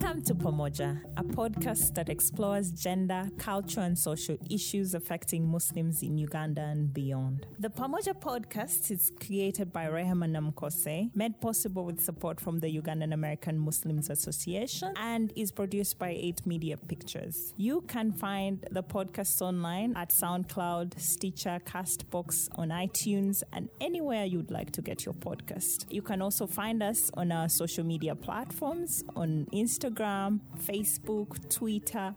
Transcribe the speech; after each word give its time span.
Welcome 0.00 0.22
to 0.22 0.34
Pamoja, 0.34 0.98
a 1.18 1.22
podcast 1.22 1.94
that 1.94 2.08
explores 2.08 2.70
gender, 2.70 3.28
culture, 3.36 3.80
and 3.80 3.98
social 3.98 4.38
issues 4.48 4.94
affecting 4.94 5.46
Muslims 5.46 6.02
in 6.02 6.16
Uganda 6.16 6.62
and 6.62 6.92
beyond. 6.92 7.46
The 7.58 7.68
Pamoja 7.68 8.18
podcast 8.18 8.90
is 8.90 9.12
created 9.20 9.74
by 9.74 9.88
Rehema 9.88 10.26
Namkose, 10.26 11.14
made 11.14 11.38
possible 11.42 11.84
with 11.84 12.00
support 12.00 12.40
from 12.40 12.60
the 12.60 12.80
Ugandan 12.80 13.12
American 13.12 13.58
Muslims 13.58 14.08
Association, 14.08 14.94
and 14.96 15.34
is 15.36 15.52
produced 15.52 15.98
by 15.98 16.16
8 16.18 16.46
Media 16.46 16.78
Pictures. 16.78 17.52
You 17.58 17.82
can 17.82 18.10
find 18.10 18.66
the 18.70 18.82
podcast 18.82 19.42
online 19.42 19.94
at 19.96 20.12
SoundCloud, 20.12 20.98
Stitcher, 20.98 21.60
Castbox, 21.66 22.48
on 22.56 22.70
iTunes, 22.70 23.42
and 23.52 23.68
anywhere 23.82 24.24
you'd 24.24 24.50
like 24.50 24.72
to 24.72 24.80
get 24.80 25.04
your 25.04 25.14
podcast. 25.14 25.84
You 25.90 26.00
can 26.00 26.22
also 26.22 26.46
find 26.46 26.82
us 26.82 27.10
on 27.14 27.30
our 27.30 27.50
social 27.50 27.84
media 27.84 28.14
platforms 28.14 29.04
on 29.14 29.46
Instagram, 29.52 29.89
Facebook, 29.94 31.48
Twitter, 31.48 32.14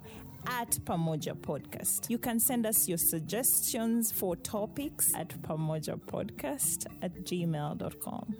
at 0.48 0.72
Pamoja 0.84 1.36
Podcast. 1.36 2.10
You 2.10 2.18
can 2.18 2.40
send 2.40 2.66
us 2.66 2.88
your 2.88 2.98
suggestions 2.98 4.12
for 4.12 4.36
topics 4.36 5.14
at 5.16 5.30
Pamoja 5.42 6.00
Podcast 6.00 6.86
at 7.02 7.14
gmail.com. 7.24 8.36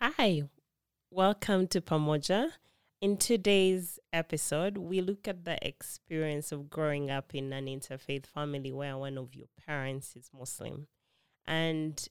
Hi, 0.00 0.42
welcome 1.10 1.66
to 1.68 1.80
Pamoja. 1.80 2.50
In 3.04 3.18
today's 3.18 3.98
episode, 4.14 4.78
we 4.78 5.02
look 5.02 5.28
at 5.28 5.44
the 5.44 5.58
experience 5.60 6.52
of 6.52 6.70
growing 6.70 7.10
up 7.10 7.34
in 7.34 7.52
an 7.52 7.66
interfaith 7.66 8.24
family 8.24 8.72
where 8.72 8.96
one 8.96 9.18
of 9.18 9.34
your 9.34 9.48
parents 9.66 10.16
is 10.16 10.30
Muslim. 10.32 10.86
And 11.46 12.08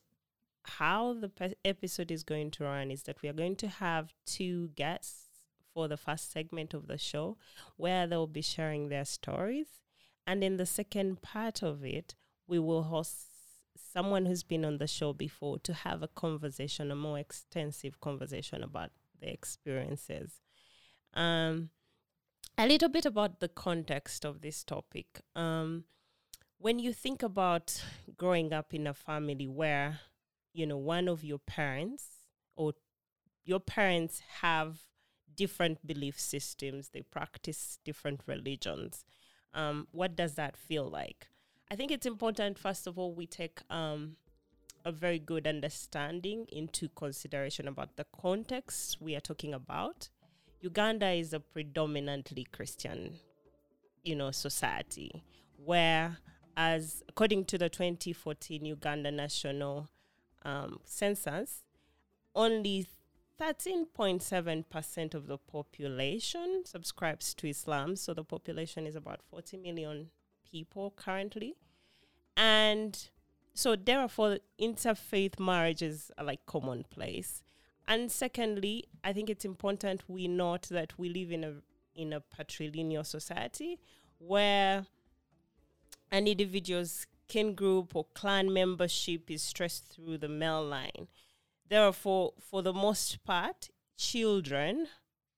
how 0.62 1.16
the 1.16 1.30
pe- 1.30 1.56
episode 1.66 2.12
is 2.12 2.24
going 2.24 2.52
to 2.52 2.66
run 2.66 2.92
is 2.92 3.02
that 3.04 3.24
we 3.24 3.30
are 3.30 3.34
going 3.34 3.56
to 3.56 3.68
have 3.70 4.14
two 4.28 4.68
guests 4.76 5.30
for 5.74 5.88
the 5.88 5.98
first 5.98 6.32
segment 6.32 6.76
of 6.76 6.86
the 6.86 7.00
show 7.00 7.38
where 7.76 8.06
they'll 8.06 8.28
be 8.28 8.44
sharing 8.44 8.90
their 8.90 9.06
stories. 9.06 9.80
And 10.28 10.44
in 10.44 10.58
the 10.58 10.68
second 10.68 11.24
part 11.24 11.64
of 11.64 11.84
it, 11.84 12.14
we 12.46 12.60
will 12.60 12.84
host 12.84 13.30
someone 13.76 14.28
who's 14.28 14.44
been 14.44 14.64
on 14.64 14.78
the 14.78 14.86
show 14.86 15.12
before 15.12 15.58
to 15.58 15.74
have 15.74 16.04
a 16.04 16.08
conversation, 16.08 16.92
a 16.92 16.96
more 16.96 17.18
extensive 17.18 18.00
conversation 18.00 18.62
about 18.62 18.92
their 19.20 19.32
experiences. 19.32 20.44
Um, 21.14 21.70
a 22.58 22.68
little 22.68 22.90
bit 22.90 23.06
about 23.06 23.40
the 23.40 23.48
context 23.48 24.26
of 24.26 24.42
this 24.42 24.64
topic. 24.64 25.22
Um, 25.36 25.86
when 26.58 26.80
you 26.80 26.94
think 26.94 27.24
about 27.24 27.84
growing 28.16 28.54
up 28.54 28.74
in 28.74 28.88
a 28.88 28.94
family 28.94 29.48
where, 29.48 30.00
you 30.54 30.66
know, 30.66 30.78
one 30.78 31.08
of 31.08 31.24
your 31.24 31.40
parents 31.40 32.06
or 32.56 32.74
your 33.44 33.60
parents 33.60 34.22
have 34.42 34.78
different 35.36 35.86
belief 35.86 36.20
systems, 36.20 36.90
they 36.90 37.02
practice 37.02 37.80
different 37.84 38.22
religions, 38.28 39.04
um, 39.54 39.88
what 39.92 40.16
does 40.16 40.36
that 40.36 40.56
feel 40.56 40.90
like? 40.90 41.28
I 41.70 41.76
think 41.76 41.92
it's 41.92 42.06
important, 42.06 42.60
first 42.60 42.88
of 42.88 43.00
all, 43.00 43.14
we 43.14 43.26
take 43.26 43.62
um, 43.70 44.18
a 44.86 44.92
very 44.92 45.20
good 45.20 45.48
understanding 45.48 46.46
into 46.52 46.90
consideration 46.90 47.68
about 47.68 47.96
the 47.96 48.06
context 48.22 49.02
we 49.02 49.16
are 49.16 49.22
talking 49.22 49.54
about. 49.54 50.10
Uganda 50.64 51.10
is 51.10 51.34
a 51.34 51.42
predominantly 51.42 52.46
Christian, 52.46 53.16
you 54.02 54.16
know, 54.16 54.32
society 54.32 55.22
where, 55.58 56.20
as 56.56 57.04
according 57.10 57.44
to 57.46 57.58
the 57.58 57.68
2014 57.68 58.64
Uganda 58.64 59.12
National 59.12 59.90
um, 60.44 60.80
Census, 60.86 61.64
only 62.34 62.88
13.7% 63.42 65.14
of 65.14 65.28
the 65.28 65.38
population 65.38 66.62
subscribes 66.64 67.34
to 67.34 67.50
Islam. 67.50 67.98
So 67.98 68.14
the 68.14 68.24
population 68.24 68.88
is 68.88 68.96
about 68.96 69.20
40 69.30 69.58
million 69.58 70.12
people 70.50 70.94
currently. 70.96 71.56
And 72.38 73.10
so 73.54 73.76
therefore 73.76 74.38
interfaith 74.58 75.42
marriages 75.42 76.10
are 76.18 76.24
like 76.24 76.46
commonplace. 76.46 77.44
And 77.88 78.12
secondly, 78.12 78.86
I 79.04 79.14
think 79.14 79.30
it's 79.30 79.46
important 79.46 80.04
we 80.08 80.28
note 80.28 80.68
that 80.70 80.98
we 80.98 81.10
live 81.10 81.32
in 81.32 81.44
a 81.44 81.54
in 81.96 82.12
a 82.12 82.22
patrilineal 82.22 83.06
society 83.06 83.78
where 84.18 84.86
an 86.12 86.28
individual's 86.28 87.06
kin 87.28 87.54
group 87.56 87.96
or 87.96 88.06
clan 88.14 88.52
membership 88.52 89.30
is 89.30 89.44
stressed 89.44 89.88
through 89.88 90.18
the 90.18 90.30
male 90.30 90.64
line. 90.64 91.08
Therefore, 91.70 92.34
for 92.40 92.62
the 92.62 92.74
most 92.74 93.24
part, 93.24 93.70
children 93.98 94.88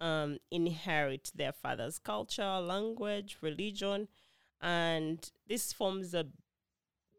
um, 0.02 0.38
inherit 0.52 1.32
their 1.36 1.52
father's 1.52 2.00
culture, 2.00 2.60
language, 2.60 3.38
religion, 3.42 4.08
and 4.62 5.32
this 5.48 5.72
forms 5.72 6.14
a 6.14 6.28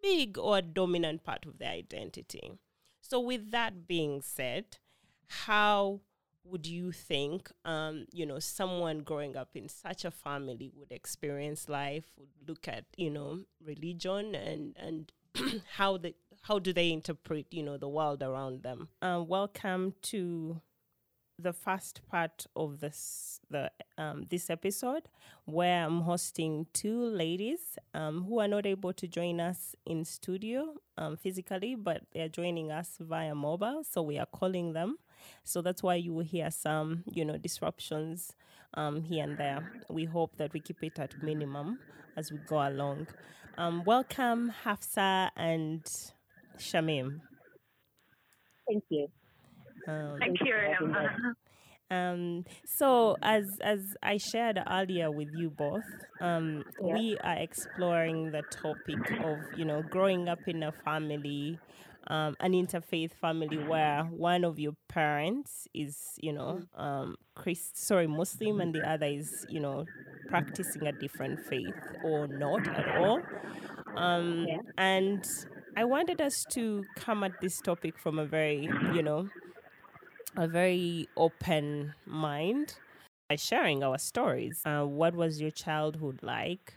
big 0.03 0.38
or 0.38 0.60
dominant 0.60 1.25
part 1.25 1.47
of 1.47 1.59
their 1.59 1.72
identity. 1.72 2.53
So, 3.00 3.20
with 3.20 3.50
that 3.53 3.86
being 3.86 4.20
said, 4.20 4.78
how 5.28 6.00
would 6.44 6.66
you 6.66 6.92
think 6.92 7.50
um, 7.64 8.06
you 8.12 8.25
know 8.25 8.38
someone 8.38 9.00
growing 9.00 9.37
up 9.37 9.50
in 9.54 9.69
such 9.69 10.04
a 10.04 10.10
family 10.10 10.70
would 10.75 10.92
experience 10.92 11.69
life 11.69 12.04
would 12.16 12.48
look 12.48 12.69
at 12.69 12.84
you 12.97 13.10
know 13.10 13.41
religion 13.65 14.34
and 14.34 14.76
and 14.78 15.12
how 15.76 15.97
the 15.97 16.15
how 16.42 16.59
do 16.59 16.72
they 16.72 16.92
interpret 16.92 17.47
you 17.50 17.62
know 17.62 17.76
the 17.76 17.88
world 17.88 18.22
around 18.22 18.62
them 18.62 18.88
uh, 19.03 19.22
welcome 19.26 19.94
to 20.03 20.60
the 21.38 21.53
first 21.53 22.00
part 22.09 22.47
of 22.56 22.81
this 22.81 23.41
the 23.50 23.70
um, 23.98 24.26
this 24.31 24.48
episode 24.48 25.03
where 25.44 25.84
I'm 25.84 26.03
hosting 26.03 26.66
two 26.72 27.04
ladies 27.04 27.78
um, 27.94 28.25
who 28.25 28.41
are 28.41 28.48
not 28.48 28.66
able 28.66 28.92
to 28.94 29.06
join 29.06 29.41
us 29.41 29.75
in 29.84 30.04
studio 30.04 30.75
um, 30.97 31.16
physically, 31.16 31.75
but 31.75 32.03
they're 32.12 32.28
joining 32.28 32.72
us 32.72 32.97
via 32.98 33.34
mobile. 33.34 33.84
So 33.84 34.03
we 34.03 34.19
are 34.19 34.26
calling 34.26 34.72
them. 34.72 34.97
So 35.44 35.62
that's 35.62 35.82
why 35.82 35.97
you 35.97 36.12
will 36.12 36.25
hear 36.25 36.50
some 36.50 37.04
you 37.10 37.25
know 37.25 37.37
disruptions 37.38 38.31
um, 38.75 39.03
here 39.03 39.25
and 39.25 39.37
there. 39.38 39.60
We 39.88 40.04
hope 40.04 40.37
that 40.38 40.53
we 40.53 40.60
keep 40.60 40.82
it 40.82 40.99
at 40.99 41.22
minimum 41.22 41.78
as 42.16 42.31
we 42.32 42.38
go 42.38 42.66
along. 42.66 43.09
Um, 43.59 43.84
welcome 43.84 44.53
Hafsa 44.65 45.31
and 45.37 45.84
Shamim. 46.59 47.21
Thank 48.69 48.84
you. 48.91 49.09
Um, 49.87 50.19
Thank 50.19 50.41
you. 50.44 50.54
Um, 51.91 52.44
so 52.65 53.16
as 53.22 53.44
as 53.62 53.81
I 54.03 54.16
shared 54.19 54.59
earlier 54.69 55.10
with 55.10 55.28
you 55.33 55.50
both, 55.50 55.84
um, 56.21 56.65
Yeah. 56.81 56.94
we 56.94 57.16
are 57.22 57.37
exploring 57.37 58.31
the 58.33 58.43
topic 58.43 58.98
of 59.21 59.38
you 59.53 59.65
know 59.65 59.83
growing 59.83 60.28
up 60.28 60.48
in 60.48 60.62
a 60.62 60.72
family, 60.72 61.60
um, 62.09 62.37
an 62.41 62.53
interfaith 62.53 63.12
family 63.15 63.59
where 63.59 64.05
one 64.05 64.44
of 64.44 64.59
your 64.59 64.75
parents 64.89 65.67
is 65.75 65.97
you 66.21 66.33
know 66.33 66.62
um, 66.75 67.17
Christ, 67.34 67.77
sorry 67.78 68.06
Muslim 68.06 68.61
and 68.61 68.75
the 68.75 68.84
other 68.84 69.06
is 69.06 69.44
you 69.49 69.61
know 69.61 69.89
practicing 70.28 70.87
a 70.87 70.93
different 70.93 71.41
faith 71.41 71.93
or 72.03 72.27
not 72.28 72.69
at 72.75 72.87
all. 72.93 73.27
Um, 73.97 74.47
Yeah. 74.49 74.59
And 74.78 75.27
I 75.77 75.84
wanted 75.84 76.21
us 76.21 76.45
to 76.50 76.89
come 76.97 77.22
at 77.25 77.41
this 77.41 77.61
topic 77.61 77.99
from 77.99 78.19
a 78.19 78.27
very 78.27 78.75
you 78.89 79.03
know 79.03 79.31
a 80.37 80.47
very 80.47 81.09
open 81.16 81.95
mind 82.05 82.78
by 83.28 83.36
sharing 83.36 83.83
our 83.83 83.98
stories. 83.98 84.63
Uh, 84.65 84.84
what 84.84 85.15
was 85.15 85.41
your 85.41 85.51
childhood 85.51 86.21
like? 86.22 86.75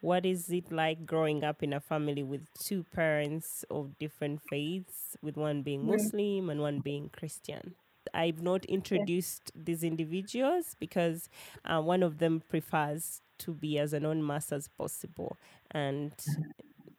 What 0.00 0.24
is 0.26 0.50
it 0.50 0.70
like 0.70 1.06
growing 1.06 1.42
up 1.44 1.62
in 1.62 1.72
a 1.72 1.80
family 1.80 2.22
with 2.22 2.46
two 2.54 2.84
parents 2.84 3.64
of 3.70 3.98
different 3.98 4.40
faiths, 4.42 5.16
with 5.22 5.36
one 5.36 5.62
being 5.62 5.84
Muslim 5.86 6.50
and 6.50 6.60
one 6.60 6.80
being 6.80 7.08
Christian? 7.10 7.74
I've 8.14 8.40
not 8.42 8.64
introduced 8.66 9.50
these 9.54 9.82
individuals 9.82 10.76
because 10.78 11.28
uh, 11.64 11.80
one 11.80 12.02
of 12.02 12.18
them 12.18 12.40
prefers 12.48 13.20
to 13.38 13.52
be 13.54 13.78
as 13.78 13.92
anonymous 13.92 14.52
as 14.52 14.68
possible. 14.68 15.38
And 15.70 16.12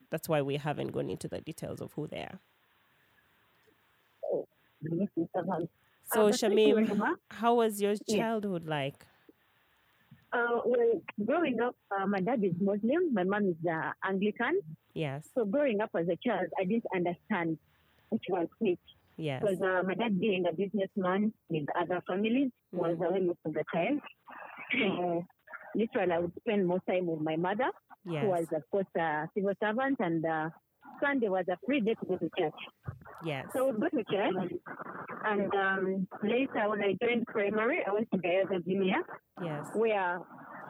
that's 0.09 0.27
why 0.29 0.41
we 0.41 0.57
haven't 0.57 0.89
gone 0.91 1.09
into 1.09 1.27
the 1.27 1.41
details 1.41 1.81
of 1.81 1.93
who 1.93 2.07
they 2.07 2.19
are. 2.21 2.39
So, 4.23 4.47
Uh, 6.11 6.29
but 6.31 6.39
thank 6.47 6.71
you, 6.75 6.87
Shamim, 6.87 7.17
how 7.29 7.55
was 7.55 7.81
your 7.81 7.95
childhood 7.95 8.65
like? 8.65 9.05
Uh, 10.33 10.59
well, 10.65 11.01
growing 11.25 11.59
up, 11.61 11.75
uh, 11.97 12.05
my 12.05 12.19
dad 12.19 12.43
is 12.43 12.53
Muslim, 12.59 13.13
my 13.13 13.23
mom 13.23 13.49
is 13.49 13.55
uh, 13.71 13.91
Anglican. 14.03 14.59
Yes, 14.93 15.29
So 15.33 15.45
growing 15.45 15.79
up 15.79 15.91
as 15.97 16.07
a 16.09 16.17
child, 16.17 16.47
I 16.59 16.65
didn't 16.65 16.85
understand 16.93 17.57
which 18.09 18.23
was 18.29 18.47
which. 18.59 18.79
yes. 19.17 19.41
Because 19.41 19.61
uh, 19.61 19.83
my 19.87 19.93
dad 19.93 20.19
being 20.19 20.45
a 20.47 20.53
businessman 20.53 21.33
with 21.49 21.65
other 21.79 22.01
families 22.07 22.51
was 22.71 22.97
Mm. 22.97 23.07
away 23.07 23.19
most 23.21 23.39
of 23.45 23.53
the 23.53 23.63
time. 23.73 24.01
Uh, 24.73 25.21
literally, 25.75 26.11
I 26.11 26.19
would 26.19 26.33
spend 26.39 26.67
more 26.67 26.81
time 26.89 27.05
with 27.07 27.21
my 27.21 27.35
mother, 27.37 27.69
who 28.05 28.13
was, 28.27 28.45
Yes. 28.51 28.59
of 28.61 28.69
course, 28.71 28.87
a 28.97 29.29
civil 29.33 29.53
servant 29.63 29.97
and 29.99 30.25
uh, 30.25 30.49
Sunday 31.01 31.29
was 31.29 31.45
a 31.49 31.57
free 31.65 31.79
day 31.81 31.93
to 31.95 32.05
go 32.05 32.17
to 32.17 32.29
church. 32.37 32.53
Yes. 33.25 33.45
So 33.53 33.69
we 33.69 33.79
go 33.79 33.87
to 33.89 34.03
church, 34.03 34.51
and 35.25 35.53
um, 35.55 36.07
later 36.23 36.69
when 36.69 36.81
I 36.81 36.95
joined 37.03 37.25
primary, 37.27 37.79
I 37.87 37.91
went 37.93 38.09
to 38.11 38.17
Gayaza 38.17 38.63
Junior, 38.65 39.01
Yes. 39.43 39.67
where 39.73 40.19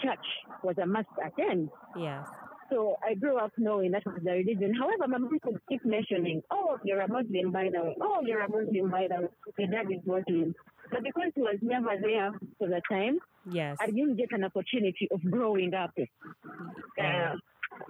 church 0.02 0.26
was 0.64 0.78
a 0.82 0.86
must 0.86 1.08
attend. 1.26 1.70
Yes. 1.98 2.26
So 2.70 2.98
I 3.08 3.14
grew 3.14 3.38
up 3.38 3.52
knowing 3.58 3.92
that 3.92 4.04
was 4.06 4.20
the 4.24 4.32
religion. 4.32 4.74
However, 4.78 5.08
my 5.08 5.18
mom 5.18 5.40
could 5.42 5.58
keep 5.70 5.86
mentioning, 5.86 6.42
oh, 6.52 6.78
you're 6.84 7.00
a 7.00 7.08
Muslim, 7.08 7.52
by 7.52 7.70
the 7.74 7.82
way. 7.82 7.96
Oh, 8.02 8.20
you're 8.26 8.42
a 8.42 8.50
Muslim, 8.50 8.92
by 8.92 9.08
the 9.08 9.22
way. 9.24 9.28
Your 9.58 9.68
dad 9.70 9.90
is 9.90 10.02
Muslim. 10.06 10.54
But 10.92 11.04
because 11.04 11.32
he 11.36 11.42
was 11.42 11.56
never 11.62 11.92
there 12.02 12.32
for 12.58 12.68
the 12.68 12.82
time, 12.90 13.20
Yes. 13.50 13.78
I 13.80 13.86
didn't 13.86 14.18
get 14.18 14.34
an 14.34 14.44
opportunity 14.44 15.08
of 15.12 15.22
growing 15.32 15.74
up 15.74 15.92
uh, 15.98 17.36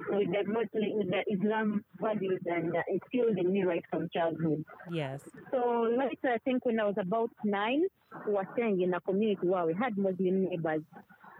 with 0.09 0.27
the 0.31 0.43
Muslim, 0.47 0.97
with 0.97 1.09
the 1.09 1.23
Islam 1.33 1.83
values 1.99 2.41
and 2.45 2.75
uh, 2.75 2.81
instilled 2.89 3.37
in 3.37 3.51
me 3.51 3.63
right 3.63 3.83
from 3.89 4.07
childhood. 4.13 4.63
Yes. 4.91 5.21
So 5.51 5.87
later, 5.89 6.33
I 6.35 6.37
think 6.45 6.65
when 6.65 6.79
I 6.79 6.85
was 6.85 6.95
about 6.99 7.31
nine, 7.43 7.83
we 8.25 8.33
were 8.33 8.47
staying 8.53 8.81
in 8.81 8.93
a 8.93 9.01
community 9.01 9.47
where 9.47 9.65
we 9.65 9.73
had 9.73 9.97
Muslim 9.97 10.45
neighbors. 10.49 10.81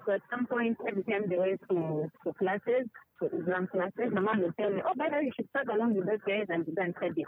So 0.06 0.14
at 0.14 0.22
some 0.32 0.46
point, 0.48 0.78
every 0.88 1.04
time 1.04 1.24
they 1.30 1.38
went 1.38 1.60
to, 1.70 2.10
to 2.26 2.34
classes, 2.40 2.88
to 3.22 3.26
Islam 3.40 3.68
classes, 3.68 4.14
my 4.14 4.22
mom 4.22 4.42
would 4.42 4.56
tell 4.58 4.70
me, 4.70 4.82
oh, 4.86 4.94
by 4.96 5.10
the 5.10 5.18
way, 5.18 5.24
you 5.26 5.32
should 5.36 5.50
start 5.50 5.68
along 5.74 5.96
with 5.96 6.06
those 6.06 6.20
guys 6.28 6.46
and 6.50 6.66
and 6.78 6.94
study 6.98 7.26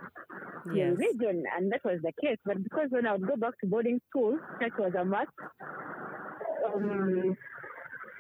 Yes. 0.74 0.96
religion. 0.98 1.44
And 1.58 1.72
that 1.72 1.84
was 1.84 2.00
the 2.04 2.14
case. 2.22 2.38
But 2.46 2.64
because 2.64 2.88
when 2.90 3.06
I 3.08 3.14
would 3.14 3.28
go 3.28 3.36
back 3.36 3.60
to 3.62 3.68
boarding 3.68 4.00
school, 4.10 4.38
church 4.62 4.74
was 4.78 4.94
a 4.98 5.04
must. 5.04 5.30
Um, 6.74 7.36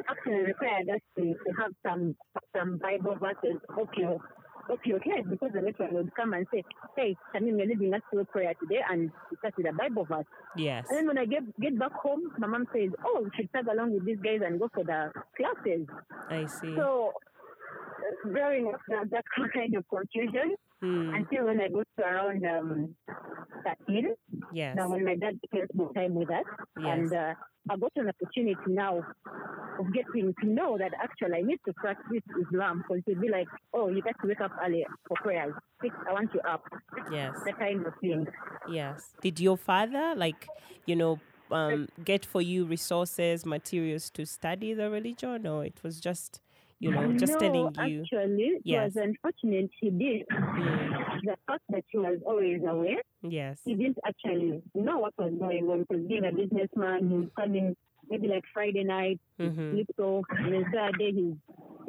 actually 0.09 0.39
required 0.51 0.89
us 0.89 1.01
to, 1.17 1.23
to 1.23 1.49
have 1.61 1.71
some 1.85 2.15
some 2.55 2.77
Bible 2.77 3.15
verses 3.19 3.59
up 3.79 3.89
your 3.97 4.17
up 4.71 4.79
your 4.85 4.99
head 4.99 5.27
because 5.29 5.49
the 5.53 5.61
lecturer 5.61 5.87
would 5.91 6.13
come 6.15 6.33
and 6.33 6.45
say, 6.53 6.63
Hey, 6.95 7.15
Shamim, 7.33 7.57
you're 7.57 7.67
leading 7.67 7.93
us 7.93 8.01
through 8.11 8.25
prayer 8.25 8.53
today 8.61 8.81
and 8.89 9.09
we 9.31 9.37
start 9.37 9.53
with 9.57 9.67
a 9.67 9.73
Bible 9.73 10.05
verse. 10.05 10.25
Yes. 10.55 10.85
And 10.89 10.97
then 10.99 11.07
when 11.07 11.17
I 11.17 11.25
get 11.25 11.43
get 11.59 11.77
back 11.79 11.93
home, 11.93 12.21
my 12.37 12.47
mom 12.47 12.65
says, 12.73 12.89
Oh, 13.05 13.21
you 13.23 13.31
should 13.35 13.51
tag 13.53 13.67
along 13.67 13.93
with 13.93 14.05
these 14.05 14.19
guys 14.23 14.41
and 14.45 14.59
go 14.59 14.69
for 14.73 14.83
the 14.83 15.11
classes. 15.37 15.87
I 16.29 16.45
see. 16.45 16.75
So 16.75 17.13
growing 18.31 18.67
up 18.73 18.81
that, 18.89 19.09
that 19.11 19.25
kind 19.53 19.75
of 19.75 19.85
confusion 19.89 20.55
Hmm. 20.81 21.13
until 21.13 21.47
when 21.47 21.59
I 21.59 21.67
got 21.67 21.85
to 21.99 22.05
around 22.05 22.45
um, 22.45 22.95
13. 23.87 24.15
Yes. 24.53 24.77
Now, 24.77 24.87
when 24.89 25.03
my 25.03 25.15
dad 25.15 25.37
spent 25.45 25.75
more 25.75 25.91
time 25.91 26.15
with 26.15 26.29
us, 26.31 26.45
Yes. 26.79 26.85
and 26.99 27.13
uh, 27.13 27.33
I 27.69 27.77
got 27.77 27.91
an 27.95 28.09
opportunity 28.09 28.59
now 28.67 29.03
of 29.79 29.93
getting 29.93 30.33
to 30.41 30.47
know 30.47 30.77
that 30.77 30.91
actually 31.01 31.37
I 31.37 31.41
need 31.41 31.59
to 31.65 31.73
practice 31.73 32.23
Islam 32.41 32.83
because 32.87 33.03
he'd 33.05 33.21
be 33.21 33.29
like, 33.29 33.47
oh, 33.73 33.89
you 33.89 34.01
got 34.01 34.15
to 34.21 34.27
wake 34.27 34.41
up 34.41 34.51
early 34.63 34.85
for 35.07 35.15
prayers. 35.17 35.53
Six, 35.81 35.95
I 36.07 36.13
want 36.13 36.33
you 36.33 36.41
up. 36.41 36.63
Yes. 37.11 37.35
That 37.45 37.59
kind 37.59 37.85
of 37.85 37.93
thing. 38.01 38.27
Yes. 38.69 39.11
Did 39.21 39.39
your 39.39 39.57
father, 39.57 40.13
like, 40.15 40.47
you 40.85 40.95
know, 40.95 41.19
um, 41.51 41.87
get 42.03 42.25
for 42.25 42.41
you 42.41 42.65
resources, 42.65 43.45
materials 43.45 44.09
to 44.11 44.25
study 44.25 44.73
the 44.73 44.89
religion, 44.89 45.47
or 45.47 45.63
it 45.65 45.79
was 45.83 45.99
just, 45.99 46.41
you 46.79 46.91
know, 46.91 47.11
just 47.13 47.33
no, 47.33 47.39
telling 47.39 47.71
you? 47.89 48.01
actually, 48.03 48.43
it 48.43 48.61
Yes. 48.65 48.95
was 48.95 49.03
unfortunate 49.07 49.69
he 49.79 49.89
did. 49.89 50.25
Hmm. 50.31 50.91
The 51.25 51.35
fact 51.45 51.63
that 51.69 51.83
he 51.89 51.97
was 51.97 52.19
always 52.25 52.61
aware, 52.67 53.01
Yes. 53.21 53.59
he 53.65 53.75
didn't 53.75 53.97
actually 54.07 54.61
know 54.73 54.99
what 54.99 55.13
was 55.17 55.33
going 55.37 55.69
on 55.69 55.81
because 55.81 56.05
being 56.07 56.25
a 56.25 56.31
businessman, 56.31 57.09
he 57.09 57.15
was 57.15 57.29
coming 57.37 57.75
maybe 58.09 58.27
like 58.27 58.43
Friday 58.53 58.83
night, 58.83 59.19
Mm-hmm. 59.39 59.71
sleeps 59.73 59.99
off, 59.99 60.25
and 60.31 60.53
then 60.53 60.65
Saturday 60.73 61.11
he's 61.13 61.35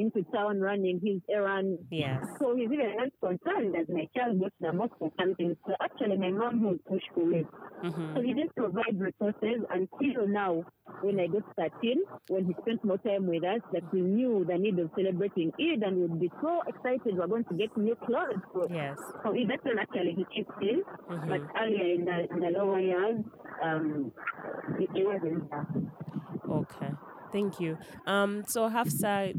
into 0.00 0.22
town 0.32 0.60
running 0.60 1.00
his 1.04 1.20
errands. 1.28 1.80
Yes. 1.90 2.24
So 2.40 2.56
he's 2.56 2.70
even 2.72 2.96
less 2.98 3.10
concerned 3.20 3.74
that 3.74 3.92
my 3.92 4.08
child 4.16 4.40
goes 4.40 4.50
to 4.60 4.66
the 4.68 4.72
mosque 4.72 4.96
or 5.00 5.12
something. 5.20 5.56
So 5.66 5.74
actually, 5.82 6.16
my 6.16 6.30
mom 6.30 6.62
would 6.64 6.84
push 6.86 7.02
for 7.14 7.24
me. 7.24 7.44
Mm-hmm. 7.84 8.16
So 8.16 8.22
he 8.22 8.34
didn't 8.34 8.54
provide 8.56 8.98
resources 8.98 9.64
until 9.70 10.26
now, 10.26 10.64
when 11.02 11.20
I 11.20 11.26
got 11.28 11.42
13, 11.56 12.02
when 12.28 12.44
he 12.46 12.54
spent 12.62 12.84
more 12.84 12.98
time 12.98 13.26
with 13.26 13.44
us, 13.44 13.60
that 13.72 13.82
we 13.92 14.00
knew 14.00 14.44
the 14.46 14.58
need 14.58 14.78
of 14.78 14.90
celebrating 14.96 15.52
Eid 15.60 15.82
and 15.82 15.96
would 15.98 16.20
be 16.20 16.30
so 16.42 16.62
excited 16.66 17.16
we're 17.16 17.26
going 17.26 17.44
to 17.44 17.54
get 17.54 17.76
new 17.76 17.96
clothes. 18.06 18.42
So, 18.52 18.66
Yes. 18.70 18.96
so 19.24 19.32
that's 19.48 19.64
when 19.64 19.78
actually 19.78 20.14
he 20.16 20.24
chipped 20.34 20.62
in. 20.62 20.82
Mhm. 21.08 21.28
But 21.28 21.40
earlier 21.60 21.94
in 21.94 22.04
the, 22.04 22.18
in 22.32 22.40
the 22.40 22.50
lower 22.58 22.80
years, 22.80 23.24
um, 23.62 24.12
it, 24.78 24.90
it 24.94 25.06
wasn't 25.06 25.50
there. 25.50 25.66
Okay. 26.50 26.90
Thank 27.32 27.60
you. 27.60 27.78
Um, 28.06 28.44
so 28.46 28.68
Hafsa, 28.68 29.34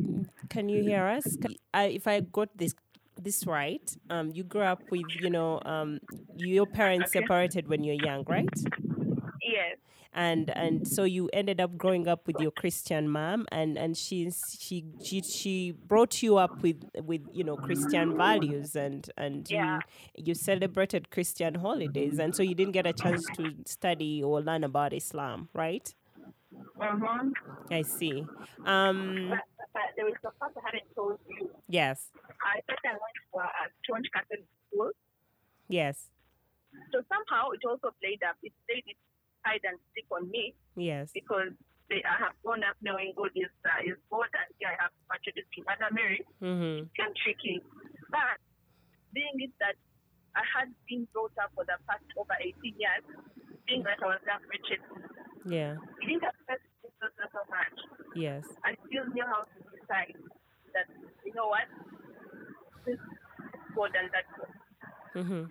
can 0.50 0.70
you 0.70 0.82
hear 0.84 1.06
us? 1.08 1.36
Can- 1.36 1.56
I, 1.74 1.86
if 1.86 2.08
I 2.08 2.20
got 2.22 2.50
this 2.58 2.76
this 3.18 3.46
right, 3.46 3.96
um, 4.10 4.32
you 4.34 4.44
grew 4.44 4.62
up 4.64 4.84
with, 4.90 5.16
you 5.16 5.30
know, 5.30 5.60
um, 5.66 6.00
your 6.36 6.66
parents 6.66 7.12
separated 7.12 7.68
when 7.68 7.84
you're 7.84 7.94
young, 7.96 8.24
right? 8.28 8.66
Yes. 9.42 9.78
And 10.14 10.50
and 10.58 10.86
so 10.88 11.04
you 11.04 11.30
ended 11.34 11.62
up 11.62 11.78
growing 11.78 12.08
up 12.08 12.28
with 12.28 12.40
your 12.40 12.52
Christian 12.52 13.08
mom, 13.10 13.46
and 13.52 13.78
and 13.78 13.96
she's 13.98 14.58
she 14.60 14.86
she 15.02 15.22
she 15.22 15.72
brought 15.72 16.22
you 16.22 16.38
up 16.38 16.62
with 16.64 16.84
with 17.02 17.22
you 17.32 17.44
know 17.44 17.58
Christian 17.58 18.16
values, 18.16 18.76
and 18.76 19.10
and 19.18 19.50
Yeah. 19.50 19.64
you 19.64 19.84
you 20.16 20.34
celebrated 20.36 21.12
Christian 21.12 21.56
holidays, 21.56 22.20
and 22.20 22.36
so 22.36 22.44
you 22.44 22.56
didn't 22.56 22.74
get 22.74 22.86
a 22.86 22.94
chance 22.94 23.30
to 23.32 23.56
study 23.66 24.22
or 24.24 24.42
learn 24.42 24.64
about 24.64 24.94
Islam, 24.94 25.50
right? 25.54 25.94
Uh-huh. 26.80 27.30
I 27.70 27.82
see. 27.84 28.26
Um, 28.66 29.30
But, 29.30 29.46
but 29.74 29.88
there 29.96 30.06
was 30.06 30.16
the 30.24 30.32
part 30.40 30.54
I 30.58 30.62
hadn't 30.66 30.90
told 30.96 31.20
you. 31.30 31.50
yes, 31.68 32.10
I 32.42 32.62
thought 32.68 32.84
I 32.86 32.96
went 32.98 33.16
to 33.22 33.40
a, 33.40 33.46
a 33.46 33.64
Church 33.86 34.08
Catholic 34.14 34.44
school. 34.68 34.92
yes, 35.70 36.10
So 36.92 37.02
somehow 37.08 37.52
it 37.52 37.62
also 37.68 37.94
played 38.02 38.22
up. 38.28 38.36
It 38.44 38.54
played 38.68 38.84
it 38.88 38.98
hide 39.44 39.62
and 39.66 39.78
seek 39.96 40.06
on 40.12 40.30
me 40.30 40.54
yes, 40.78 41.10
because 41.14 41.50
they, 41.90 42.04
I 42.06 42.16
have 42.22 42.34
grown 42.46 42.64
up 42.64 42.78
knowing 42.82 43.14
God 43.18 43.34
is, 43.36 43.50
uh, 43.66 43.82
is 43.84 43.98
God 44.10 44.30
and 44.32 44.50
here 44.62 44.70
I 44.70 44.78
have 44.86 44.94
introduced 45.12 45.50
to 45.58 45.60
Mother 45.66 45.90
Mary 45.92 46.22
mm-hmm. 46.42 46.86
and 46.88 47.12
tricky. 47.26 47.60
But 48.14 48.38
being 49.14 49.34
it 49.42 49.52
that 49.60 49.76
I 50.38 50.46
had 50.48 50.70
been 50.88 51.08
brought 51.12 51.36
up 51.42 51.52
for 51.58 51.66
the 51.68 51.76
past 51.90 52.06
over 52.16 52.32
18 52.40 52.54
years, 52.80 53.04
being 53.68 53.84
that 53.84 54.00
I 54.00 54.06
was 54.08 54.22
that 54.30 54.40
wretched, 54.48 54.80
yeah, 55.46 55.76
it 56.02 56.06
didn't 56.08 56.24
affect 56.24 56.64
me 56.84 56.90
so, 57.00 57.08
so, 57.32 57.40
much. 57.50 58.16
yes, 58.16 58.44
I 58.64 58.76
still 58.88 59.06
knew 59.14 59.26
how 59.26 59.42
to 59.42 59.80
decide 59.80 60.16
that, 60.74 60.86
you 61.26 61.34
know 61.34 61.48
what, 61.48 61.68
this 62.86 62.96
is 62.96 63.00
God 63.76 63.92
and 63.98 64.10
that 64.12 65.24
mm-hmm. 65.24 65.46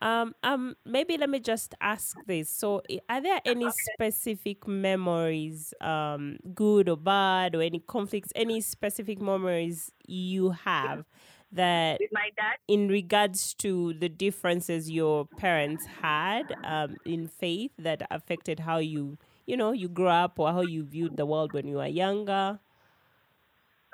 Um, 0.00 0.34
um, 0.42 0.74
maybe 0.84 1.16
let 1.16 1.30
me 1.30 1.38
just 1.38 1.76
ask 1.80 2.16
this. 2.26 2.50
So, 2.50 2.82
are 3.08 3.20
there 3.20 3.40
any 3.44 3.70
specific 3.94 4.66
memories, 4.66 5.72
um, 5.80 6.38
good 6.52 6.88
or 6.88 6.96
bad, 6.96 7.54
or 7.54 7.62
any 7.62 7.78
conflicts, 7.78 8.32
any 8.34 8.60
specific 8.60 9.20
memories 9.20 9.92
you 10.08 10.50
have 10.50 11.04
that 11.52 11.98
With 12.00 12.12
my 12.12 12.30
dad, 12.36 12.56
in 12.68 12.88
regards 12.88 13.54
to 13.54 13.94
the 13.94 14.08
differences 14.08 14.90
your 14.90 15.26
parents 15.26 15.84
had 16.00 16.54
um, 16.64 16.96
in 17.04 17.28
faith 17.28 17.72
that 17.78 18.02
affected 18.10 18.60
how 18.60 18.78
you 18.78 19.18
you 19.46 19.56
know 19.56 19.72
you 19.72 19.88
grew 19.88 20.08
up 20.08 20.38
or 20.38 20.52
how 20.52 20.62
you 20.62 20.84
viewed 20.84 21.16
the 21.16 21.26
world 21.26 21.52
when 21.52 21.66
you 21.66 21.76
were 21.76 21.86
younger 21.86 22.58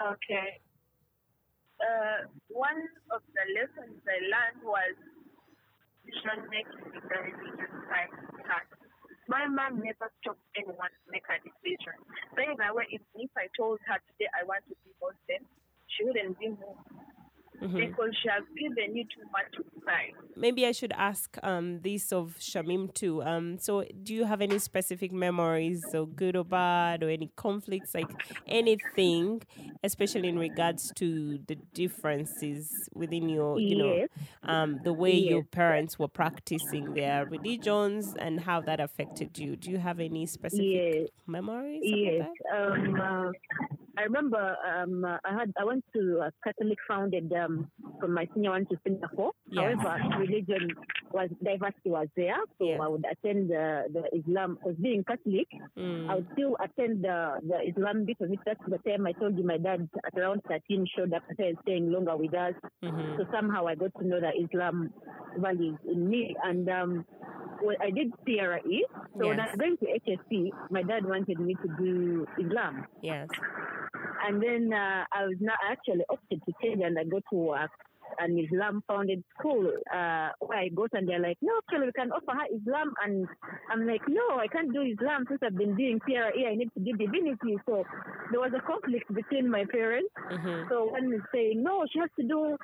okay. 0.00 0.60
Uh, 1.78 2.26
one 2.50 2.90
of 3.14 3.22
the 3.34 3.44
lessons 3.54 4.02
I 4.02 4.18
learned 4.26 4.62
was 4.66 4.94
decision 6.02 6.42
making 6.50 6.90
the 6.90 7.18
religious 7.22 7.72
side 7.86 8.10
heart. 8.46 8.66
My 9.28 9.46
mom 9.46 9.84
never 9.84 10.10
stopped 10.18 10.42
anyone 10.56 10.90
to 10.90 11.06
make 11.12 11.26
a 11.30 11.38
decision. 11.38 11.94
By 12.34 12.50
the 12.50 12.74
way, 12.74 12.88
if, 12.90 13.02
if 13.14 13.30
I 13.36 13.46
told 13.54 13.78
her 13.86 14.00
today 14.10 14.26
I 14.34 14.42
want 14.42 14.64
to 14.66 14.74
be 14.82 14.90
Muslim, 14.98 15.42
she 15.86 16.02
wouldn't 16.02 16.38
be 16.40 16.48
moved 16.48 16.82
Mhm. 17.62 17.88
because 17.88 18.10
she 18.22 18.28
has 18.28 18.44
given 18.56 18.96
you 18.96 19.04
too 19.04 19.24
much 19.32 19.50
decide. 19.74 20.14
maybe 20.36 20.64
i 20.66 20.72
should 20.72 20.92
ask 20.92 21.36
um, 21.42 21.80
this 21.80 22.12
of 22.12 22.36
shamim 22.38 22.92
too 22.94 23.22
um, 23.22 23.58
so 23.58 23.84
do 24.02 24.14
you 24.14 24.24
have 24.24 24.40
any 24.40 24.58
specific 24.58 25.12
memories 25.12 25.86
so 25.90 26.06
good 26.06 26.36
or 26.36 26.44
bad 26.44 27.02
or 27.02 27.08
any 27.10 27.30
conflicts 27.36 27.94
like 27.94 28.14
anything 28.46 29.42
especially 29.82 30.28
in 30.28 30.38
regards 30.38 30.92
to 30.92 31.38
the 31.48 31.56
differences 31.74 32.88
within 32.94 33.28
your 33.28 33.60
you 33.60 33.74
know 33.76 34.00
um, 34.44 34.80
the 34.82 34.92
way 34.92 35.16
your 35.16 35.42
parents 35.42 35.98
were 35.98 36.08
practicing 36.08 36.94
their 36.94 37.26
religions 37.26 38.14
and 38.18 38.40
how 38.40 38.60
that 38.60 38.80
affected 38.80 39.38
you. 39.38 39.56
Do 39.56 39.70
you 39.70 39.78
have 39.78 40.00
any 40.00 40.26
specific 40.26 40.84
Yes. 40.94 41.08
memories 41.26 41.82
Yes. 41.84 42.28
that? 42.50 42.72
Um, 42.72 43.00
uh, 43.00 43.32
I 43.98 44.02
remember 44.04 44.56
um, 44.72 45.04
I 45.04 45.32
had 45.38 45.52
I 45.60 45.64
went 45.64 45.84
to 45.94 46.20
a 46.26 46.30
Catholic 46.44 46.78
founded 46.86 47.32
um, 47.32 47.68
from 48.00 48.14
my 48.14 48.28
senior 48.32 48.50
one 48.50 48.64
to 48.66 48.76
senior 48.86 49.10
four. 49.16 49.32
Yes. 49.50 49.76
However, 49.82 50.18
religion 50.24 50.70
was 51.10 51.30
diversity 51.42 51.90
was 51.90 52.08
there, 52.16 52.36
so 52.58 52.64
Yes. 52.66 52.80
I 52.82 52.88
would 52.88 53.04
attend 53.10 53.50
the, 53.50 53.84
the 53.92 54.04
Islam. 54.18 54.58
Because 54.60 54.76
being 54.80 55.02
Catholic, 55.04 55.48
I 55.76 55.80
Mm. 55.80 56.14
would 56.14 56.28
still 56.34 56.54
attend 56.66 57.02
the, 57.02 57.18
the 57.50 57.58
Islam 57.70 58.04
bit 58.04 58.18
of 58.20 58.30
it. 58.30 58.38
That's 58.46 58.60
the 58.68 58.78
time 58.88 59.06
I 59.06 59.12
told 59.12 59.36
you 59.38 59.44
my 59.44 59.58
dad 59.58 59.88
at 60.06 60.18
around 60.18 60.42
13 60.48 60.86
showed 60.96 61.12
up 61.12 61.22
and 61.38 61.58
staying 61.62 61.90
longer 61.90 62.16
with 62.16 62.34
us. 62.34 62.54
Mhm. 62.84 63.16
So 63.16 63.24
somehow 63.32 63.66
I 63.66 63.74
got 63.74 63.92
to 63.98 64.06
know 64.06 64.20
the 64.20 64.32
Islam 64.44 64.92
values 65.38 65.78
in 65.90 66.08
me. 66.08 66.36
And 66.44 66.68
um, 66.68 67.04
well, 67.64 67.76
I 67.80 67.90
did 67.90 68.12
CRE. 68.24 68.78
So 69.18 69.26
when 69.28 69.40
I 69.40 69.46
was 69.46 69.56
going 69.58 69.76
to 69.78 69.86
HSC, 69.86 70.50
my 70.70 70.82
dad 70.82 71.04
wanted 71.04 71.38
me 71.40 71.54
to 71.64 71.68
do 71.82 72.26
Islam. 72.38 72.86
Yes. 73.02 73.28
And 74.26 74.42
then 74.42 74.72
uh, 74.72 75.04
I 75.12 75.24
was 75.26 75.36
not 75.40 75.58
actually 75.70 76.04
opted 76.10 76.42
to 76.46 76.52
change 76.62 76.82
and 76.84 76.98
I 76.98 77.04
go 77.04 77.20
to 77.30 77.36
work 77.36 77.70
an 78.20 78.38
Islam 78.38 78.82
founded 78.88 79.22
school 79.38 79.66
uh, 79.94 80.28
where 80.40 80.58
I 80.58 80.68
go 80.74 80.86
and 80.92 81.08
they're 81.08 81.20
like, 81.20 81.38
no, 81.40 81.52
actually 81.58 81.86
we 81.86 81.92
can 81.92 82.10
offer 82.12 82.32
her 82.32 82.46
Islam. 82.54 82.92
And 83.04 83.26
I'm 83.70 83.86
like, 83.86 84.02
no, 84.08 84.38
I 84.38 84.46
can't 84.48 84.72
do 84.72 84.82
Islam 84.82 85.24
since 85.28 85.40
I've 85.44 85.56
been 85.56 85.76
doing 85.76 86.00
CRE. 86.00 86.46
I 86.48 86.54
need 86.54 86.70
to 86.74 86.80
do 86.80 86.92
divinity. 86.92 87.56
So 87.66 87.84
there 88.30 88.40
was 88.40 88.52
a 88.56 88.60
conflict 88.66 89.12
between 89.14 89.50
my 89.50 89.64
parents. 89.70 90.10
Mhm. 90.30 90.68
So 90.68 90.86
one 90.86 91.12
is 91.12 91.22
saying, 91.32 91.62
no, 91.62 91.84
she 91.92 91.98
has 92.00 92.10
to 92.20 92.26
do 92.26 92.56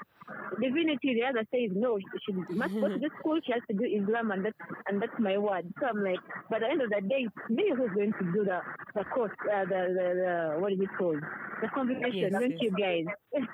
divinity. 0.61 1.15
The 1.15 1.25
other 1.29 1.45
says, 1.53 1.71
no, 1.75 1.99
she 2.25 2.33
must 2.55 2.75
go 2.75 2.89
to 2.89 2.99
this 2.99 3.13
school. 3.19 3.39
She 3.45 3.53
has 3.53 3.63
to 3.71 3.77
do 3.77 3.85
Islam. 3.85 4.31
And 4.31 4.45
that's, 4.47 4.57
and 4.89 5.01
that's 5.01 5.19
my 5.19 5.39
word. 5.39 5.67
So 5.81 5.87
I'm 5.87 6.03
like, 6.03 6.21
but 6.51 6.57
at 6.57 6.61
the 6.63 6.71
end 6.71 6.83
of 6.83 6.91
the 6.91 7.01
day, 7.09 7.27
it's 7.29 7.51
me 7.51 7.71
who's 7.77 7.91
going 7.95 8.13
to 8.13 8.25
do 8.33 8.45
the, 8.45 8.61
the 8.95 9.05
course, 9.05 9.33
uh, 9.53 9.65
the, 9.65 9.81
the, 9.97 10.07
the, 10.55 10.61
what 10.61 10.73
is 10.73 10.81
it 10.81 10.89
called? 10.99 11.21
The 11.63 11.69
combination, 11.69 12.31
Yes, 12.31 12.33
don't 12.33 12.51
yes. 12.51 12.61
you 12.61 12.71
guys? 12.73 13.05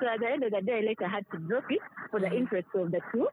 so 0.00 0.06
at 0.06 0.20
the 0.20 0.26
end 0.28 0.44
of 0.44 0.50
the 0.52 0.60
day, 0.62 0.80
later 0.86 1.06
I 1.06 1.08
had 1.16 1.24
to 1.32 1.38
drop 1.48 1.64
it 1.70 1.82
for 2.10 2.20
the 2.20 2.26
Mhm. 2.28 2.38
interest 2.40 2.68
of 2.74 2.90
the 2.90 3.00
two. 3.12 3.28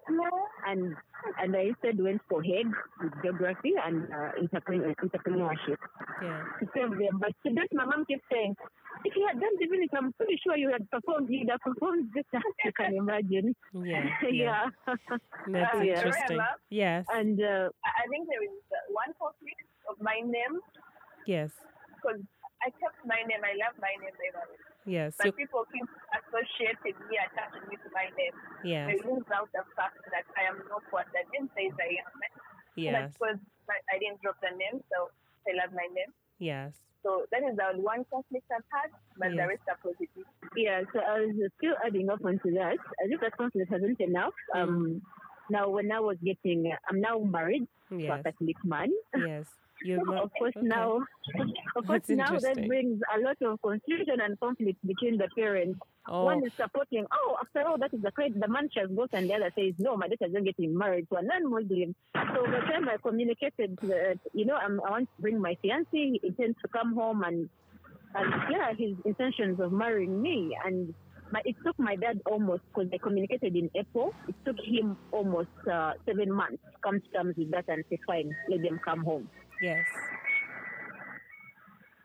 And 0.68 0.96
and 1.42 1.56
I 1.56 1.62
instead 1.74 1.98
went 2.00 2.22
for 2.30 2.44
head 2.44 2.68
with 3.02 3.14
geography 3.24 3.74
and 3.84 4.06
uh, 4.14 4.32
entrepreneur, 4.42 4.94
entrepreneurship 5.02 5.78
Yeah. 6.22 6.44
to 6.60 6.64
save 6.74 6.92
them. 7.02 7.18
But 7.20 7.34
to 7.46 7.54
that, 7.56 7.70
my 7.74 7.86
mom 7.86 8.06
kept 8.06 8.22
saying, 8.32 8.56
if 9.06 9.16
you 9.16 9.26
had 9.28 9.40
done 9.40 9.56
divinity, 9.58 9.90
I'm 9.98 10.14
pretty 10.14 10.38
sure 10.44 10.56
you 10.56 10.70
had 10.70 10.90
performed, 10.92 11.30
you'd 11.30 11.50
have 11.50 11.62
performed 11.62 12.12
better. 12.14 12.44
You 12.66 12.72
can 12.74 12.94
imagine. 12.96 13.56
Yeah. 13.74 14.06
Yeah. 14.22 14.32
yeah. 14.32 14.70
That's 15.48 15.76
Yeah. 15.82 15.96
interesting. 15.96 16.38
Remember? 16.38 16.62
Yes. 16.70 17.06
And 17.12 17.42
uh, 17.42 17.70
I 17.86 17.92
I 18.04 18.08
think 18.12 18.30
there 18.30 18.44
is 18.44 18.56
uh, 18.72 18.78
one 19.04 19.12
conflict 19.18 19.66
of 19.90 19.96
my 20.02 20.18
name 20.22 20.56
Yes. 21.26 21.52
because 21.96 22.22
I 22.66 22.70
kept 22.82 23.00
my 23.06 23.22
name. 23.30 23.42
I 23.44 23.54
love 23.64 23.76
my 23.82 23.94
name 24.02 24.14
very 24.22 24.34
much. 24.40 24.54
Yes. 24.86 25.16
But 25.18 25.26
You, 25.28 25.32
people 25.34 25.66
keep 25.74 25.88
associating 26.36 27.00
me, 27.08 27.16
attaching 27.16 27.64
me 27.72 27.76
to 27.80 27.90
my 27.96 28.12
name. 28.20 28.36
yes. 28.64 28.86
They 28.92 28.98
lose 29.08 29.24
out 29.32 29.48
the 29.56 29.64
fact 29.76 30.04
that 30.12 30.28
I 30.36 30.52
am 30.52 30.60
not 30.68 30.84
what 30.92 31.08
the 31.16 31.24
name 31.32 31.48
says 31.56 31.72
I 31.80 32.04
am. 32.04 32.12
Yes. 32.76 33.14
Because 33.16 33.40
I, 33.72 33.80
I 33.96 34.00
didn't 34.00 34.22
drop 34.22 34.36
the 34.44 34.52
name, 34.52 34.84
so 34.92 35.08
I 35.48 35.56
love 35.56 35.72
my 35.74 35.88
name. 35.96 36.12
Yes. 36.40 36.76
So 37.04 37.24
that 37.32 37.42
is 37.44 37.56
the 37.56 37.80
one 37.80 38.04
conflict 38.12 38.46
I've 38.52 38.66
had, 38.74 38.92
but 39.18 39.32
Yes. 39.32 39.38
the 39.40 39.48
rest 39.48 39.64
are 39.70 39.80
positive. 39.82 40.26
yeah, 40.58 40.82
so 40.92 41.00
I 41.00 41.22
was 41.22 41.52
still 41.58 41.76
adding 41.86 42.10
up 42.10 42.20
onto 42.26 42.52
that. 42.60 42.76
As 43.00 43.08
if 43.10 43.22
that 43.22 43.38
conflict 43.38 43.72
hasn't 43.72 44.00
enough. 44.02 44.34
Um, 44.54 45.02
now, 45.50 45.70
when 45.70 45.92
I 45.92 46.00
was 46.00 46.18
getting, 46.24 46.74
I'm 46.90 47.00
now 47.00 47.20
married 47.20 47.68
to 47.90 47.96
a 48.08 48.24
Catholic 48.24 48.58
man. 48.64 48.90
Yes. 49.16 49.46
You 49.84 50.00
of 50.00 50.32
course, 50.38 50.54
okay. 50.56 50.66
now, 50.66 51.02
of 51.76 51.88
course, 51.88 52.02
That's 52.08 52.10
now 52.10 52.40
that 52.40 52.68
brings 52.68 53.02
a 53.16 53.20
lot 53.20 53.38
of 53.42 53.62
confusion 53.62 54.22
and 54.22 54.40
conflict 54.40 54.86
between 54.86 55.18
the 55.18 55.28
parents. 55.36 55.80
Oh, 56.08 56.26
One 56.26 56.46
is 56.46 56.54
supporting, 56.54 57.06
oh, 57.12 57.38
after 57.42 57.68
all, 57.68 57.78
that 57.80 57.94
is 57.94 58.02
the 58.02 58.12
correct, 58.12 58.40
the 58.40 58.48
man 58.48 58.70
shall 58.74 58.88
go, 58.88 59.08
and 59.12 59.30
the 59.30 59.34
other 59.34 59.52
says, 59.58 59.74
no, 59.80 59.98
my 59.98 60.08
daughter 60.08 60.28
is 60.28 60.34
not 60.34 60.44
getting 60.44 60.78
married 60.78 61.08
to 61.10 61.18
a 61.18 61.22
non-Muslim. 61.22 61.96
So 62.14 62.46
by 62.46 62.52
the 62.52 62.66
time 62.72 62.90
I 62.90 62.98
communicated, 63.02 63.78
uh, 63.84 64.16
you 64.34 64.46
know, 64.46 64.56
I'm, 64.56 64.80
I 64.86 64.92
want 64.92 65.10
to 65.16 65.22
bring 65.22 65.42
my 65.42 65.58
fiancé, 65.64 65.86
he 65.92 66.22
intends 66.24 66.58
to 66.62 66.68
come 66.68 66.94
home 66.94 67.24
and, 67.24 67.50
and 68.14 68.34
yeah, 68.52 68.72
his 68.78 68.96
intentions 69.04 69.60
of 69.60 69.72
marrying 69.72 70.22
me. 70.22 70.56
And 70.64 70.94
my, 71.32 71.42
it 71.44 71.56
took 71.66 71.78
my 71.80 71.96
dad 71.96 72.22
almost, 72.28 72.62
because 72.68 72.90
I 72.94 72.98
communicated 72.98 73.56
in 73.56 73.70
April, 73.76 74.14
it 74.28 74.36
took 74.46 74.58
him 74.64 74.98
almost 75.12 75.50
uh, 75.72 75.94
seven 76.06 76.32
months 76.32 76.62
to 76.72 76.78
come 76.84 77.02
to 77.02 77.08
terms 77.10 77.36
with 77.36 77.52
that 77.52 77.66
and 77.68 77.84
say, 77.90 78.00
fine, 78.06 78.36
let 78.50 78.62
them 78.62 78.80
come 78.86 79.04
home. 79.04 79.28
Yes. 79.60 79.86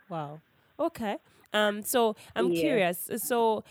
Wow. 0.09 0.42
Okay. 0.78 1.16
Um. 1.52 1.83
So 1.83 2.16
I'm 2.37 2.50
Yeah. 2.50 2.50
curious. 2.50 3.11
So 3.16 3.64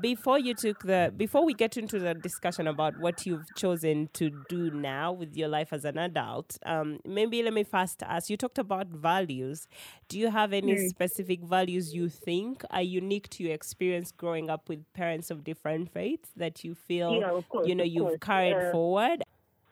before 0.00 0.38
you 0.38 0.54
took 0.54 0.82
the 0.84 1.12
before 1.16 1.44
we 1.44 1.54
get 1.54 1.76
into 1.76 1.98
the 1.98 2.14
discussion 2.14 2.66
about 2.66 2.96
what 2.96 3.26
you've 3.26 3.52
chosen 3.54 4.08
to 4.12 4.30
do 4.30 4.70
now 4.70 5.12
with 5.12 5.36
your 5.36 5.48
life 5.48 5.72
as 5.72 5.84
an 5.84 5.98
adult 5.98 6.58
um, 6.66 6.98
maybe 7.04 7.42
let 7.42 7.52
me 7.52 7.64
first 7.64 8.02
ask 8.02 8.28
you 8.30 8.36
talked 8.36 8.58
about 8.58 8.86
values 8.88 9.66
do 10.08 10.18
you 10.18 10.30
have 10.30 10.52
any 10.52 10.76
Mm. 10.76 10.90
specific 10.90 11.42
values 11.42 11.94
you 11.94 12.08
think 12.08 12.62
are 12.70 12.82
unique 12.82 13.28
to 13.30 13.42
your 13.44 13.52
experience 13.54 14.12
growing 14.12 14.50
up 14.50 14.68
with 14.68 14.84
parents 14.92 15.30
of 15.30 15.44
different 15.44 15.90
faiths 15.92 16.30
that 16.36 16.64
you 16.64 16.74
feel 16.74 17.24
Yeah, 17.24 17.40
course, 17.48 17.66
you 17.66 17.74
know 17.74 17.84
you've 17.84 18.18
course. 18.18 18.20
carried 18.20 18.62
Uh, 18.62 18.64
forward 18.64 19.22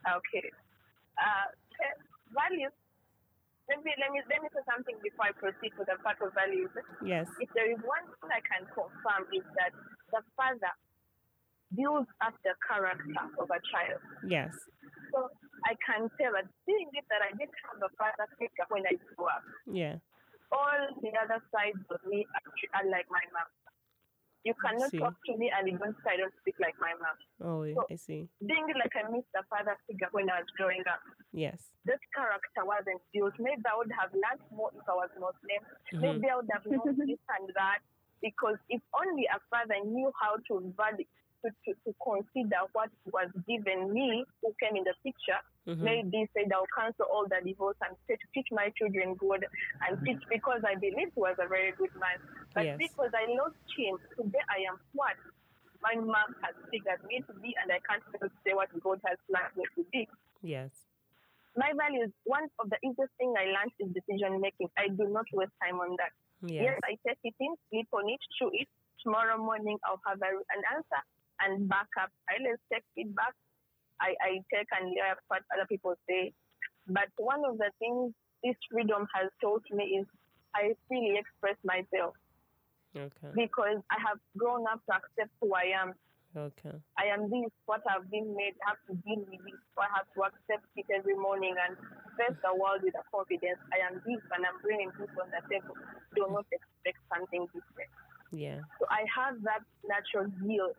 Okay. 0.06 0.50
Uh, 1.18 1.48
eh, 1.82 1.96
values. 2.32 2.72
Let 3.68 3.84
me, 3.84 3.92
let 4.00 4.10
me 4.16 4.20
let 4.32 4.40
me 4.40 4.48
say 4.48 4.64
something 4.64 4.96
before 5.04 5.28
I 5.28 5.32
proceed 5.36 5.76
to 5.76 5.84
the 5.84 6.00
part 6.00 6.16
of 6.24 6.32
values. 6.32 6.72
yes 7.04 7.28
If 7.40 7.52
there 7.52 7.68
is 7.68 7.76
one 7.84 8.04
thing 8.20 8.32
I 8.32 8.40
can 8.40 8.64
confirm 8.72 9.28
is 9.28 9.44
that 9.60 9.76
the 10.08 10.24
father 10.36 10.72
builds 11.76 12.08
up 12.24 12.32
the 12.48 12.56
character 12.64 13.12
of 13.36 13.48
a 13.52 13.60
child. 13.68 14.00
yes 14.24 14.56
So 15.12 15.28
I 15.68 15.76
can 15.84 16.08
tell 16.16 16.32
that 16.32 16.48
seeing 16.64 16.88
it 16.96 17.04
that 17.12 17.20
I 17.20 17.36
did 17.36 17.52
have 17.68 17.76
a 17.84 17.92
father 18.00 18.24
figure 18.40 18.64
when 18.72 18.88
I 18.88 18.96
grew 19.12 19.28
up. 19.28 19.44
yeah 19.68 20.00
All 20.48 20.80
the 21.04 21.12
other 21.20 21.44
sides 21.52 21.84
of 21.92 22.00
me 22.08 22.24
are, 22.24 22.48
are 22.80 22.86
like 22.88 23.04
my 23.12 23.20
mom. 23.36 23.48
You 24.48 24.54
cannot 24.64 24.88
talk 24.96 25.14
to 25.28 25.32
me 25.36 25.52
and 25.52 25.68
you 25.68 25.76
don't 25.76 25.96
say 26.00 26.16
I 26.16 26.24
don't 26.24 26.32
speak 26.40 26.56
like 26.58 26.72
my 26.80 26.92
mom. 26.96 27.16
oh 27.44 27.60
So- 27.76 27.86
i 27.92 27.96
see 28.00 28.24
Being 28.40 28.64
like 28.80 28.94
I 28.96 29.04
missed 29.12 29.28
the 29.36 29.44
father 29.52 29.76
figure 29.86 30.08
when 30.16 30.30
I 30.32 30.40
was 30.40 30.48
growing 30.56 30.80
up. 30.88 31.02
yes 31.36 31.68
That 31.84 32.00
character 32.16 32.64
wasn't 32.64 33.02
built. 33.12 33.34
Maybe 33.38 33.60
I 33.68 33.76
would 33.76 33.92
have 33.92 34.08
learned 34.16 34.40
more 34.56 34.72
if 34.72 34.88
I 34.88 34.94
was 35.02 35.12
Muslim. 35.20 35.60
Mhm. 35.92 36.00
Maybe 36.00 36.26
I 36.32 36.36
would 36.40 36.48
have 36.56 36.64
known 36.64 36.96
this 37.12 37.20
and 37.36 37.46
that. 37.60 37.80
Because 38.24 38.56
if 38.72 38.80
only 38.96 39.24
a 39.28 39.38
father 39.52 39.78
knew 39.84 40.08
how 40.16 40.40
to 40.48 40.54
value, 40.80 41.04
to, 41.44 41.48
to, 41.64 41.70
to 41.84 41.90
consider 42.02 42.60
what 42.72 42.90
was 43.12 43.28
given 43.46 43.92
me, 43.92 44.24
who 44.42 44.50
came 44.58 44.74
in 44.80 44.84
the 44.88 44.94
picture, 45.06 45.38
Mhm. 45.68 45.84
maybe 45.84 46.24
said 46.32 46.50
I'll 46.52 46.66
cancel 46.74 47.06
all 47.12 47.28
the 47.28 47.40
divorce 47.44 47.76
and 47.86 47.94
teach, 48.08 48.20
teach 48.32 48.48
my 48.50 48.70
children 48.78 49.14
good 49.14 49.44
and 49.86 50.00
teach 50.04 50.22
because 50.30 50.62
I 50.64 50.74
believe 50.76 51.12
he 51.14 51.20
was 51.20 51.36
a 51.38 51.46
very 51.46 51.72
good 51.72 51.94
man. 51.94 52.18
But 52.54 52.64
Yes. 52.64 52.78
because 52.78 53.12
I 53.12 53.26
lost 53.36 53.60
him, 53.76 53.98
today 54.16 54.44
I 54.48 54.64
am 54.64 54.80
what 54.92 55.16
my 55.82 55.94
mom 55.94 56.34
has 56.42 56.56
figured 56.72 57.04
me 57.04 57.20
to 57.28 57.32
be, 57.34 57.54
and 57.62 57.70
I 57.70 57.78
can't 57.86 58.02
even 58.16 58.30
say 58.42 58.52
what 58.54 58.72
God 58.80 58.98
has 59.06 59.18
planned 59.30 59.54
me 59.56 59.64
to 59.76 59.84
be 59.92 60.08
yes 60.40 60.72
my 61.56 61.72
values, 61.74 62.12
one 62.24 62.46
of 62.62 62.70
the 62.70 62.78
easiest 62.86 63.10
thing 63.18 63.34
I 63.34 63.50
learned 63.50 63.74
is 63.82 63.90
decision 63.90 64.40
making. 64.40 64.70
I 64.78 64.88
do 64.94 65.10
not 65.10 65.26
waste 65.34 65.50
time 65.58 65.80
on 65.82 65.96
that. 65.98 66.14
yes 66.46 66.70
Yes, 66.70 66.78
I 66.86 66.94
take 67.02 67.18
it 67.24 67.34
in, 67.40 67.52
sleep 67.68 67.88
on 67.92 68.06
it, 68.08 68.20
chew 68.38 68.50
it. 68.54 68.68
Tomorrow 69.02 69.38
morning 69.42 69.76
I'll 69.82 70.00
have 70.06 70.22
a, 70.22 70.30
an 70.54 70.62
answer 70.70 71.02
and 71.42 71.68
back 71.68 71.90
up. 72.00 72.10
I 72.30 72.38
let's 72.42 72.62
take 72.72 72.86
feedback. 72.94 73.34
I, 74.00 74.14
I 74.22 74.30
take 74.52 74.68
and 74.78 74.90
hear 74.90 75.16
what 75.28 75.42
other 75.54 75.66
people 75.68 75.94
say. 76.08 76.32
But 76.86 77.10
one 77.16 77.44
of 77.44 77.58
the 77.58 77.70
things 77.78 78.14
this 78.44 78.56
freedom 78.70 79.06
has 79.14 79.30
taught 79.40 79.64
me 79.70 80.00
is 80.00 80.06
I 80.54 80.74
freely 80.88 81.18
express 81.18 81.56
myself 81.64 82.14
okay 82.96 83.30
because 83.34 83.78
I 83.90 83.98
have 84.00 84.18
grown 84.36 84.64
up 84.66 84.80
to 84.86 84.96
accept 84.96 85.32
who 85.40 85.52
I 85.54 85.74
am. 85.76 85.92
okay 86.36 86.76
I 86.96 87.12
am 87.14 87.30
this, 87.30 87.50
what 87.66 87.82
I've 87.88 88.10
been 88.10 88.34
made, 88.34 88.54
I 88.64 88.74
have 88.74 88.82
to 88.88 88.94
deal 89.06 89.22
with 89.28 89.42
this. 89.44 89.60
So 89.74 89.82
I 89.82 89.88
have 89.94 90.08
to 90.14 90.18
accept 90.28 90.66
it 90.76 90.86
every 90.90 91.14
morning 91.14 91.54
and 91.56 91.76
face 92.18 92.36
the 92.42 92.52
world 92.54 92.82
with 92.82 92.94
a 92.98 93.04
confidence. 93.12 93.60
I 93.70 93.86
am 93.86 94.02
this 94.02 94.22
and 94.34 94.42
I'm 94.42 94.58
bringing 94.62 94.90
this 94.98 95.12
on 95.20 95.28
the 95.30 95.42
table. 95.46 95.76
Do 96.16 96.26
not 96.30 96.46
expect 96.50 96.98
something 97.12 97.46
different. 97.54 97.92
yeah 98.32 98.60
So 98.78 98.86
I 98.90 99.06
have 99.08 99.40
that 99.46 99.62
natural 99.86 100.28
zeal. 100.42 100.72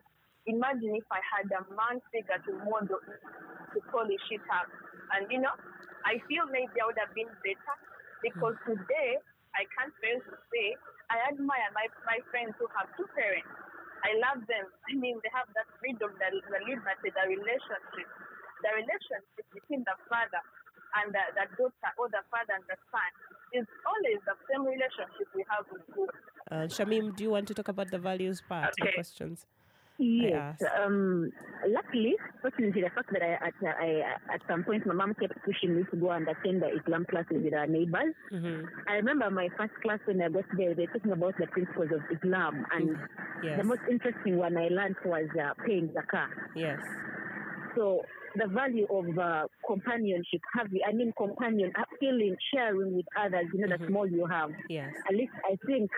Imagine 0.50 0.98
if 0.98 1.06
I 1.14 1.22
had 1.22 1.46
a 1.54 1.62
man 1.78 2.02
figure 2.10 2.42
to 2.42 2.52
model 2.66 2.98
to 2.98 3.78
polish 3.94 4.26
it 4.34 4.42
up. 4.50 4.66
And 5.14 5.30
you 5.30 5.38
know, 5.38 5.54
I 6.02 6.18
feel 6.26 6.50
maybe 6.50 6.82
I 6.82 6.90
would 6.90 6.98
have 6.98 7.14
been 7.14 7.30
better 7.46 7.76
because 8.18 8.58
today 8.66 9.22
I 9.54 9.62
can't 9.78 9.94
fail 10.02 10.18
to 10.18 10.34
say 10.50 10.74
I 11.10 11.30
admire 11.30 11.70
my, 11.74 11.86
my 12.06 12.18
friends 12.30 12.54
who 12.58 12.66
have 12.74 12.90
two 12.98 13.06
parents. 13.14 13.50
I 14.02 14.16
love 14.18 14.42
them. 14.48 14.66
I 14.88 14.96
mean, 14.96 15.20
they 15.20 15.30
have 15.34 15.50
that 15.54 15.68
freedom, 15.78 16.10
the, 16.18 16.28
the 16.32 16.60
liberty, 16.64 17.10
the 17.12 17.24
relationship. 17.28 18.08
The 18.64 18.70
relationship 18.74 19.44
between 19.52 19.82
the 19.84 19.96
father 20.08 20.40
and 21.02 21.12
the, 21.12 21.24
the 21.36 21.44
daughter 21.58 21.90
or 21.98 22.08
the 22.08 22.22
father 22.32 22.56
and 22.56 22.64
the 22.70 22.78
son 22.90 23.10
is 23.52 23.66
always 23.84 24.20
the 24.24 24.36
same 24.48 24.64
relationship 24.64 25.26
we 25.34 25.44
have 25.50 25.66
with 25.68 25.84
God. 25.92 26.10
Uh, 26.50 26.66
Shamim, 26.70 27.14
do 27.14 27.24
you 27.24 27.30
want 27.30 27.48
to 27.48 27.54
talk 27.54 27.68
about 27.68 27.90
the 27.90 27.98
values 27.98 28.40
part? 28.40 28.74
The 28.76 28.86
Okay. 28.86 28.94
questions. 28.94 29.46
Yes. 30.00 30.56
Um, 30.82 31.30
luckily, 31.68 32.14
fortunately, 32.40 32.82
the 32.82 32.90
fact 32.90 33.12
that 33.12 33.22
I 33.22 33.32
at, 33.34 33.54
I, 33.62 34.34
at 34.34 34.40
some 34.48 34.64
point 34.64 34.86
my 34.86 34.94
mom 34.94 35.14
kept 35.14 35.34
pushing 35.44 35.76
me 35.76 35.84
to 35.90 35.96
go 35.96 36.10
and 36.10 36.26
attend 36.26 36.62
the 36.62 36.68
Islam 36.74 37.04
classes 37.08 37.42
with 37.44 37.52
our 37.54 37.66
neighbors. 37.66 38.14
Mm-hmm. 38.32 38.64
I 38.88 38.94
remember 38.94 39.30
my 39.30 39.48
first 39.58 39.74
class 39.82 39.98
when 40.06 40.22
I 40.22 40.28
got 40.28 40.44
there, 40.56 40.74
they 40.74 40.86
were 40.86 40.92
talking 40.98 41.12
about 41.12 41.36
the 41.38 41.46
principles 41.48 41.90
of 41.92 42.00
Islam, 42.16 42.66
and 42.72 42.96
Yes. 43.42 43.56
the 43.58 43.64
most 43.64 43.80
interesting 43.90 44.36
one 44.36 44.56
I 44.56 44.68
learned 44.68 44.96
was 45.04 45.26
uh, 45.38 45.54
paying 45.66 45.88
zakah. 45.88 46.28
yes. 46.54 46.78
So 47.74 48.02
the 48.36 48.46
value 48.46 48.86
of 48.90 49.18
uh, 49.18 49.46
companionship, 49.66 50.40
having, 50.54 50.80
I 50.86 50.92
mean, 50.92 51.12
companion, 51.16 51.72
feeling, 51.98 52.36
sharing 52.54 52.94
with 52.96 53.06
others, 53.18 53.46
you 53.52 53.60
know, 53.60 53.68
the 53.76 53.82
Mhm. 53.82 53.88
small 53.88 54.06
you 54.06 54.26
have. 54.26 54.50
Yes. 54.68 54.94
At 55.08 55.14
least 55.14 55.32
I 55.44 55.56
think 55.66 55.90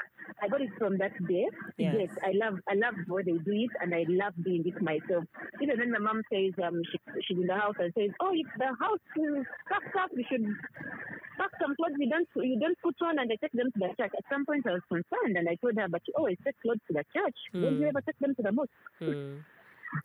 I 0.42 0.48
got 0.48 0.60
it 0.60 0.70
from 0.78 0.98
that 0.98 1.12
day. 1.26 1.46
Yes. 1.78 1.96
Yes, 1.98 2.10
I 2.22 2.32
love, 2.34 2.58
I 2.68 2.74
love 2.74 2.94
what 3.06 3.24
they 3.26 3.32
do 3.38 3.52
it, 3.52 3.70
and 3.80 3.94
I 3.94 4.04
love 4.08 4.34
doing 4.42 4.62
it 4.66 4.80
myself. 4.80 5.24
Even 5.60 5.78
when 5.78 5.90
my 5.92 5.98
mom 5.98 6.22
says 6.32 6.52
um, 6.64 6.80
she, 6.90 6.98
she's 7.26 7.38
in 7.38 7.46
the 7.46 7.54
house 7.54 7.74
and 7.78 7.92
says, 7.96 8.10
"Oh, 8.20 8.32
if 8.32 8.46
the 8.58 8.66
house 8.80 9.04
is 9.16 9.44
packed 9.68 9.96
up, 9.96 10.10
we 10.16 10.24
should 10.30 10.44
pack 11.38 11.50
some 11.60 11.74
clothes 11.76 11.96
you 11.98 12.08
don't 12.08 12.28
you 12.36 12.58
don't 12.58 12.78
put 12.82 12.94
on 13.02 13.18
and 13.18 13.30
I 13.30 13.36
take 13.36 13.52
them 13.52 13.70
to 13.72 13.78
the 13.78 13.88
church." 13.98 14.12
At 14.16 14.24
some 14.32 14.44
point, 14.46 14.66
I 14.66 14.72
was 14.78 14.82
concerned, 14.88 15.36
and 15.36 15.48
I 15.48 15.56
told 15.56 15.76
her, 15.76 15.88
"But 15.88 16.02
you 16.06 16.14
always 16.16 16.38
take 16.44 16.58
clothes 16.62 16.80
to 16.88 16.92
the 16.94 17.04
church. 17.14 17.36
Don't 17.60 17.78
you 17.78 17.86
Hmm. 17.86 17.88
ever 17.88 18.00
take 18.02 18.18
them 18.20 18.34
to 18.36 18.42
the 18.42 18.52
mosque?" 18.52 18.70
Hmm. 18.98 19.36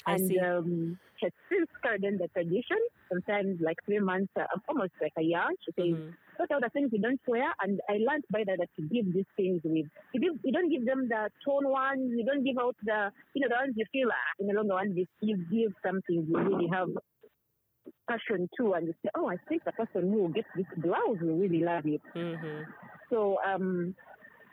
I 0.06 0.13
and 0.13 0.27
see. 0.29 0.39
um, 0.39 1.00
she 1.20 1.25
has 1.27 1.34
since 1.50 1.70
started 1.79 2.03
in 2.03 2.17
the 2.17 2.27
tradition. 2.29 2.77
Sometimes 3.12 3.60
like 3.62 3.77
three 3.86 4.00
months, 4.00 4.32
uh, 4.39 4.46
almost 4.67 4.94
like 5.01 5.13
a 5.17 5.22
year. 5.24 5.46
She 5.65 5.72
says, 5.74 5.96
Mhm. 5.96 6.13
"What 6.38 6.51
are 6.51 6.62
the 6.62 6.70
things 6.70 6.91
you 6.91 7.00
don't 7.01 7.22
wear?" 7.27 7.50
And 7.62 7.79
I 7.89 7.98
learned 7.98 8.25
by 8.29 8.44
that 8.46 8.58
that 8.60 8.70
you 8.77 8.88
give 8.89 9.13
these 9.13 9.32
things 9.36 9.62
with 9.63 9.88
you, 10.13 10.20
give, 10.20 10.34
you 10.44 10.51
don't 10.51 10.70
give 10.70 10.86
them 10.86 11.08
the 11.08 11.29
torn 11.44 11.67
ones. 11.70 12.12
You 12.17 12.25
don't 12.25 12.44
give 12.44 12.58
out 12.60 12.75
the 12.84 13.12
you 13.34 13.41
know 13.41 13.50
the 13.50 13.56
ones 13.63 13.74
you 13.75 13.86
feel 13.91 14.10
ah, 14.12 14.32
in 14.39 14.48
the 14.48 14.53
longer 14.53 14.75
one. 14.75 14.96
You 14.96 15.06
you 15.22 15.38
give 15.50 15.74
something 15.86 16.27
you 16.29 16.38
really 16.38 16.67
have 16.67 16.89
passion 18.08 18.48
to, 18.58 18.74
and 18.74 18.88
you 18.88 18.94
say, 19.03 19.10
"Oh, 19.15 19.27
I 19.27 19.38
think 19.50 19.63
the 19.63 19.72
person 19.72 20.12
who 20.12 20.29
gets 20.34 20.48
this 20.56 20.65
blouse 20.77 21.20
will 21.22 21.38
really 21.38 21.60
love 21.63 21.86
it." 21.86 22.01
Mhm. 22.15 22.65
So 23.10 23.38
um, 23.46 23.96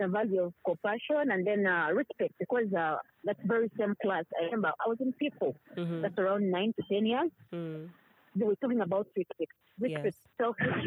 the 0.00 0.08
value 0.08 0.42
of 0.42 0.52
compassion 0.66 1.30
and 1.32 1.46
then 1.46 1.66
uh, 1.66 1.88
respect 1.92 2.34
because 2.38 2.72
uh, 2.76 2.96
that 3.24 3.36
very 3.44 3.70
same 3.78 3.94
class. 4.02 4.24
I 4.40 4.44
remember 4.46 4.68
I 4.84 4.88
was 4.88 4.98
in 5.00 5.12
people. 5.14 5.56
Mhm. 5.76 6.02
That's 6.02 6.18
around 6.18 6.50
nine 6.50 6.72
to 6.78 6.82
ten 6.92 7.06
years. 7.06 7.30
Mm. 7.52 7.88
They 8.36 8.44
were 8.44 8.56
talking 8.56 8.80
about 8.80 9.06
respect. 9.16 9.52
Respect, 9.80 10.04
Yes. 10.04 10.28
selfish 10.40 10.84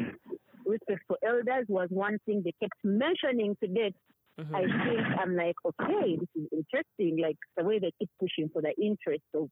respect 0.66 1.02
for 1.08 1.18
elders 1.26 1.66
was 1.70 1.88
one 1.90 2.18
thing 2.26 2.42
they 2.44 2.54
kept 2.62 2.76
mentioning 2.84 3.56
to 3.62 3.68
date. 3.68 3.96
Mhm. 4.40 4.54
I 4.54 4.62
think 4.86 5.02
I'm 5.22 5.36
like, 5.36 5.56
okay, 5.66 6.18
this 6.18 6.30
is 6.36 6.48
interesting. 6.52 7.18
Like 7.22 7.38
the 7.58 7.64
way 7.64 7.80
they 7.80 7.92
keep 8.00 8.10
pushing 8.20 8.50
for 8.50 8.62
the 8.62 8.74
interest 8.82 9.24
of, 9.34 9.50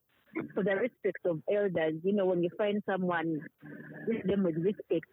for 0.53 0.63
the 0.63 0.75
respect 0.75 1.25
of 1.25 1.41
elders. 1.51 1.95
You 2.03 2.13
know, 2.13 2.25
when 2.25 2.43
you 2.43 2.49
find 2.57 2.81
someone, 2.85 3.41
treat 4.05 4.25
them 4.27 4.43
with 4.43 4.57
respect, 4.57 5.05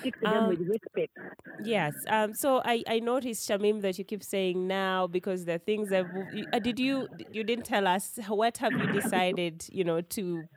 speak 0.00 0.18
to 0.20 0.26
them 0.28 0.44
Um, 0.44 0.48
with 0.48 0.60
respect. 0.60 1.12
Yes. 1.58 2.04
Um. 2.08 2.34
So 2.34 2.62
I 2.64 2.82
I 2.88 3.00
noticed 3.00 3.48
Shamim 3.48 3.80
that 3.82 3.98
you 3.98 4.04
keep 4.04 4.22
saying 4.22 4.66
now 4.66 5.06
because 5.06 5.44
the 5.44 5.58
things 5.58 5.88
that 5.90 6.06
uh, 6.52 6.58
did 6.58 6.78
you 6.78 7.08
you 7.30 7.44
didn't 7.44 7.64
tell 7.64 7.86
us 7.86 8.18
what 8.28 8.58
have 8.58 8.76
you 8.76 8.86
decided 8.86 9.66
you 9.70 9.84
know 9.84 10.00
to 10.00 10.48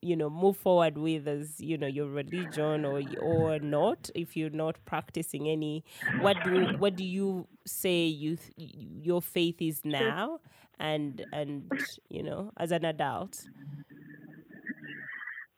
you 0.00 0.16
know 0.16 0.28
move 0.28 0.56
forward 0.56 0.98
with 0.98 1.26
as 1.28 1.60
you 1.60 1.76
know 1.78 1.86
your 1.86 2.08
religion 2.08 2.84
or 2.84 3.00
or 3.20 3.58
not 3.60 4.10
if 4.14 4.36
you're 4.36 4.50
not 4.50 4.76
practicing 4.84 5.48
any 5.48 5.84
what 6.10 6.42
do 6.42 6.66
what 6.76 6.96
do 6.96 7.04
you 7.04 7.46
say 7.66 8.04
you 8.06 8.36
your 8.56 9.22
faith 9.22 9.60
is 9.60 9.84
now 9.84 10.40
and 10.82 11.24
and 11.32 11.70
you 12.10 12.22
know 12.22 12.50
as 12.58 12.72
an 12.72 12.84
adult 12.84 13.48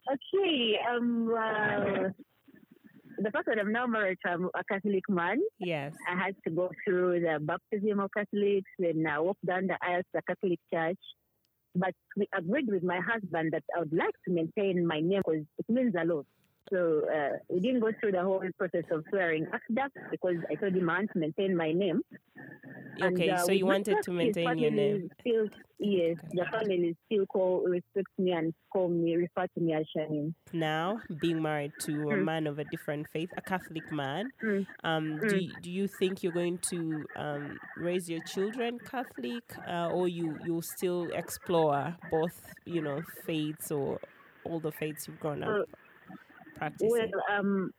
Okay. 0.07 0.76
Um. 0.87 1.33
Uh, 1.35 2.11
the 3.16 3.31
fact 3.31 3.47
that 3.47 3.59
I'm 3.59 3.73
now 3.73 3.87
married 3.87 4.19
to 4.26 4.50
a- 4.54 4.64
Catholic 4.71 5.04
man, 5.09 5.40
yes 5.59 5.95
I 6.07 6.14
had 6.23 6.35
to 6.47 6.50
go 6.50 6.71
through 6.85 7.21
the 7.21 7.38
baptism 7.40 8.00
of 8.00 8.11
Catholics 8.14 8.71
and 8.78 9.09
I 9.09 9.19
walked 9.21 9.47
down 9.47 9.69
the 9.69 9.78
aisles 9.80 10.04
to 10.15 10.21
the 10.21 10.23
Catholic 10.28 10.58
Church. 10.73 10.99
But 11.75 11.95
we 12.17 12.28
agreed 12.37 12.69
with 12.69 12.82
my 12.82 13.00
husband 13.00 13.52
that 13.52 13.63
I 13.75 13.80
would 13.80 13.93
like 13.93 14.15
to 14.26 14.30
maintain 14.32 14.87
my 14.87 15.00
name 15.00 15.23
because 15.25 15.47
it 15.58 15.67
means 15.69 15.95
a 15.99 16.04
lot. 16.04 16.26
So 16.73 17.03
uh, 17.15 17.39
we 17.49 17.61
didn't 17.61 17.81
go 17.81 17.91
through 18.00 18.13
the 18.13 18.23
whole 18.23 18.43
process 18.59 18.85
of 18.91 19.05
swearing 19.11 19.47
after 19.53 19.91
because 20.11 20.37
I 20.50 20.55
told 20.55 20.75
him 20.75 20.89
I 20.89 20.99
want 20.99 21.11
to 21.13 21.19
maintain 21.19 21.57
my 21.57 21.73
name. 21.73 22.00
And, 23.00 23.17
okay 23.17 23.31
uh, 23.31 23.39
so 23.39 23.53
you 23.53 23.67
wanted 23.67 24.03
to 24.03 24.11
maintain 24.13 24.59
your 24.59 24.71
name 24.71 25.11
Still, 25.21 25.49
yes, 25.79 26.17
the 26.33 26.47
family 26.53 26.97
still 27.07 27.27
call 27.27 27.63
respect 27.65 28.09
me 28.19 28.33
and 28.33 28.53
call 28.73 28.89
me 28.89 29.17
refer 29.17 29.47
to 29.47 29.61
me 29.61 29.75
as 29.75 29.85
Shamim. 29.97 30.35
now 30.53 31.00
being 31.19 31.43
married 31.43 31.73
to 31.81 32.11
a 32.11 32.13
Mm. 32.15 32.25
man 32.25 32.47
of 32.47 32.59
a 32.59 32.65
different 32.65 33.09
faith, 33.09 33.31
a 33.37 33.43
Catholic 33.43 33.91
man, 33.91 34.31
Mm. 34.43 34.67
um, 34.85 35.19
do, 35.19 35.37
Mm. 35.37 35.43
you, 35.49 35.61
do 35.61 35.71
you 35.71 35.89
think 35.89 36.23
you're 36.23 36.33
going 36.33 36.59
to 36.71 37.07
um, 37.17 37.59
raise 37.77 38.09
your 38.09 38.21
children 38.21 38.79
Catholic 38.85 39.45
uh, 39.69 39.91
or 39.91 40.09
you, 40.09 40.37
you'll 40.41 40.63
still 40.63 41.11
explore 41.15 41.97
both, 42.11 42.39
you 42.65 42.81
know, 42.83 43.03
faiths 43.27 43.71
or 43.73 43.99
all 44.45 44.61
the 44.61 44.73
faiths 44.73 45.09
you've 45.09 45.19
grown 45.19 45.43
up 45.43 45.67
practicing? 46.56 46.90
Well, 46.90 47.38
um, 47.38 47.71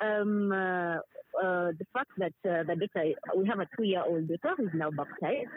um, 0.00 0.52
uh, 0.52 0.96
uh, 1.42 1.72
the 1.78 1.86
fact 1.92 2.10
that 2.18 2.32
uh, 2.48 2.62
the 2.62 2.76
daughter, 2.76 3.14
we 3.36 3.46
have 3.48 3.58
a 3.58 3.68
two-year-old 3.76 4.28
daughter 4.28 4.54
who's 4.56 4.70
now 4.74 4.90
baptized. 4.90 5.50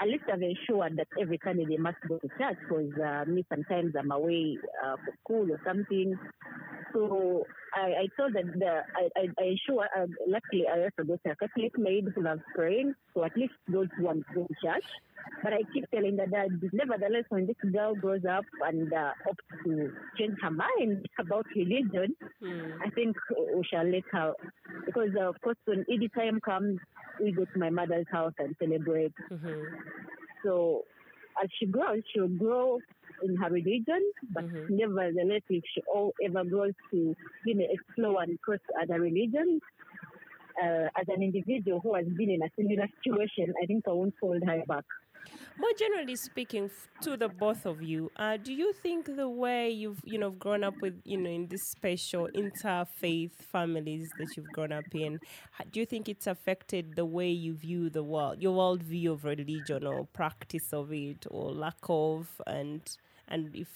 At 0.00 0.08
least 0.08 0.24
I've 0.32 0.42
ensured 0.42 0.96
that 0.96 1.06
every 1.20 1.38
Sunday 1.44 1.64
they 1.68 1.76
must 1.76 1.96
go 2.08 2.18
to 2.18 2.28
church 2.38 2.58
because 2.68 2.92
uh, 3.00 3.24
me 3.30 3.44
sometimes 3.48 3.94
I'm 3.98 4.10
away 4.10 4.58
uh, 4.84 4.96
for 4.96 5.14
school 5.24 5.52
or 5.52 5.60
something. 5.64 6.18
So 6.92 7.46
I, 7.74 8.02
I 8.02 8.06
told 8.18 8.34
that 8.34 8.46
the, 8.58 8.82
I, 8.96 9.08
I, 9.16 9.26
I 9.38 9.44
ensure, 9.44 9.84
uh, 9.96 10.06
luckily 10.26 10.64
I 10.68 10.82
also 10.82 11.08
got 11.08 11.32
a 11.32 11.36
Catholic 11.36 11.78
maid 11.78 12.06
who 12.14 12.22
loves 12.22 12.42
praying, 12.54 12.94
so 13.14 13.24
at 13.24 13.36
least 13.36 13.54
those 13.68 13.88
who 13.96 14.04
want 14.04 14.24
to 14.28 14.34
go 14.34 14.46
to 14.46 14.54
church. 14.62 14.84
But 15.42 15.52
I 15.52 15.62
keep 15.72 15.84
telling 15.94 16.18
her 16.18 16.26
that 16.30 16.48
nevertheless, 16.72 17.24
when 17.28 17.46
this 17.46 17.56
girl 17.72 17.94
grows 17.94 18.24
up 18.28 18.46
and 18.60 18.92
uh, 18.92 19.12
opts 19.26 19.64
to 19.64 19.90
change 20.18 20.36
her 20.42 20.50
mind 20.50 21.06
about 21.18 21.46
religion, 21.56 22.14
Mm. 22.42 22.72
I 22.84 22.90
think 22.90 23.16
we 23.56 23.62
shall 23.72 23.84
let 23.88 24.02
her, 24.12 24.32
because 24.84 25.10
uh, 25.16 25.28
of 25.28 25.40
course 25.42 25.56
when 25.64 25.84
Eid 25.92 26.10
time 26.12 26.40
comes, 26.40 26.80
we 27.20 27.30
go 27.32 27.44
to 27.44 27.58
my 27.58 27.70
mother's 27.70 28.06
house 28.10 28.32
and 28.38 28.54
celebrate. 28.60 29.12
Mhm. 29.30 29.64
So 30.44 30.82
as 31.42 31.48
she 31.58 31.66
grows, 31.66 32.02
she'll 32.12 32.26
grow 32.28 32.80
in 33.22 33.36
her 33.36 33.50
religion, 33.50 34.02
but 34.30 34.44
Mhm. 34.44 34.70
nevertheless, 34.70 35.42
if 35.50 35.62
she 35.72 35.82
all 35.82 36.12
ever 36.24 36.44
grows 36.44 36.74
to 36.90 37.14
you 37.44 37.54
know 37.54 37.66
explore 37.70 38.22
and 38.22 38.40
cross 38.40 38.58
other 38.82 39.00
religions, 39.00 39.60
uh, 40.62 40.88
as 41.00 41.06
an 41.08 41.22
individual 41.22 41.80
who 41.80 41.94
has 41.94 42.06
been 42.06 42.30
in 42.30 42.42
a 42.42 42.50
similar 42.56 42.88
situation, 42.96 43.54
I 43.62 43.66
think 43.66 43.86
I 43.86 43.92
won't 43.92 44.14
hold 44.20 44.42
her 44.44 44.62
back. 44.66 44.84
More 45.58 45.70
generally 45.78 46.16
speaking, 46.16 46.64
f- 46.64 46.88
to 47.00 47.16
the 47.16 47.28
both 47.28 47.66
of 47.66 47.82
you, 47.82 48.10
uh, 48.16 48.36
do 48.36 48.52
you 48.52 48.72
think 48.72 49.06
the 49.16 49.28
way 49.28 49.70
you've 49.70 50.00
you 50.04 50.18
know 50.18 50.30
grown 50.30 50.64
up 50.64 50.80
with 50.82 51.00
you 51.04 51.16
know 51.16 51.30
in 51.30 51.48
this 51.48 51.62
special 51.64 52.28
interfaith 52.34 53.32
families 53.34 54.14
that 54.18 54.36
you've 54.36 54.50
grown 54.52 54.72
up 54.72 54.94
in, 54.94 55.20
do 55.70 55.80
you 55.80 55.86
think 55.86 56.08
it's 56.08 56.26
affected 56.26 56.96
the 56.96 57.04
way 57.04 57.30
you 57.30 57.54
view 57.54 57.88
the 57.90 58.02
world, 58.02 58.40
your 58.42 58.54
world 58.54 58.82
view 58.82 59.12
of 59.12 59.24
religion 59.24 59.86
or 59.86 60.06
practice 60.06 60.72
of 60.72 60.92
it 60.92 61.26
or 61.30 61.52
lack 61.52 61.78
of, 61.88 62.40
and 62.46 62.96
and 63.28 63.54
if 63.54 63.68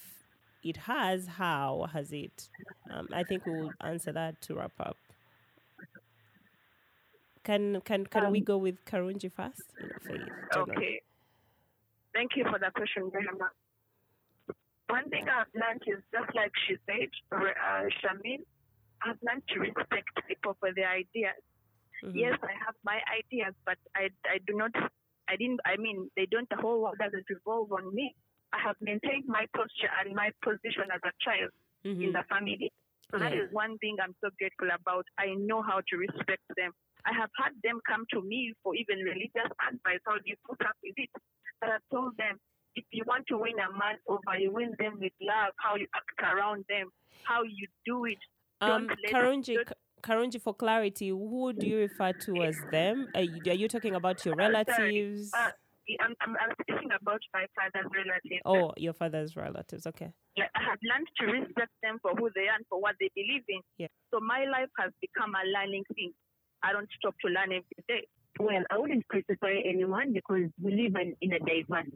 it 0.62 0.76
has, 0.78 1.26
how 1.26 1.88
has 1.92 2.12
it? 2.12 2.48
Um, 2.90 3.08
I 3.12 3.24
think 3.24 3.46
we'll 3.46 3.74
answer 3.80 4.12
that 4.12 4.40
to 4.42 4.54
wrap 4.54 4.72
up. 4.80 4.98
Can 7.44 7.80
can 7.82 8.06
can 8.06 8.30
we 8.30 8.40
Um, 8.40 8.42
go 8.42 8.56
with 8.58 8.84
Karunji 8.84 9.30
first? 9.32 9.74
You 9.78 9.88
know, 9.88 9.98
faith. 10.00 10.32
Okay. 10.56 11.00
Thank 12.16 12.32
you 12.34 12.48
for 12.48 12.56
the 12.58 12.72
question, 12.72 13.12
Rehema. 13.12 13.52
One 14.88 15.04
thing 15.12 15.28
I've 15.28 15.52
learned 15.52 15.84
is 15.84 16.00
just 16.08 16.32
like 16.34 16.52
she 16.64 16.80
said, 16.88 17.12
uh, 17.28 17.84
Shamim, 18.00 18.40
I've 19.04 19.20
learned 19.20 19.44
to 19.52 19.60
respect 19.60 20.08
people 20.26 20.56
for 20.58 20.72
their 20.72 20.88
ideas. 20.88 21.36
Mhm. 22.02 22.16
Yes, 22.16 22.38
I 22.42 22.54
have 22.64 22.74
my 22.84 22.98
ideas, 23.20 23.52
but 23.66 23.76
I, 23.94 24.08
I 24.24 24.38
do 24.48 24.56
not, 24.56 24.72
I 25.28 25.36
didn't, 25.36 25.60
I 25.66 25.76
mean, 25.76 26.08
they 26.16 26.24
don't, 26.24 26.48
the 26.48 26.56
whole 26.56 26.80
world 26.80 26.96
doesn't 26.98 27.28
revolve 27.28 27.70
on 27.72 27.94
me. 27.94 28.16
I 28.54 28.60
have 28.64 28.76
maintained 28.80 29.26
my 29.26 29.44
posture 29.54 29.92
and 30.00 30.14
my 30.14 30.30
position 30.40 30.88
as 30.96 31.02
a 31.04 31.12
child 31.20 31.50
in 31.84 31.92
Mhm. 32.00 32.12
the 32.16 32.24
family. 32.32 32.72
So 33.10 33.18
that 33.18 33.34
is 33.34 33.52
one 33.52 33.76
thing 33.78 34.00
I'm 34.00 34.14
so 34.22 34.30
grateful 34.38 34.70
about. 34.70 35.04
I 35.18 35.34
know 35.34 35.60
how 35.60 35.82
to 35.88 35.94
respect 35.98 36.44
them. 36.56 36.72
I 37.06 37.12
have 37.14 37.30
had 37.38 37.52
them 37.62 37.80
come 37.88 38.04
to 38.12 38.20
me 38.22 38.52
for 38.62 38.74
even 38.74 38.98
religious 38.98 39.50
advice. 39.62 40.02
How 40.06 40.14
do 40.18 40.26
you 40.26 40.36
put 40.48 40.60
up 40.66 40.74
with 40.82 40.94
it? 40.96 41.10
But 41.60 41.70
I've 41.70 41.86
told 41.90 42.16
them, 42.18 42.38
if 42.74 42.84
you 42.90 43.04
want 43.06 43.26
to 43.28 43.38
win 43.38 43.54
a 43.58 43.70
man 43.72 43.96
over, 44.08 44.38
you 44.38 44.52
win 44.52 44.74
them 44.78 44.98
with 45.00 45.12
love, 45.22 45.52
how 45.58 45.76
you 45.76 45.86
act 45.94 46.20
around 46.34 46.64
them, 46.68 46.90
how 47.22 47.42
you 47.42 47.68
do 47.86 48.04
it. 48.04 48.18
Um, 48.60 48.88
Karunji, 49.10 49.54
don't- 49.54 49.72
Karunji, 50.02 50.40
for 50.40 50.52
clarity, 50.54 51.08
who 51.08 51.52
do 51.52 51.66
you 51.66 51.78
refer 51.78 52.12
to 52.12 52.42
as 52.42 52.58
them? 52.70 53.08
Are 53.14 53.22
you, 53.22 53.40
are 53.46 53.54
you 53.54 53.68
talking 53.68 53.94
about 53.94 54.24
your 54.26 54.34
relatives? 54.36 55.30
Uh, 55.32 55.50
I'm, 56.00 56.14
I'm, 56.20 56.36
I'm 56.36 56.52
speaking 56.62 56.90
about 57.00 57.20
my 57.32 57.46
father's 57.54 57.90
relatives. 57.94 58.42
oh, 58.44 58.72
your 58.76 58.92
father's 58.92 59.36
relatives. 59.36 59.86
Okay. 59.86 60.12
Like, 60.36 60.50
I 60.54 60.62
have 60.68 60.78
learned 60.82 61.06
to 61.20 61.26
respect 61.26 61.70
them 61.82 61.98
for 62.02 62.10
who 62.16 62.28
they 62.34 62.48
are 62.48 62.56
and 62.56 62.66
for 62.68 62.80
what 62.80 62.96
they 63.00 63.10
believe 63.14 63.44
in. 63.48 63.60
Yeah. 63.78 63.86
So 64.12 64.18
my 64.20 64.44
life 64.50 64.68
has 64.78 64.90
become 65.00 65.32
a 65.34 65.46
learning 65.48 65.84
thing. 65.94 66.12
I 66.66 66.72
don't 66.72 66.88
stop 66.98 67.14
to 67.24 67.28
learn 67.28 67.52
every 67.52 67.84
day. 67.88 68.06
Well, 68.38 68.62
I 68.70 68.78
wouldn't 68.78 69.08
crucify 69.08 69.54
anyone 69.64 70.12
because 70.12 70.50
we 70.60 70.72
live 70.72 70.94
in, 71.00 71.16
in 71.22 71.32
a 71.32 71.38
diverse 71.38 71.86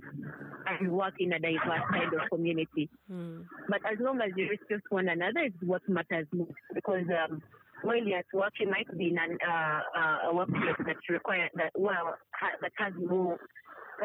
and 0.67 0.81
we 0.81 0.89
work 0.89 1.15
in 1.19 1.33
a 1.33 1.39
diverse 1.39 1.85
kind 1.91 2.13
of 2.15 2.31
community. 2.33 2.89
Hmm. 3.11 3.43
But 3.69 3.81
as 3.91 3.99
long 4.01 4.21
as 4.23 4.31
you 4.37 4.49
respect 4.49 4.87
one 4.89 5.09
another, 5.09 5.41
it's 5.41 5.57
what 5.63 5.83
matters 5.87 6.27
most. 6.33 6.53
Because 6.75 7.05
um, 7.25 7.43
while 7.83 8.03
you're 8.03 8.19
at 8.19 8.27
work, 8.33 8.53
you 8.59 8.71
might 8.71 8.87
be 8.97 9.09
in 9.09 9.19
an, 9.19 9.37
uh, 9.47 9.81
uh, 9.99 10.31
a 10.31 10.35
workplace 10.35 10.81
that 10.87 10.97
require 11.11 11.49
that 11.57 11.73
well 11.75 12.17
ha- 12.33 12.57
that 12.63 12.73
has 12.77 12.93
more 12.97 13.39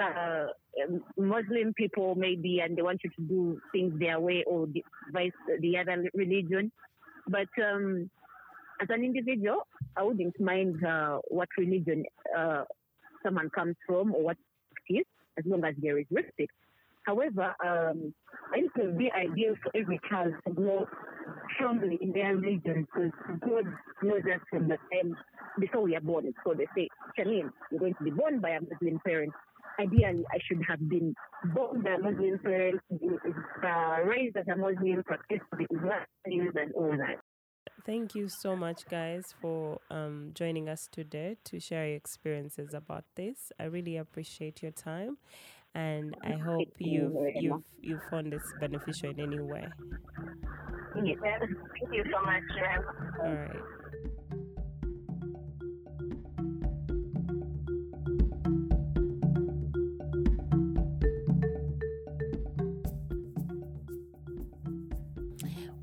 uh, 0.01 0.47
um, 0.83 1.03
Muslim 1.17 1.73
people 1.73 2.15
maybe, 2.15 2.59
and 2.59 2.77
they 2.77 2.81
want 2.81 2.99
you 3.03 3.11
to 3.11 3.21
do 3.21 3.61
things 3.71 3.97
their 3.99 4.19
way 4.19 4.43
or 4.45 4.67
the, 4.67 4.83
vice 5.13 5.31
the 5.61 5.77
other 5.77 6.03
religion. 6.13 6.71
But 7.27 7.47
um, 7.63 8.09
as 8.81 8.87
an 8.89 9.03
individual, 9.03 9.67
I 9.95 10.03
wouldn't 10.03 10.39
mind 10.39 10.83
uh, 10.85 11.19
what 11.29 11.49
religion 11.57 12.03
uh, 12.37 12.63
someone 13.23 13.49
comes 13.49 13.75
from 13.87 14.13
or 14.13 14.23
what 14.23 14.37
it 14.87 14.93
is, 14.93 15.05
as 15.37 15.45
long 15.45 15.63
as 15.63 15.75
there 15.81 15.97
is 15.97 16.05
respect. 16.11 16.51
However, 17.05 17.53
um, 17.63 18.13
it 18.53 18.71
would 18.77 18.97
be 18.97 19.11
ideal 19.11 19.53
for 19.61 19.71
every 19.77 19.99
child 20.09 20.33
to 20.47 20.53
grow 20.53 20.87
strongly 21.55 21.99
in 22.01 22.11
their 22.11 22.35
religion 22.35 22.87
because 22.93 23.11
God 23.41 23.65
knows 24.01 24.21
us 24.23 24.41
from 24.49 24.67
the 24.67 24.77
time 24.91 25.15
before 25.59 25.81
we 25.81 25.95
are 25.95 26.01
born. 26.01 26.33
So 26.43 26.53
they 26.53 26.67
say, 26.75 26.89
Shamim, 27.17 27.51
you're 27.71 27.79
going 27.79 27.93
to 27.95 28.03
be 28.03 28.09
born 28.11 28.39
by 28.39 28.51
a 28.51 28.61
Muslim 28.61 28.99
parent. 29.05 29.33
Ideally, 29.79 30.23
I 30.31 30.37
should 30.47 30.61
have 30.67 30.89
been 30.89 31.13
born 31.53 31.81
by 31.83 31.91
a 31.91 31.97
Muslim 31.99 32.39
parent, 32.39 32.81
uh, 32.91 34.03
raised 34.07 34.37
as 34.37 34.47
a 34.51 34.55
Muslim, 34.55 35.03
practiced 35.03 35.43
values 35.51 36.53
and 36.55 36.71
all 36.73 36.91
that. 36.97 37.19
Thank 37.85 38.15
you 38.15 38.29
so 38.29 38.55
much, 38.55 38.87
guys, 38.89 39.23
for 39.39 39.79
um, 39.91 40.31
joining 40.33 40.67
us 40.69 40.87
today 40.91 41.37
to 41.45 41.59
share 41.59 41.85
your 41.87 41.97
experiences 41.97 42.73
about 42.73 43.03
this. 43.15 43.51
I 43.59 43.65
really 43.65 43.97
appreciate 43.97 44.63
your 44.63 44.71
time, 44.71 45.17
and 45.75 46.15
I 46.23 46.33
hope 46.33 46.69
you've 46.79 47.13
you've 47.35 47.63
you 47.81 47.99
found 48.09 48.33
this 48.33 48.41
beneficial 48.59 49.11
in 49.11 49.19
any 49.19 49.39
way. 49.39 49.67
Thank 51.79 51.93
you 51.93 52.03
so 52.11 52.21
much. 52.25 52.43
All 53.23 53.33
right. 53.33 53.63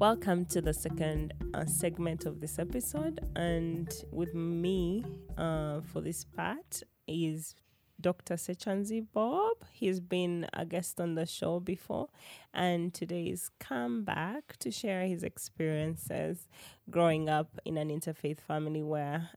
Welcome 0.03 0.47
to 0.47 0.61
the 0.61 0.75
second 0.75 1.33
uh, 1.55 1.65
segment 1.65 2.27
of 2.27 2.41
this 2.41 2.59
episode, 2.59 3.21
and 3.37 3.89
with 4.11 4.35
me 4.35 5.05
uh, 5.39 5.81
for 5.81 6.01
this 6.01 6.25
part 6.25 6.83
is 7.07 7.55
Dr. 8.01 8.35
Sechanzi 8.35 9.07
Bob. 9.13 9.59
He's 9.71 10.01
been 10.01 10.49
a 10.55 10.67
guest 10.67 11.01
on 11.01 11.15
the 11.15 11.25
show 11.25 11.61
before, 11.61 12.09
and 12.53 12.93
today 12.93 13.27
he's 13.27 13.49
come 13.61 14.03
back 14.03 14.57
to 14.59 14.73
share 14.73 15.07
his 15.07 15.23
experiences 15.23 16.49
growing 16.91 17.29
up 17.29 17.61
in 17.65 17.77
an 17.79 17.89
interfaith 17.89 18.41
family 18.41 18.83
where 18.83 19.31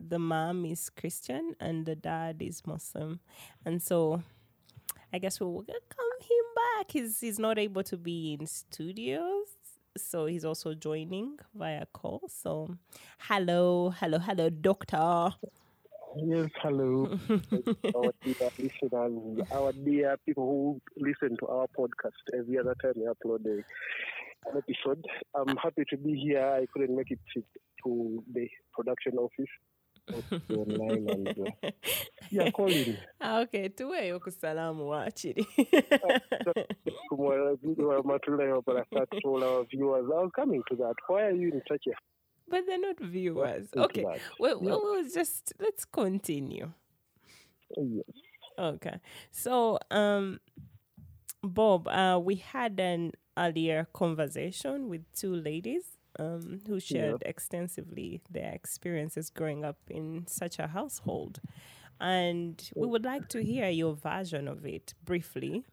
the 0.00 0.18
mom 0.18 0.66
is 0.66 0.90
Christian 0.90 1.54
and 1.60 1.86
the 1.86 1.94
dad 1.94 2.42
is 2.42 2.66
Muslim. 2.66 3.20
And 3.64 3.80
so 3.80 4.24
I 5.12 5.18
guess 5.18 5.38
we'll 5.38 5.52
welcome 5.52 5.74
him 6.20 6.44
back. 6.56 6.90
He's 6.90 7.20
he's 7.20 7.38
not 7.38 7.58
able 7.58 7.84
to 7.84 7.96
be 7.96 8.36
in 8.38 8.46
studios, 8.46 9.56
so 9.96 10.26
he's 10.26 10.44
also 10.44 10.74
joining 10.74 11.38
via 11.54 11.86
call. 11.92 12.22
So 12.28 12.76
hello, 13.18 13.90
hello, 13.90 14.18
hello, 14.18 14.50
doctor. 14.50 15.30
Yes, 16.16 16.50
hello, 16.60 17.18
our 17.94 18.12
dear 18.24 18.50
listeners, 18.58 19.46
our 19.52 19.72
dear 19.72 20.16
people 20.26 20.44
who 20.44 20.80
listen 20.96 21.36
to 21.38 21.46
our 21.46 21.66
podcast 21.68 22.36
every 22.36 22.58
other 22.58 22.74
time 22.82 22.94
we 22.96 23.02
upload 23.02 23.46
a, 23.46 23.62
an 24.50 24.56
episode. 24.56 25.04
I'm 25.36 25.56
happy 25.56 25.84
to 25.90 25.96
be 25.96 26.14
here. 26.14 26.44
I 26.44 26.66
couldn't 26.72 26.96
make 26.96 27.12
it 27.12 27.20
to, 27.34 27.44
to 27.84 28.24
the 28.32 28.48
production 28.72 29.18
office. 29.18 29.50
Mostly 30.10 30.56
online 30.56 31.08
and 31.08 31.52
yeah, 32.30 32.50
calling. 32.50 32.96
Ah, 33.20 33.40
okay, 33.40 33.68
tuwe 33.68 34.06
yokusalamu 34.08 34.88
wachiri. 34.88 35.46
Matulai 38.04 38.62
to 39.22 39.28
all 39.28 39.44
our 39.44 39.64
viewers. 39.64 40.04
I 40.10 40.22
was 40.22 40.30
coming 40.34 40.62
to 40.68 40.76
that. 40.76 40.94
Why 41.08 41.22
are 41.22 41.32
you 41.32 41.48
in 41.52 41.62
such 41.68 41.86
a 41.86 41.92
but 42.50 42.66
they're 42.66 42.80
not 42.80 42.98
viewers. 43.00 43.68
Okay, 43.76 44.04
well, 44.40 44.60
well, 44.60 44.80
we'll 44.82 45.08
just 45.08 45.52
let's 45.60 45.84
continue. 45.84 46.72
yes. 47.76 48.04
Okay. 48.58 48.98
So, 49.30 49.78
um, 49.90 50.40
Bob, 51.42 51.88
uh, 51.88 52.20
we 52.22 52.34
had 52.36 52.78
an 52.80 53.12
earlier 53.38 53.86
conversation 53.94 54.88
with 54.88 55.02
two 55.14 55.34
ladies 55.34 55.96
um, 56.20 56.60
who 56.66 56.78
shared 56.80 57.22
extensively 57.26 58.20
their 58.30 58.52
experiences 58.52 59.30
growing 59.30 59.64
up 59.64 59.78
in 59.88 60.26
such 60.26 60.58
a 60.58 60.66
household. 60.68 61.40
And 62.00 62.70
we 62.76 62.86
would 62.86 63.04
like 63.04 63.28
to 63.28 63.42
hear 63.42 63.68
your 63.68 63.94
version 63.94 64.48
of 64.48 64.64
it 64.66 64.94
briefly. 65.04 65.64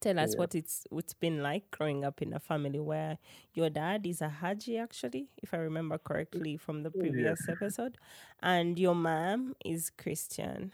Tell 0.00 0.18
us 0.18 0.32
Yeah. 0.32 0.38
what 0.40 0.54
it's 0.54 0.86
what's 0.90 1.14
been 1.14 1.42
like 1.42 1.70
growing 1.70 2.04
up 2.04 2.20
in 2.20 2.34
a 2.34 2.38
family 2.38 2.78
where 2.80 3.18
your 3.54 3.70
dad 3.70 4.06
is 4.06 4.20
a 4.20 4.28
Haji, 4.28 4.76
actually, 4.78 5.30
if 5.42 5.54
I 5.54 5.58
remember 5.58 5.96
correctly 5.98 6.56
from 6.58 6.82
the 6.82 6.90
previous 6.90 7.48
episode, 7.48 7.96
and 8.42 8.78
your 8.78 8.94
mom 8.94 9.54
is 9.64 9.90
Christian. 9.90 10.72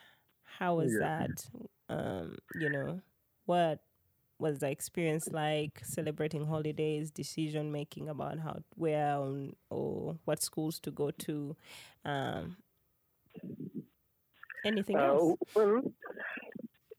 How 0.59 0.77
was 0.77 0.93
Yeah. 0.95 0.99
that? 0.99 1.49
Um, 1.89 2.37
you 2.55 2.69
know, 2.69 3.01
what 3.47 3.81
was 4.43 4.59
the 4.59 4.69
experience 4.71 5.27
like 5.33 5.81
celebrating 5.85 6.45
holidays, 6.47 7.11
decision 7.11 7.71
making 7.73 8.09
about 8.09 8.39
how 8.41 8.57
where 8.75 9.15
on, 9.17 9.55
or 9.71 10.17
what 10.27 10.43
schools 10.43 10.81
to 10.81 10.91
go 10.91 11.11
to, 11.27 11.57
um, 12.05 12.57
anything 14.65 14.97
Uh, 14.97 15.07
else? 15.07 15.39
well, 15.55 15.83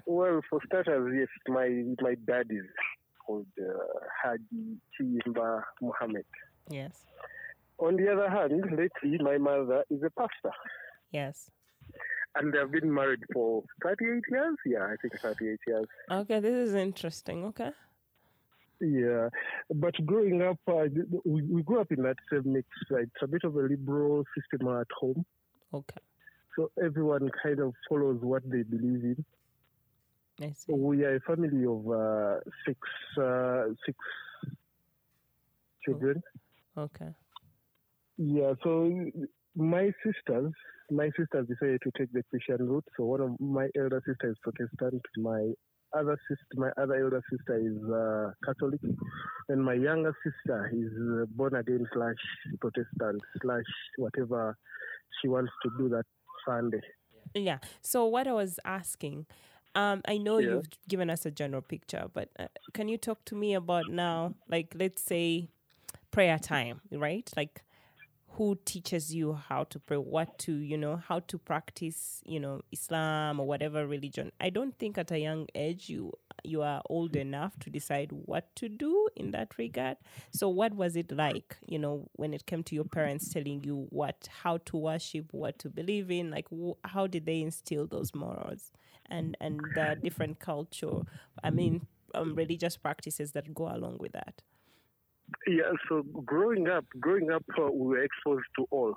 well, 0.05 0.41
for 0.49 0.59
starters, 0.65 1.13
yes, 1.19 1.27
my 1.47 1.67
my 2.01 2.15
dad 2.29 2.47
is 2.49 2.65
called 3.25 3.47
uh, 3.59 3.99
Haji 4.21 4.63
Chimba 4.93 5.63
Muhammad. 5.81 6.25
Yes, 6.69 6.95
On 7.79 7.95
the 7.97 8.07
other 8.13 8.29
hand, 8.29 8.53
lately 8.81 9.17
my 9.29 9.37
mother 9.37 9.83
is 9.89 10.01
a 10.03 10.09
pastor, 10.21 10.53
yes. 11.11 11.49
And 12.35 12.53
they've 12.53 12.71
been 12.71 12.93
married 12.93 13.23
for 13.33 13.63
38 13.83 14.23
years. 14.31 14.55
Yeah, 14.65 14.85
I 14.85 14.95
think 15.01 15.19
38 15.19 15.59
years. 15.67 15.85
Okay, 16.11 16.39
this 16.39 16.69
is 16.69 16.73
interesting. 16.75 17.45
Okay. 17.45 17.71
Yeah, 18.81 19.29
but 19.73 19.93
growing 20.05 20.41
up, 20.41 20.57
uh, 20.67 20.85
we, 21.23 21.41
we 21.43 21.63
grew 21.63 21.79
up 21.79 21.91
in 21.91 22.01
that 22.03 22.17
same 22.31 22.51
mix. 22.53 22.67
uh, 22.91 22.97
It's 22.97 23.11
a 23.21 23.27
bit 23.27 23.43
of 23.43 23.55
a 23.55 23.61
liberal 23.61 24.25
system 24.37 24.67
at 24.67 24.87
home, 24.99 25.25
Okay. 25.73 26.01
so 26.55 26.69
everyone 26.83 27.29
kind 27.41 27.59
of 27.59 27.73
follows 27.87 28.19
what 28.21 28.43
they 28.49 28.63
believe 28.63 29.03
in. 29.03 29.25
I 30.41 30.51
see. 30.51 30.73
We 30.73 31.05
are 31.05 31.15
a 31.15 31.19
family 31.21 31.63
of 31.65 31.89
uh, 31.89 32.39
six 32.65 32.79
uh, 33.21 33.65
six 33.85 33.97
children. 35.85 36.21
Okay. 36.77 37.09
Yeah, 38.17 38.53
so 38.63 39.05
my 39.55 39.91
sisters, 40.05 40.51
my 40.91 41.09
sisters 41.17 41.47
decided 41.47 41.81
to 41.83 41.91
take 41.97 42.11
the 42.11 42.23
Christian 42.29 42.67
route. 42.67 42.85
So 42.97 43.05
one 43.05 43.21
of 43.21 43.39
my 43.39 43.67
elder 43.77 44.01
sister 44.05 44.31
is 44.31 44.37
Protestant. 44.41 45.01
My 45.17 45.51
other 45.97 46.17
sister, 46.27 46.45
my 46.55 46.71
other 46.81 46.95
elder 46.95 47.21
sister 47.29 47.57
is 47.57 47.77
uh, 47.91 48.31
Catholic, 48.45 48.81
and 49.49 49.63
my 49.63 49.73
younger 49.73 50.15
sister 50.23 50.71
is 50.73 50.91
uh, 51.21 51.25
born 51.35 51.55
again 51.55 51.87
slash 51.93 52.15
Protestant 52.59 53.21
slash 53.41 53.63
whatever 53.97 54.57
she 55.21 55.27
wants 55.27 55.51
to 55.63 55.69
do 55.77 55.89
that 55.89 56.05
Sunday. 56.47 56.81
Yeah. 57.35 57.59
So 57.81 58.05
what 58.05 58.27
I 58.27 58.33
was 58.33 58.59
asking, 58.65 59.25
um, 59.75 60.01
I 60.05 60.17
know 60.17 60.39
Yeah. 60.39 60.49
you've 60.49 60.69
given 60.87 61.09
us 61.09 61.25
a 61.25 61.31
general 61.31 61.61
picture, 61.61 62.05
but 62.13 62.29
uh, 62.39 62.47
can 62.73 62.87
you 62.87 62.97
talk 62.97 63.23
to 63.25 63.35
me 63.35 63.53
about 63.53 63.87
now, 63.87 64.33
like 64.49 64.73
let's 64.77 65.01
say, 65.01 65.49
prayer 66.11 66.37
time, 66.39 66.81
right? 66.91 67.29
Like, 67.35 67.63
who 68.33 68.57
teaches 68.65 69.13
you 69.13 69.33
how 69.33 69.63
to 69.65 69.79
pray, 69.79 69.97
what 69.97 70.37
to, 70.39 70.53
you 70.53 70.77
know, 70.77 70.95
how 70.95 71.19
to 71.19 71.37
practice, 71.37 72.21
you 72.25 72.39
know, 72.39 72.61
Islam 72.71 73.39
or 73.39 73.45
whatever 73.45 73.85
religion? 73.85 74.31
I 74.41 74.49
don't 74.49 74.77
think 74.79 74.97
at 74.97 75.11
a 75.11 75.19
young 75.19 75.47
age 75.53 75.89
you 75.89 76.13
you 76.43 76.61
are 76.61 76.81
old 76.89 77.15
enough 77.15 77.57
to 77.59 77.69
decide 77.69 78.11
what 78.11 78.53
to 78.55 78.67
do 78.67 79.07
in 79.15 79.31
that 79.31 79.57
regard. 79.57 79.97
So, 80.31 80.49
what 80.49 80.73
was 80.73 80.95
it 80.95 81.11
like, 81.11 81.57
you 81.67 81.77
know, 81.79 82.09
when 82.13 82.33
it 82.33 82.45
came 82.45 82.63
to 82.63 82.75
your 82.75 82.85
parents 82.85 83.29
telling 83.29 83.63
you 83.63 83.87
what, 83.91 84.27
how 84.43 84.57
to 84.65 84.77
worship, 84.77 85.27
what 85.31 85.59
to 85.59 85.69
believe 85.69 86.09
in? 86.11 86.31
Like, 86.31 86.47
how 86.85 87.07
did 87.07 87.25
they 87.25 87.41
instill 87.41 87.87
those 87.87 88.13
morals 88.15 88.71
and 89.05 89.37
and 89.39 89.61
the 89.75 89.97
different 90.01 90.39
culture? 90.39 91.01
I 91.43 91.51
mean, 91.51 91.85
um, 92.15 92.35
religious 92.35 92.77
practices 92.77 93.31
that 93.33 93.53
go 93.53 93.67
along 93.67 93.97
with 93.99 94.13
that. 94.13 94.41
Yeah, 95.47 95.71
so 95.89 96.03
growing 96.25 96.67
up, 96.69 96.85
growing 96.99 97.31
up, 97.31 97.43
uh, 97.59 97.71
we 97.71 97.87
were 97.87 98.03
exposed 98.03 98.45
to 98.57 98.65
all 98.71 98.93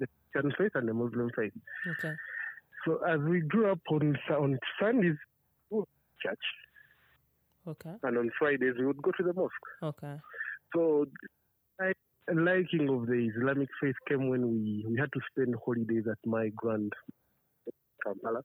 the 0.00 0.06
Christian 0.32 0.52
faith 0.58 0.72
and 0.74 0.88
the 0.88 0.94
Muslim 0.94 1.30
faith. 1.36 1.52
Okay. 1.98 2.14
So 2.86 2.98
as 3.04 3.20
we 3.20 3.40
grew 3.40 3.70
up 3.70 3.80
on 3.90 4.16
on 4.30 4.58
Sundays, 4.80 5.16
we 5.70 5.78
would 5.78 5.88
church, 6.22 6.44
Okay. 7.66 7.94
and 8.02 8.18
on 8.18 8.30
Fridays 8.38 8.74
we 8.78 8.86
would 8.86 9.00
go 9.02 9.10
to 9.16 9.22
the 9.22 9.32
mosque. 9.32 9.52
Okay. 9.82 10.16
So 10.74 11.06
I, 11.80 11.92
liking 12.32 12.88
of 12.88 13.06
the 13.06 13.30
Islamic 13.34 13.68
faith 13.80 13.94
came 14.08 14.28
when 14.28 14.48
we, 14.50 14.84
we 14.88 14.98
had 14.98 15.12
to 15.12 15.20
spend 15.30 15.54
holidays 15.64 16.04
at 16.10 16.18
my 16.26 16.50
grand 16.56 16.92
Kampala 18.04 18.42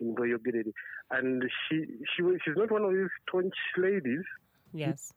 in 0.00 0.14
Royal 0.14 0.38
Gidedi. 0.38 0.72
And 1.10 1.42
she 1.68 1.84
she 2.16 2.22
she's 2.44 2.56
not 2.56 2.70
one 2.72 2.82
of 2.84 2.92
these 2.92 3.08
staunch 3.28 3.54
ladies. 3.76 4.24
Yes. 4.76 5.12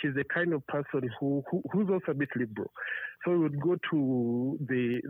She's 0.00 0.14
the 0.14 0.24
kind 0.24 0.52
of 0.52 0.66
person 0.66 1.08
who, 1.20 1.44
who 1.50 1.62
who's 1.70 1.88
also 1.90 2.12
a 2.12 2.14
bit 2.14 2.30
liberal. 2.36 2.70
So 3.24 3.32
we 3.32 3.38
would 3.38 3.60
go 3.60 3.76
to 3.90 4.58
the 4.60 5.00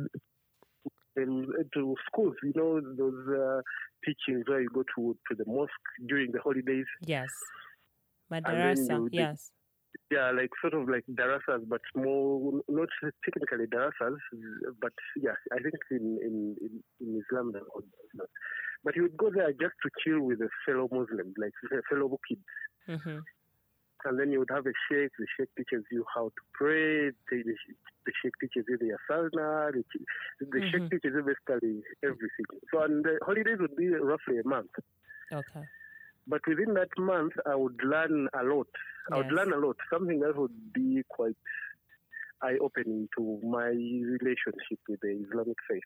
um, 1.16 1.46
to 1.74 1.94
schools, 2.06 2.34
you 2.42 2.52
know, 2.56 2.80
those 2.80 3.28
uh, 3.28 3.60
teachings 4.04 4.44
where 4.48 4.60
you 4.60 4.68
go 4.74 4.82
to 4.96 5.16
to 5.30 5.36
the 5.36 5.44
mosque 5.46 5.70
during 6.08 6.32
the 6.32 6.40
holidays. 6.40 6.86
Yes. 7.06 7.28
then 8.30 8.42
Madarasa. 8.42 9.08
Yes. 9.12 9.52
Yeah, 10.10 10.32
like 10.32 10.50
sort 10.60 10.74
of 10.74 10.88
like 10.88 11.04
darasas, 11.08 11.68
but 11.68 11.80
more 11.94 12.60
not 12.68 12.88
technically 13.24 13.66
darasas, 13.66 14.16
but 14.80 14.92
yeah, 15.16 15.38
I 15.52 15.62
think 15.62 15.74
in 15.92 16.18
in 16.20 16.56
in, 16.60 16.82
in 17.00 17.22
Islam 17.22 17.52
they're 17.52 17.62
called 17.62 17.84
darasas. 18.16 18.26
But 18.82 18.96
you 18.96 19.02
would 19.02 19.16
go 19.16 19.30
there 19.30 19.50
just 19.52 19.76
to 19.82 19.90
chill 20.02 20.20
with 20.20 20.40
a 20.40 20.48
fellow 20.66 20.88
Muslims, 20.92 21.34
like 21.38 21.52
fellow 21.88 22.18
kids, 22.28 22.42
Mm-hmm. 22.88 23.18
And 24.04 24.18
then 24.18 24.30
you 24.30 24.38
would 24.40 24.50
have 24.50 24.66
a 24.66 24.72
sheikh. 24.88 25.10
The 25.18 25.26
sheikh 25.36 25.48
teaches 25.56 25.84
you 25.90 26.04
how 26.14 26.26
to 26.28 26.42
pray. 26.52 27.10
The, 27.30 27.42
the, 28.06 28.12
sheikh 28.22 28.32
teaches 28.40 28.64
you 28.68 28.78
the 28.78 28.96
asana. 28.98 29.72
The, 29.72 29.84
the 30.40 30.58
Mhm. 30.60 30.70
sheikh 30.70 30.90
teaches 30.90 31.12
you 31.16 31.22
basically 31.22 31.82
everything. 32.02 32.46
So 32.72 32.82
and 32.82 33.04
the 33.04 33.18
holidays 33.22 33.58
would 33.60 33.76
be 33.76 33.88
roughly 33.88 34.38
a 34.38 34.46
month. 34.48 34.70
Okay. 35.32 35.64
But 36.26 36.40
within 36.46 36.74
that 36.74 36.88
month, 36.98 37.32
I 37.46 37.54
would 37.54 37.78
learn 37.84 38.28
a 38.38 38.42
lot. 38.44 38.68
I 39.12 39.18
would 39.18 39.32
learn 39.32 39.52
a 39.52 39.58
lot. 39.58 39.76
Something 39.92 40.20
that 40.20 40.36
would 40.36 40.72
be 40.72 41.02
quite 41.08 41.36
eye-opening 42.42 43.08
to 43.16 43.40
my 43.42 43.66
relationship 43.68 44.78
with 44.88 45.00
the 45.00 45.10
Islamic 45.26 45.56
faith. 45.68 45.82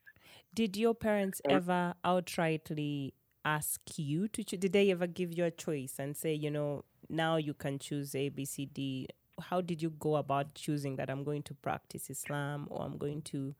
Did 0.54 0.76
your 0.76 0.94
parents 0.94 1.40
Uh, 1.44 1.54
ever 1.54 1.94
outrightly 2.04 3.12
ask 3.44 3.80
you 3.96 4.28
to 4.28 4.42
choose? 4.44 4.58
Did 4.60 4.72
they 4.72 4.90
ever 4.90 5.06
give 5.06 5.32
you 5.36 5.44
a 5.44 5.50
choice 5.50 5.98
and 5.98 6.16
say, 6.16 6.34
you 6.34 6.50
know, 6.50 6.84
now 7.08 7.36
you 7.36 7.54
can 7.54 7.78
choose 7.78 8.14
A, 8.14 8.28
B, 8.28 8.44
C, 8.44 8.66
D? 8.66 9.08
How 9.40 9.60
did 9.60 9.80
you 9.80 9.90
go 9.90 10.16
about 10.16 10.54
choosing 10.54 10.96
that 10.96 11.08
I'm 11.08 11.24
going 11.24 11.42
to 11.44 11.54
practice 11.54 12.10
Islam 12.10 12.66
or 12.70 12.82
I'm 12.82 12.98
going 12.98 13.22
to, 13.22 13.54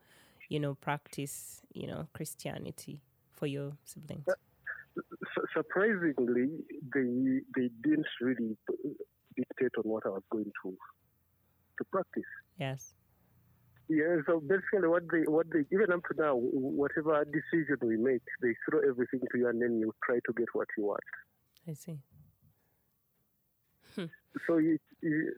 you 0.49 0.59
know, 0.59 0.75
practice, 0.75 1.61
you 1.73 1.87
know, 1.87 2.07
Christianity 2.13 3.01
for 3.33 3.47
your 3.47 3.73
siblings? 3.85 4.25
Surprisingly, 5.53 6.49
they 6.93 7.39
they 7.55 7.69
didn't 7.81 8.07
really 8.19 8.57
dictate 9.35 9.71
on 9.77 9.83
what 9.83 10.05
I 10.05 10.09
was 10.09 10.23
going 10.29 10.51
to 10.63 10.77
to 11.77 11.83
practice. 11.85 12.23
Yes. 12.59 12.93
Yeah, 13.87 14.17
so 14.27 14.39
basically, 14.39 14.87
what 14.87 15.03
they 15.11 15.21
what 15.21 15.47
they 15.51 15.65
even 15.71 15.91
up 15.91 16.01
to 16.11 16.21
now, 16.21 16.35
whatever 16.35 17.25
decision 17.25 17.77
we 17.81 17.97
make, 17.97 18.21
they 18.41 18.53
throw 18.69 18.81
everything 18.87 19.21
to 19.31 19.37
you, 19.37 19.47
and 19.47 19.59
then 19.59 19.79
you 19.79 19.91
try 20.03 20.15
to 20.15 20.33
get 20.37 20.47
what 20.53 20.67
you 20.77 20.83
want. 20.83 20.99
I 21.67 21.73
see. 21.73 21.97
So 24.47 24.57
you, 24.57 24.77
you, 25.01 25.33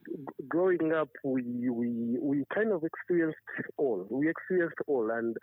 growing 0.48 0.92
up, 0.94 1.10
we, 1.24 1.70
we 1.70 2.18
we 2.22 2.44
kind 2.54 2.72
of 2.72 2.84
experienced 2.84 3.40
all. 3.78 4.06
We 4.10 4.30
experienced 4.30 4.78
all, 4.88 5.10
and 5.12 5.36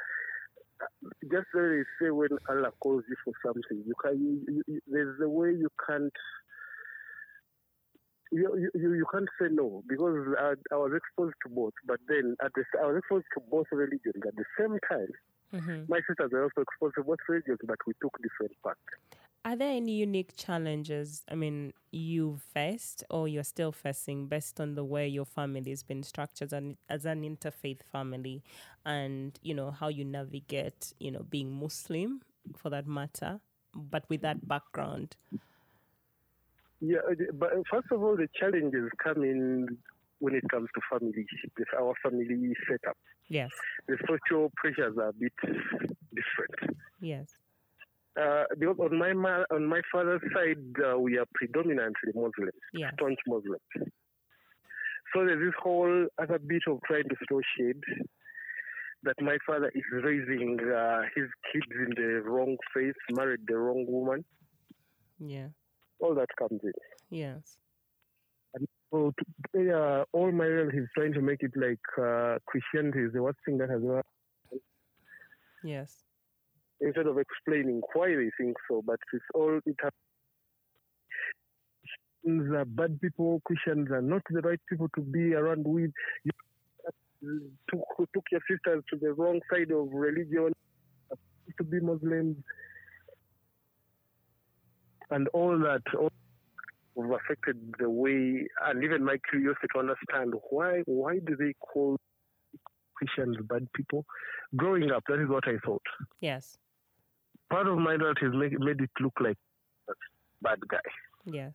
uh, 0.83 0.87
just 1.31 1.47
as 1.55 1.71
they 1.71 1.83
say, 2.01 2.11
when 2.11 2.29
Allah 2.49 2.73
calls 2.81 3.05
you 3.09 3.17
for 3.25 3.33
something, 3.45 3.83
you 3.87 3.95
can. 4.03 4.45
You, 4.47 4.63
you, 4.67 4.81
there's 4.87 5.21
a 5.23 5.29
way 5.29 5.51
you 5.51 5.69
can't. 5.89 6.13
You, 8.31 8.69
you, 8.75 8.93
you 8.93 9.07
can't 9.11 9.29
say 9.41 9.49
no 9.51 9.83
because 9.89 10.15
I, 10.39 10.53
I 10.71 10.77
was 10.77 10.93
exposed 10.95 11.35
to 11.47 11.49
both, 11.49 11.73
but 11.87 11.99
then 12.09 12.37
at 12.45 12.53
the, 12.55 12.63
I 12.83 12.87
was 12.87 12.99
exposed 12.99 13.25
to 13.33 13.41
both 13.51 13.67
religions 13.73 14.21
at 14.21 14.37
the 14.37 14.45
same 14.61 14.77
time. 14.85 15.09
hmm 15.51 15.89
My 15.89 16.01
sisters 16.07 16.29
were 16.31 16.43
also 16.43 16.61
exposed 16.61 16.97
to 16.97 17.05
both 17.05 17.25
religions, 17.27 17.57
but 17.65 17.79
we 17.87 17.95
took 18.03 18.13
different 18.21 18.53
paths. 18.63 18.77
Are 19.45 19.57
there 19.57 19.71
any 19.71 19.93
unique 19.93 20.37
challenges, 20.37 21.25
I 21.31 21.35
mean, 21.35 21.73
you've 21.91 22.43
faced 22.43 23.05
or 23.09 23.29
you're 23.29 23.45
still 23.45 23.73
facing 23.73 24.27
based 24.27 24.61
on 24.61 24.75
the 24.75 24.85
way 24.85 25.09
your 25.09 25.25
family 25.25 25.71
has 25.71 25.83
been 25.83 26.03
structured 26.03 26.49
as 26.49 26.53
an, 26.53 26.77
as 26.89 27.07
an 27.07 27.23
interfaith 27.23 27.83
family 27.91 28.43
and, 28.85 29.39
you 29.43 29.55
know, 29.55 29.71
how 29.71 29.89
you 29.89 30.05
navigate, 30.05 30.93
you 30.99 31.11
know, 31.11 31.23
being 31.23 31.51
Muslim 31.53 32.21
for 32.57 32.69
that 32.71 32.87
matter, 32.87 33.41
but 33.75 34.05
with 34.09 34.21
that 34.23 34.47
background? 34.47 35.17
Yeah, 36.81 36.99
uh, 37.11 37.15
but 37.35 37.51
first 37.71 37.89
of 37.91 38.03
all, 38.03 38.17
the 38.17 38.29
challenges 38.39 38.91
come 39.03 39.23
in 39.23 39.79
when 40.19 40.35
it 40.35 40.45
comes 40.51 40.69
to 40.75 40.81
family, 40.91 41.27
our 41.79 41.95
family 42.03 42.55
setup. 42.69 42.97
Yes, 43.29 43.53
The 43.87 43.97
social 44.09 44.53
pressures 44.57 44.97
are 44.99 45.09
a 45.09 45.13
bit 45.13 45.33
different. 46.15 46.77
yes. 47.01 47.29
Uh, 48.21 48.45
because 48.59 48.77
on 48.81 48.99
my 48.99 49.13
ma- 49.13 49.45
on 49.53 49.65
my 49.67 49.81
father's 49.93 50.21
side, 50.35 50.65
uh, 50.85 50.99
we 50.99 51.17
are 51.19 51.27
predominantly 51.35 52.11
Muslims, 52.15 52.53
Yes. 52.73 52.93
staunch 52.95 53.19
Muslims. 53.27 53.61
So 55.15 55.25
there's 55.25 55.41
this 55.41 55.55
whole 55.63 56.07
other 56.19 56.39
bit 56.39 56.63
of 56.67 56.81
trying 56.87 57.09
to 57.09 57.17
throw 57.29 57.41
shade 57.57 57.81
that 59.05 59.15
my 59.21 59.39
father 59.47 59.71
is 59.75 59.85
raising 60.05 60.59
uh, 60.61 61.03
his 61.15 61.29
kids 61.53 61.67
in 61.87 61.91
the 61.97 62.21
wrong 62.23 62.57
faith, 62.75 62.97
married 63.13 63.41
the 63.47 63.57
wrong 63.57 63.85
woman. 63.87 64.25
Yeah, 65.21 65.49
All 66.01 66.15
that 66.15 66.29
comes 66.39 66.61
in. 66.65 66.73
yes. 67.11 67.59
So 68.91 69.13
to, 69.55 69.73
uh, 69.79 70.05
all 70.13 70.33
my 70.33 70.47
relatives 70.47 70.89
trying 70.97 71.13
to 71.13 71.21
make 71.21 71.43
it 71.43 71.53
like 71.57 71.79
uh, 72.03 72.39
Christianity 72.47 73.01
is 73.05 73.13
the 73.13 73.23
worst 73.23 73.39
thing 73.45 73.59
that 73.59 73.69
has 73.71 73.83
ever 73.85 74.03
Yes. 75.63 76.05
Instead 76.81 77.07
of 77.07 77.19
explaining 77.19 77.81
why 77.95 78.09
they 78.09 78.31
think 78.39 78.57
so, 78.71 78.83
but 78.85 78.99
it's 79.13 79.25
all 79.35 79.59
it 79.65 79.77
has. 79.83 79.91
Christians 82.23 82.55
are 82.55 82.65
bad 82.65 83.01
people. 83.01 83.41
Christians 83.45 83.91
are 83.91 84.03
not 84.03 84.23
the 84.31 84.41
right 84.41 84.61
people 84.69 84.89
to 84.97 85.01
be 85.01 85.35
around 85.35 85.67
with. 85.67 85.91
You 86.25 87.51
took, 87.71 87.81
took 88.15 88.25
your 88.31 88.41
sisters 88.51 88.85
to 88.91 88.99
the 89.01 89.13
wrong 89.13 89.41
side 89.53 89.71
of 89.71 89.89
religion, 89.93 90.53
to 91.59 91.65
be 91.65 91.81
Muslims, 91.81 92.37
and 95.11 95.29
all 95.29 95.59
that. 95.59 95.83
All 95.99 96.11
affected 97.15 97.57
the 97.79 97.89
way, 97.89 98.47
and 98.67 98.83
even 98.83 99.05
my 99.05 99.17
curiosity 99.31 99.69
to 99.73 99.79
understand 99.79 100.35
why. 100.51 100.83
Why 100.87 101.21
do 101.25 101.37
they 101.37 101.55
call 101.61 101.97
Christians 102.97 103.37
bad 103.49 103.69
people? 103.73 104.05
Growing 104.57 104.91
up, 104.91 105.05
that 105.09 105.21
is 105.23 105.29
what 105.29 105.47
I 105.47 105.59
thought 105.65 105.83
Yes. 106.21 106.59
Part 107.51 107.67
of 107.67 107.79
my 107.79 107.95
relatives 107.95 108.35
make, 108.35 108.59
made 108.59 108.81
it 108.81 108.91
look 109.01 109.15
like 109.21 109.37
a 109.89 109.93
bad 110.43 110.59
guy. 110.69 110.79
Yes. 111.27 111.53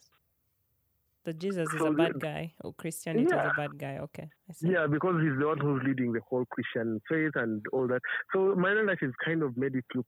That 1.25 1.39
Jesus 1.39 1.71
is 1.73 1.79
So 1.79 1.87
a 1.87 1.91
the- 1.91 1.97
bad 1.97 2.19
guy 2.19 2.53
or 2.61 2.73
Christianity 2.73 3.25
is 3.25 3.31
a 3.31 3.53
bad 3.55 3.77
guy. 3.77 3.97
Okay. 3.99 4.29
Yeah, 4.61 4.87
because 4.87 5.21
he's 5.21 5.37
the 5.39 5.47
one 5.47 5.59
who's 5.59 5.81
leading 5.85 6.11
the 6.11 6.19
whole 6.29 6.45
Christian 6.51 6.99
faith 7.09 7.31
and 7.35 7.63
all 7.71 7.87
that. 7.87 8.01
So 8.33 8.55
my 8.55 8.69
life 8.73 8.85
relatives 8.87 9.13
kind 9.23 9.41
of 9.41 9.55
made 9.55 9.75
it 9.75 9.85
look, 9.95 10.05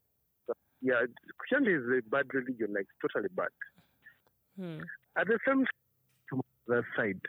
yeah, 0.81 1.01
Christianity 1.37 1.73
is 1.73 2.03
a 2.05 2.09
bad 2.09 2.25
religion, 2.33 2.73
like 2.73 2.87
totally 3.01 3.29
bad. 3.33 3.47
Hmm. 4.59 4.79
At 5.17 5.27
the 5.27 5.39
same 5.47 5.65
to 6.31 6.41
the 6.67 6.83
side, 6.97 7.19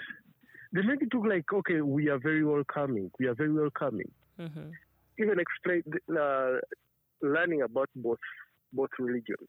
they 0.72 0.82
make 0.82 1.00
it 1.02 1.14
look 1.14 1.26
like, 1.26 1.44
okay, 1.52 1.80
we 1.80 2.08
are 2.08 2.18
very 2.18 2.44
welcoming. 2.44 3.10
We 3.20 3.26
are 3.28 3.34
very 3.34 3.52
welcoming. 3.52 4.10
hmm 4.36 4.70
Even 5.18 5.38
explain, 5.38 5.82
uh, 6.10 6.58
learning 7.22 7.62
about 7.62 7.88
both 7.94 8.18
both 8.72 8.90
religions. 8.98 9.48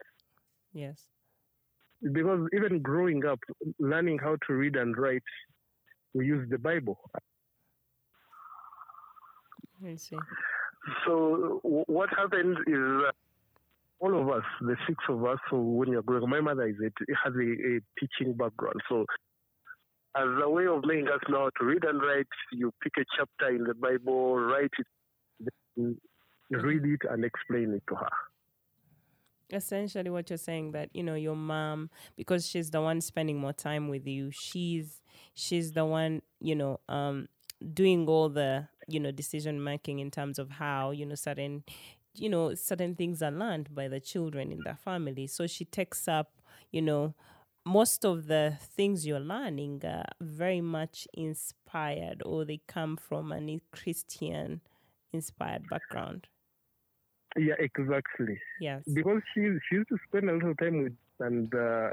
Yes. 0.73 1.01
because 2.13 2.47
even 2.53 2.81
growing 2.81 3.25
up, 3.25 3.39
learning 3.79 4.19
how 4.19 4.37
to 4.47 4.53
read 4.53 4.75
and 4.75 4.95
write, 4.97 5.23
we 6.13 6.25
use 6.27 6.47
the 6.49 6.57
Bible. 6.57 6.99
I 9.85 9.95
see. 9.95 10.17
So 11.05 11.59
what 11.87 12.09
happens 12.09 12.57
is 12.67 12.75
uh, 13.07 13.11
all 13.99 14.21
of 14.21 14.29
us, 14.29 14.43
the 14.61 14.75
six 14.87 15.03
of 15.09 15.25
us, 15.25 15.37
so 15.49 15.59
when 15.59 15.89
you're 15.89 16.03
growing, 16.03 16.29
my 16.29 16.39
mother 16.41 16.67
is 16.67 16.75
a, 16.81 16.89
has 17.23 17.33
a, 17.35 17.39
a 17.39 17.79
teaching 17.99 18.33
background. 18.35 18.79
So, 18.87 19.05
as 20.15 20.27
a 20.43 20.49
way 20.49 20.65
of 20.67 20.83
making 20.85 21.07
us 21.07 21.19
know 21.29 21.39
how 21.45 21.49
to 21.59 21.65
read 21.65 21.83
and 21.83 22.01
write, 22.01 22.27
you 22.51 22.71
pick 22.81 22.93
a 22.97 23.05
chapter 23.17 23.55
in 23.55 23.63
the 23.63 23.73
Bible, 23.75 24.37
write 24.37 24.71
it, 24.79 25.97
read 26.49 26.85
it, 26.85 27.01
and 27.09 27.25
explain 27.25 27.73
it 27.73 27.83
to 27.89 27.95
her. 27.95 28.09
Essentially 29.51 30.09
what 30.09 30.29
you're 30.29 30.37
saying 30.37 30.71
that 30.71 30.89
you 30.93 31.03
know 31.03 31.15
your 31.15 31.35
mom 31.35 31.89
because 32.17 32.45
she's 32.47 32.71
the 32.71 32.81
one 32.81 32.99
spending 32.99 33.37
more 33.37 33.53
time 33.53 33.87
with 33.87 34.05
you 34.05 34.29
she's 34.31 35.01
she's 35.33 35.71
the 35.73 35.85
one 35.85 36.21
you 36.41 36.55
know 36.55 36.79
um 36.89 37.27
doing 37.73 38.07
all 38.07 38.29
the 38.29 38.67
you 38.87 38.99
know 38.99 39.11
decision 39.11 39.63
making 39.63 39.99
in 39.99 40.11
terms 40.11 40.37
of 40.37 40.49
how 40.51 40.91
you 40.91 41.05
know 41.05 41.15
certain 41.15 41.63
you 42.15 42.29
know 42.29 42.53
certain 42.55 42.95
things 42.95 43.21
are 43.21 43.31
learned 43.31 43.73
by 43.73 43.87
the 43.87 43.99
children 43.99 44.51
in 44.51 44.63
the 44.63 44.75
family. 44.75 45.27
So 45.27 45.47
she 45.47 45.65
takes 45.65 46.07
up 46.07 46.31
you 46.71 46.81
know 46.81 47.15
most 47.65 48.05
of 48.05 48.27
the 48.27 48.57
things 48.61 49.05
you're 49.05 49.19
learning 49.19 49.83
are 49.85 50.05
very 50.21 50.61
much 50.61 51.07
inspired 51.13 52.21
or 52.25 52.45
they 52.45 52.61
come 52.67 52.95
from 52.95 53.31
a 53.33 53.59
christian 53.71 54.61
inspired 55.11 55.67
background 55.67 56.27
Yeah, 57.37 57.55
exactly. 57.59 58.39
yes 58.59 58.83
Because 58.93 59.21
she 59.33 59.41
she 59.69 59.75
used 59.75 59.89
to 59.89 59.97
spend 60.07 60.29
a 60.29 60.33
lot 60.33 60.43
of 60.49 60.57
time 60.57 60.83
with, 60.83 60.93
and 61.19 61.53
uh, 61.53 61.89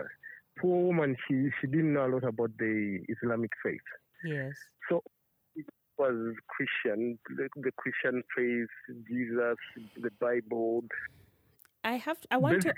poor 0.58 0.86
woman, 0.86 1.16
she 1.26 1.50
she 1.60 1.66
didn't 1.66 1.92
know 1.92 2.06
a 2.06 2.12
lot 2.14 2.24
about 2.24 2.50
the 2.58 3.00
Islamic 3.08 3.50
faith. 3.62 3.88
yes 4.24 4.54
So 4.88 5.02
it 5.56 5.66
was 5.98 6.34
Christian, 6.48 7.18
the, 7.36 7.48
the 7.56 7.72
Christian 7.76 8.22
faith, 8.36 8.74
Jesus, 9.08 9.58
the 10.00 10.10
Bible. 10.20 10.84
i 11.84 11.96
have 11.96 12.18
i 12.30 12.36
want 12.36 12.62
to 12.62 12.72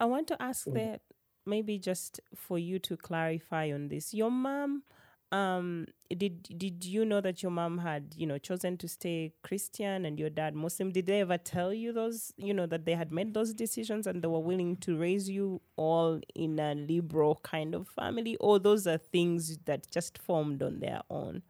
I 0.00 0.04
want 0.04 0.26
to 0.28 0.42
ask 0.42 0.64
that 0.66 1.00
maybe 1.46 1.78
just 1.78 2.20
for 2.34 2.58
you 2.58 2.78
to 2.80 2.96
clarify 2.96 3.72
on 3.72 3.88
this. 3.88 4.12
Your 4.12 4.30
mom, 4.30 4.82
um, 5.32 5.86
did 6.08 6.42
did 6.56 6.84
you 6.84 7.04
know 7.04 7.20
that 7.20 7.42
your 7.42 7.50
mom 7.50 7.78
had 7.78 8.14
you 8.16 8.26
know 8.26 8.38
chosen 8.38 8.76
to 8.78 8.88
stay 8.88 9.32
Christian 9.42 10.04
and 10.04 10.18
your 10.18 10.30
dad 10.30 10.54
Muslim? 10.54 10.90
Did 10.90 11.06
they 11.06 11.20
ever 11.20 11.36
tell 11.36 11.74
you 11.74 11.92
those 11.92 12.32
you 12.36 12.54
know 12.54 12.66
that 12.66 12.84
they 12.84 12.94
had 12.94 13.10
made 13.10 13.34
those 13.34 13.52
decisions 13.52 14.06
and 14.06 14.22
they 14.22 14.28
were 14.28 14.40
willing 14.40 14.76
to 14.78 14.96
raise 14.96 15.28
you 15.28 15.60
all 15.74 16.20
in 16.34 16.58
a 16.60 16.74
liberal 16.74 17.40
kind 17.42 17.74
of 17.74 17.88
family, 17.88 18.36
or 18.36 18.58
those 18.58 18.86
are 18.86 18.98
things 18.98 19.58
that 19.64 19.90
just 19.90 20.16
formed 20.16 20.62
on 20.62 20.78
their 20.78 21.00
own? 21.10 21.42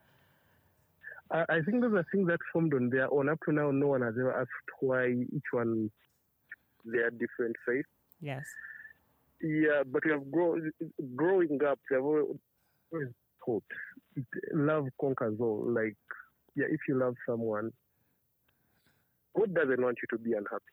I, 1.31 1.45
I 1.49 1.61
think 1.61 1.83
those 1.83 1.95
are 1.95 2.07
things 2.11 2.29
that 2.29 2.41
formed 2.53 2.73
on 2.73 2.89
their 2.89 3.13
own. 3.13 3.29
Up 3.29 3.39
to 3.45 3.53
now, 3.53 3.71
no 3.71 3.89
one 3.89 4.01
has 4.01 4.15
ever 4.19 4.41
asked 4.41 4.51
why 4.81 5.09
each 5.11 5.51
one 5.53 5.91
their 6.85 7.11
different 7.11 7.57
faith. 7.67 7.85
Yes. 8.21 8.47
Yeah, 9.43 9.83
but 9.85 10.03
we 10.05 10.13
have 10.13 10.31
grow, 10.31 10.57
growing 11.15 11.61
up, 11.63 11.79
we 13.47 13.55
have 13.55 13.63
always 13.63 14.27
taught 14.51 14.55
love 14.55 14.89
conquers 15.01 15.37
all. 15.41 15.65
Like, 15.69 15.97
yeah, 16.55 16.67
if 16.71 16.81
you 16.89 16.99
love 16.99 17.15
someone, 17.29 17.73
God 19.37 19.55
doesn't 19.55 19.83
want 19.83 19.99
you 20.03 20.17
to 20.17 20.23
be 20.23 20.33
unhappy. 20.33 20.65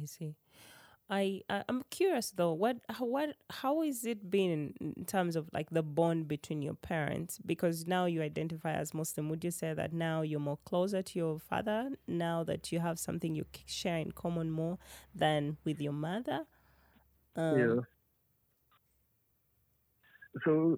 I 0.00 0.04
see. 0.06 0.34
I 1.08 1.42
I- 1.48 1.64
I'm 1.68 1.84
curious 1.90 2.32
though. 2.32 2.52
What 2.52 2.78
how, 2.88 3.04
what 3.04 3.36
how 3.50 3.82
is 3.82 4.04
it 4.04 4.28
been 4.30 4.74
in 4.80 5.04
terms 5.04 5.36
of 5.36 5.48
like 5.52 5.70
the 5.70 5.82
bond 5.82 6.26
between 6.28 6.62
your 6.62 6.74
parents? 6.74 7.38
Because 7.46 7.86
now 7.86 8.06
you 8.06 8.22
identify 8.22 8.72
as 8.72 8.92
Muslim. 8.92 9.28
Would 9.28 9.44
you 9.44 9.50
say 9.50 9.72
that 9.74 9.92
now 9.92 10.22
you're 10.22 10.40
more 10.40 10.58
closer 10.64 11.02
to 11.02 11.18
your 11.18 11.38
father 11.38 11.90
now 12.08 12.42
that 12.44 12.72
you 12.72 12.80
have 12.80 12.98
something 12.98 13.34
you 13.36 13.44
share 13.66 13.98
in 13.98 14.12
common 14.12 14.50
more 14.50 14.78
than 15.14 15.58
with 15.64 15.80
your 15.80 15.92
mother? 15.92 16.46
Um, 17.36 17.58
yeah. 17.58 17.80
So 20.44 20.76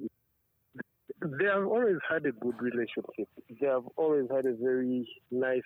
they 1.21 1.47
have 1.47 1.67
always 1.67 1.97
had 2.09 2.27
a 2.27 2.33
good 2.33 2.61
relationship. 2.61 3.29
They 3.61 3.67
have 3.67 3.85
always 3.97 4.27
had 4.31 4.47
a 4.47 4.55
very 4.55 5.07
nice, 5.31 5.63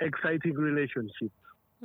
exciting 0.00 0.54
relationship. 0.54 1.32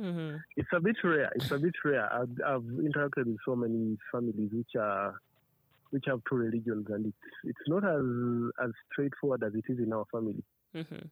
Mm-hmm. 0.00 0.36
It's 0.56 0.68
a 0.72 0.80
bit 0.80 0.96
rare. 1.02 1.32
It's 1.34 1.50
a 1.50 1.58
bit 1.58 1.74
rare. 1.84 2.12
I've, 2.12 2.30
I've 2.46 2.62
interacted 2.62 3.26
with 3.26 3.38
so 3.44 3.56
many 3.56 3.96
families 4.12 4.50
which 4.52 4.76
are 4.78 5.14
which 5.90 6.04
have 6.06 6.20
two 6.28 6.36
religions, 6.36 6.86
and 6.90 7.06
it's 7.06 7.16
it's 7.44 7.66
not 7.66 7.82
as 7.82 8.04
as 8.62 8.70
straightforward 8.92 9.42
as 9.42 9.54
it 9.54 9.64
is 9.72 9.78
in 9.78 9.92
our 9.92 10.04
family. 10.12 10.44
Mm-hmm. 10.74 11.06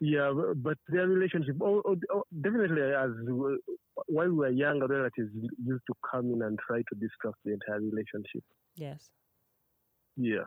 Yeah, 0.00 0.32
but 0.56 0.76
their 0.88 1.06
relationship, 1.06 1.56
oh, 1.62 1.80
oh, 1.86 1.96
oh, 2.12 2.24
definitely, 2.42 2.82
as 2.82 3.10
while 4.06 4.28
we 4.28 4.34
were 4.34 4.50
younger, 4.50 4.86
relatives 4.86 5.30
used 5.64 5.84
to 5.86 5.94
come 6.10 6.32
in 6.32 6.42
and 6.42 6.58
try 6.58 6.78
to 6.78 6.94
disrupt 7.00 7.38
the 7.44 7.52
entire 7.52 7.80
relationship. 7.80 8.44
Yes. 8.76 9.08
Yeah. 10.16 10.44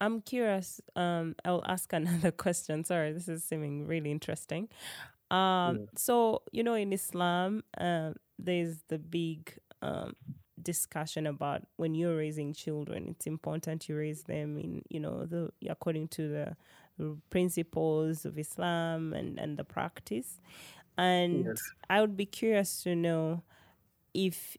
I'm 0.00 0.20
curious. 0.20 0.80
Um, 0.96 1.34
I'll 1.44 1.64
ask 1.66 1.92
another 1.94 2.30
question. 2.30 2.84
Sorry, 2.84 3.12
this 3.12 3.28
is 3.28 3.44
seeming 3.44 3.86
really 3.86 4.10
interesting. 4.10 4.68
Um, 5.30 5.78
Yeah. 5.78 5.86
so 5.96 6.42
you 6.52 6.62
know, 6.62 6.74
in 6.74 6.92
Islam, 6.92 7.64
uh, 7.78 8.12
there's 8.38 8.82
the 8.88 8.98
big 8.98 9.58
um, 9.82 10.14
discussion 10.62 11.26
about 11.26 11.62
when 11.76 11.94
you're 11.94 12.16
raising 12.16 12.52
children. 12.52 13.08
It's 13.10 13.26
important 13.26 13.88
you 13.88 13.96
raise 13.96 14.24
them 14.24 14.58
in, 14.58 14.82
you 14.90 15.00
know, 15.00 15.26
the 15.26 15.50
according 15.68 16.08
to 16.08 16.28
the 16.28 16.56
principles 17.30 18.24
of 18.24 18.38
Islam 18.38 19.12
and 19.12 19.38
and 19.38 19.58
the 19.58 19.64
practice. 19.64 20.40
And 20.98 21.46
Yes. 21.46 21.72
I 21.90 22.00
would 22.00 22.16
be 22.16 22.26
curious 22.26 22.82
to 22.84 22.94
know 22.96 23.42
if 24.14 24.56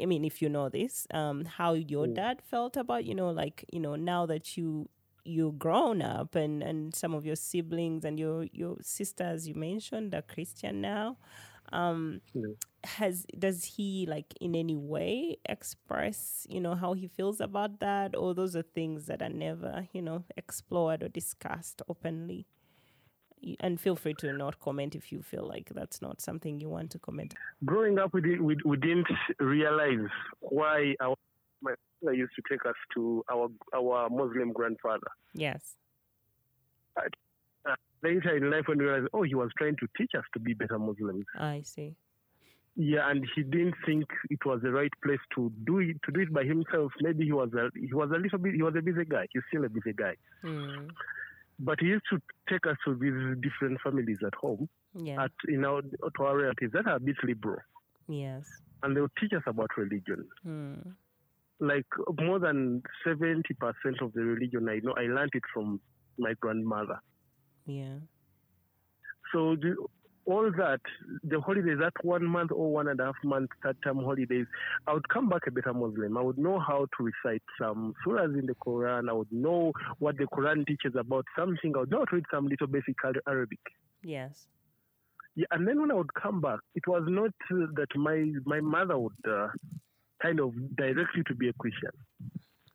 I 0.00 0.06
mean, 0.06 0.24
if 0.24 0.42
you 0.42 0.48
know 0.48 0.68
this, 0.68 1.06
um, 1.12 1.44
how 1.44 1.74
your 1.74 2.06
Mm. 2.06 2.20
dad 2.20 2.42
felt 2.42 2.76
about, 2.76 3.04
you 3.04 3.14
know, 3.14 3.30
like, 3.30 3.64
you 3.72 3.80
know, 3.80 3.96
now 3.96 4.26
that 4.26 4.56
you 4.56 4.88
you're 5.24 5.52
grown 5.52 6.02
up 6.02 6.36
and 6.36 6.62
and 6.62 6.94
some 6.94 7.12
of 7.12 7.26
your 7.26 7.34
siblings 7.36 8.04
and 8.04 8.18
your 8.18 8.44
your 8.52 8.76
sisters 8.82 9.48
you 9.48 9.54
mentioned 9.54 10.14
are 10.14 10.22
Christian 10.22 10.80
now. 10.80 11.18
Um, 11.72 12.20
Yeah. 12.34 12.52
has 12.84 13.26
does 13.38 13.64
he 13.64 14.06
like 14.06 14.34
in 14.40 14.54
any 14.54 14.76
way 14.76 15.36
express, 15.48 16.46
you 16.48 16.60
know, 16.60 16.74
how 16.74 16.92
he 16.94 17.08
feels 17.08 17.40
about 17.40 17.80
that, 17.80 18.16
or 18.16 18.34
those 18.34 18.54
are 18.56 18.62
things 18.62 19.06
that 19.06 19.22
are 19.22 19.28
never, 19.30 19.88
you 19.92 20.02
know, 20.02 20.24
explored 20.36 21.02
or 21.02 21.08
discussed 21.08 21.82
openly? 21.88 22.46
And 23.60 23.80
feel 23.80 23.96
free 23.96 24.14
to 24.14 24.32
not 24.32 24.58
comment 24.60 24.94
if 24.94 25.12
you 25.12 25.22
feel 25.22 25.46
like 25.46 25.70
that's 25.74 26.00
not 26.02 26.20
something 26.20 26.58
you 26.60 26.68
want 26.68 26.90
to 26.92 26.98
comment. 26.98 27.34
Growing 27.64 27.98
up, 27.98 28.12
we, 28.14 28.20
did, 28.20 28.40
we, 28.40 28.56
we 28.64 28.76
didn't 28.76 29.06
realize 29.38 30.08
why 30.40 30.94
our 31.00 31.14
my 31.62 31.74
father 32.00 32.12
used 32.14 32.32
to 32.36 32.42
take 32.50 32.64
us 32.66 32.74
to 32.94 33.24
our 33.32 33.48
our 33.74 34.08
Muslim 34.10 34.52
grandfather. 34.52 35.06
Yes. 35.34 35.76
Later 38.02 38.36
in 38.36 38.50
life, 38.50 38.64
when 38.68 38.78
we 38.78 38.84
realized, 38.84 39.08
oh, 39.14 39.22
he 39.22 39.34
was 39.34 39.50
trying 39.58 39.76
to 39.76 39.86
teach 39.96 40.12
us 40.16 40.24
to 40.34 40.38
be 40.38 40.54
better 40.54 40.78
Muslims. 40.78 41.24
I 41.38 41.62
see. 41.64 41.94
Yeah, 42.76 43.10
and 43.10 43.26
he 43.34 43.42
didn't 43.42 43.74
think 43.86 44.04
it 44.28 44.44
was 44.44 44.60
the 44.62 44.70
right 44.70 44.92
place 45.02 45.18
to 45.34 45.50
do 45.64 45.78
it 45.78 45.96
to 46.04 46.12
do 46.12 46.20
it 46.20 46.32
by 46.32 46.44
himself. 46.44 46.92
Maybe 47.00 47.24
he 47.24 47.32
was 47.32 47.48
a 47.54 47.70
he 47.74 47.92
was 47.94 48.10
a 48.14 48.18
little 48.18 48.38
bit 48.38 48.54
he 48.54 48.62
was 48.62 48.74
a 48.76 48.82
busy 48.82 49.04
guy. 49.06 49.26
He's 49.32 49.42
still 49.48 49.64
a 49.64 49.68
busy 49.70 49.94
guy, 49.94 50.14
Mm. 50.44 50.90
But 51.58 51.80
he 51.80 51.86
used 51.86 52.04
to 52.10 52.20
take 52.48 52.66
us 52.66 52.76
to 52.84 52.94
these 52.94 53.36
different 53.42 53.80
families 53.82 54.18
at 54.26 54.34
home, 54.34 54.68
Yeah. 54.94 55.24
at 55.24 55.32
in 55.48 55.60
know 55.62 55.80
to 55.80 56.22
our 56.22 56.36
relatives 56.36 56.72
that 56.72 56.86
are 56.86 56.96
a 56.96 57.00
bit 57.00 57.16
liberal, 57.24 57.58
yes. 58.08 58.48
and 58.82 58.96
they'll 58.96 59.12
teach 59.20 59.32
us 59.32 59.42
about 59.46 59.76
religion. 59.76 60.26
Mm. 60.46 60.94
Like 61.58 61.86
more 62.20 62.38
than 62.38 62.82
seventy 63.04 63.54
percent 63.54 64.02
of 64.02 64.12
the 64.12 64.20
religion 64.22 64.68
I 64.68 64.80
know, 64.82 64.94
I 64.96 65.02
learned 65.06 65.32
it 65.34 65.42
from 65.52 65.80
my 66.18 66.34
grandmother. 66.40 67.00
Yeah. 67.66 67.96
So 69.32 69.56
the, 69.56 69.76
all 70.26 70.50
that, 70.56 70.80
the 71.22 71.40
holidays, 71.40 71.78
that 71.80 71.92
one 72.02 72.24
month 72.24 72.50
or 72.52 72.72
one 72.72 72.88
and 72.88 72.98
a 73.00 73.04
half 73.06 73.14
month 73.24 73.50
third 73.62 73.76
term 73.84 73.98
holidays, 73.98 74.46
I 74.86 74.92
would 74.92 75.08
come 75.08 75.28
back 75.28 75.42
a 75.46 75.50
better 75.50 75.72
Muslim. 75.72 76.18
I 76.18 76.22
would 76.22 76.36
know 76.38 76.58
how 76.58 76.86
to 76.98 77.04
recite 77.10 77.42
some 77.60 77.94
surahs 78.04 78.38
in 78.38 78.46
the 78.46 78.54
Quran. 78.66 79.08
I 79.08 79.12
would 79.12 79.30
know 79.30 79.72
what 79.98 80.16
the 80.18 80.24
Quran 80.24 80.66
teaches 80.66 80.94
about 80.98 81.24
something. 81.38 81.72
I 81.76 81.80
would 81.80 81.90
know 81.90 81.98
how 81.98 82.04
to 82.06 82.16
read 82.16 82.24
some 82.32 82.48
little 82.48 82.66
basic 82.66 82.96
Arabic. 83.28 83.60
Yes. 84.02 84.46
Yeah, 85.36 85.46
and 85.52 85.68
then 85.68 85.80
when 85.80 85.90
I 85.90 85.94
would 85.94 86.12
come 86.14 86.40
back, 86.40 86.58
it 86.74 86.86
was 86.88 87.04
not 87.06 87.30
uh, 87.52 87.66
that 87.76 87.88
my 87.94 88.32
my 88.46 88.60
mother 88.60 88.98
would 88.98 89.12
uh, 89.28 89.48
kind 90.22 90.40
of 90.40 90.52
direct 90.76 91.10
you 91.14 91.22
to 91.24 91.34
be 91.34 91.48
a 91.50 91.52
Christian. 91.52 91.90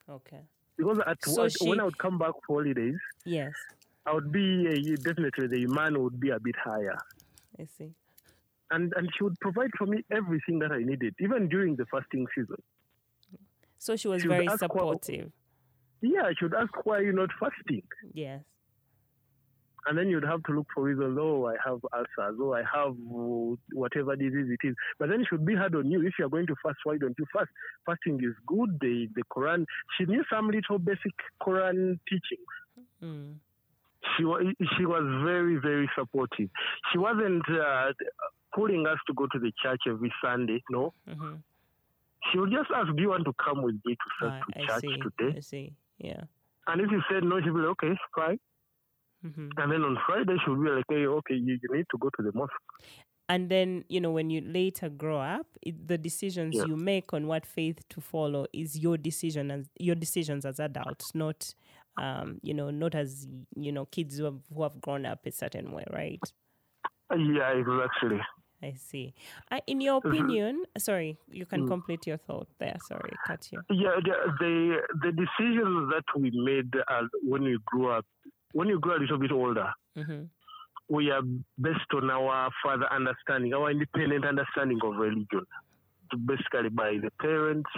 Okay. 0.09 0.39
Because 0.78 0.99
at, 1.05 1.17
So 1.26 1.45
at- 1.45 1.53
when 1.61 1.80
I 1.80 1.84
would 1.84 1.97
come 1.97 2.17
back 2.17 2.34
for 2.47 2.61
holidays, 2.61 2.95
Yes. 3.26 3.51
I 4.05 4.13
would 4.13 4.32
be 4.32 4.67
uh, 4.67 4.95
definitely 5.03 5.47
the 5.47 5.65
iman 5.69 6.01
would 6.01 6.19
be 6.19 6.30
a 6.30 6.39
bit 6.39 6.55
higher. 6.63 6.97
I 7.60 7.66
see. 7.66 7.91
and 8.72 8.93
and 8.95 9.10
she 9.16 9.24
would 9.24 9.39
provide 9.39 9.72
for 9.78 9.86
me 9.86 10.04
everything 10.12 10.60
that 10.60 10.72
I 10.72 10.80
needed, 10.80 11.14
even 11.20 11.49
during 11.49 11.76
the 11.76 11.86
fasting 11.86 12.26
season. 12.36 12.62
So 13.78 13.95
she 13.95 14.08
was 14.08 14.22
She 14.22 14.28
very 14.28 14.47
supportive. 14.58 15.32
Yeah, 16.02 16.32
she 16.38 16.45
would 16.45 16.54
ask 16.54 16.74
why 16.86 16.99
you're 17.02 17.14
not 17.14 17.30
fasting. 17.39 17.84
Yes. 18.14 18.41
and 19.88 19.97
then 19.97 20.08
you'd 20.10 20.24
have 20.24 20.43
to 20.43 20.52
look 20.54 20.68
for 20.74 20.84
reasons. 20.84 21.18
Oh, 21.20 21.47
I 21.47 21.56
have 21.66 21.80
ulcers. 21.91 22.38
Oh, 22.39 22.54
I 22.54 22.62
have 22.76 22.95
whatever 23.74 24.16
disease 24.16 24.49
it 24.56 24.68
is. 24.68 24.76
But 24.99 25.10
then 25.10 25.22
it 25.22 25.28
should 25.28 25.43
be 25.45 25.56
hard 25.56 25.74
on 25.76 25.89
you. 25.89 26.06
If 26.06 26.14
you're 26.20 26.30
going 26.30 26.45
to 26.47 26.56
fast, 26.64 26.78
why 26.84 26.97
don't 26.97 27.16
you 27.18 27.26
fast? 27.34 27.49
Fasting 27.88 28.20
is 28.24 28.36
good. 28.45 28.78
The 28.80 29.08
the 29.16 29.24
Quran. 29.36 29.66
She 29.97 30.06
knew 30.06 30.24
some 30.32 30.49
little 30.49 30.78
basic 30.78 31.16
Quran 31.41 31.99
teachings. 32.08 32.54
Mm. 33.04 33.36
She 34.18 34.26
was 34.26 34.43
she 34.78 34.86
was 34.86 35.04
very 35.24 35.58
very 35.58 35.89
supportive. 35.97 36.49
She 36.91 36.97
wasn't 36.97 37.43
uh, 37.49 37.93
pulling 38.56 38.88
us 38.88 38.97
to 39.08 39.14
go 39.14 39.28
to 39.32 39.39
the 39.39 39.52
church 39.62 39.82
every 39.88 40.12
Sunday. 40.24 40.62
No, 40.70 40.93
hmm 41.08 41.36
she 42.32 42.38
would 42.39 42.52
just 42.52 42.70
ask, 42.76 42.88
"Do 42.95 43.02
you 43.02 43.10
want 43.10 43.26
to 43.26 43.34
come 43.43 43.64
with 43.64 43.76
me 43.86 43.95
to, 43.95 44.28
I, 44.28 44.41
to 44.41 44.68
church 44.68 44.82
see. 44.82 45.02
today?" 45.02 45.38
I 45.38 45.39
see. 45.39 45.74
Yeah. 45.97 46.22
And 46.68 46.82
if 46.82 46.91
you 46.91 47.02
said 47.10 47.24
no, 47.24 47.39
she'd 47.39 47.45
be 47.54 47.60
like, 47.60 47.70
"Okay, 47.84 47.93
fine." 48.16 48.39
hmm 49.22 49.49
And 49.58 49.72
then 49.72 49.82
on 49.84 49.97
Friday, 50.06 50.36
she 50.43 50.49
would 50.52 50.64
be 50.64 50.70
like, 50.70 50.86
"Hey, 50.89 51.06
okay, 51.06 51.36
you, 51.36 51.60
you 51.62 51.70
need 51.76 51.86
to 51.91 51.97
go 51.99 52.10
to 52.18 52.24
the 52.24 52.32
mosque." 52.34 52.54
And 53.30 53.49
then, 53.49 53.86
you 53.88 54.02
know, 54.02 54.12
when 54.12 54.30
you 54.30 54.41
later 54.41 54.89
grow 54.89 55.20
up, 55.20 55.47
it, 55.62 55.88
the 55.88 55.97
decisions 55.97 56.56
Yeah. 56.56 56.66
you 56.66 56.76
make 56.76 57.14
on 57.14 57.28
what 57.28 57.45
faith 57.45 57.80
to 57.89 58.02
follow 58.02 58.45
is 58.52 58.78
your 58.78 58.97
decision 58.97 59.52
and 59.52 59.68
your 59.80 59.95
decisions 59.95 60.45
as 60.45 60.60
adults, 60.60 61.16
not, 61.16 61.54
um, 61.97 62.39
you 62.43 62.53
know, 62.53 62.69
not 62.71 62.95
as 62.95 63.27
you 63.55 63.71
know, 63.71 63.85
kids 63.85 64.17
who 64.17 64.25
have, 64.25 64.41
who 64.53 64.63
have 64.63 64.79
grown 64.81 65.05
up 65.05 65.25
a 65.25 65.31
certain 65.31 65.71
way, 65.71 65.85
right? 65.91 66.19
Yeah, 67.11 67.51
exactly. 67.51 68.19
I 68.63 68.73
see. 68.73 69.13
Uh, 69.51 69.59
in 69.67 69.81
your 69.81 69.97
opinion, 69.97 70.63
sorry, 70.77 71.17
you 71.27 71.45
can 71.45 71.63
Mm. 71.63 71.67
complete 71.67 72.05
your 72.07 72.17
thought 72.17 72.47
there. 72.59 72.77
Sorry, 72.79 73.11
cut 73.25 73.51
you. 73.51 73.63
Yeah, 73.69 73.95
the 74.03 74.15
the, 74.39 74.81
the 75.01 75.11
decisions 75.11 75.89
that 75.91 76.05
we 76.15 76.31
made 76.31 76.71
uh, 76.87 77.07
when 77.23 77.43
we 77.43 77.57
grew 77.65 77.89
up, 77.89 78.05
when 78.53 78.67
you 78.69 78.79
grow 78.79 78.97
a 78.97 78.99
little 78.99 79.17
bit 79.17 79.31
older, 79.31 79.71
hmm 79.95 80.25
we 80.89 81.09
are 81.09 81.21
based 81.59 81.91
on 81.93 82.09
our 82.09 82.51
further 82.63 82.91
understanding, 82.91 83.53
our 83.53 83.71
independent 83.71 84.25
understanding 84.25 84.77
of 84.83 84.95
religion, 84.95 85.45
basically 86.26 86.70
by 86.70 86.97
the 87.01 87.12
parents, 87.20 87.70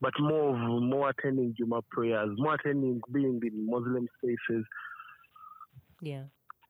but 0.00 0.12
more 0.18 0.50
of 0.50 0.82
more 0.82 1.10
attending 1.10 1.54
Juma 1.56 1.82
prayers, 1.90 2.30
more 2.38 2.54
attending 2.54 3.00
being 3.12 3.40
in 3.42 3.66
Muslim 3.66 4.08
spaces, 4.18 4.64
Yeah. 6.00 6.24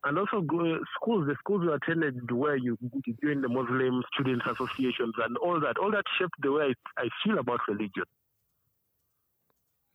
and 0.04 0.18
also 0.18 0.40
go, 0.40 0.78
schools. 0.96 1.26
The 1.26 1.36
schools 1.38 1.62
you 1.64 1.72
attended 1.72 2.30
where 2.30 2.56
you 2.56 2.76
join 3.22 3.40
the 3.42 3.48
Muslim 3.48 4.02
students 4.12 4.44
associations 4.46 5.14
and 5.24 5.36
all 5.38 5.60
that. 5.60 5.78
All 5.78 5.90
that 5.92 6.04
shaped 6.18 6.34
the 6.40 6.52
way 6.52 6.74
I, 6.98 7.02
I 7.04 7.08
feel 7.24 7.38
about 7.38 7.60
religion. 7.68 8.04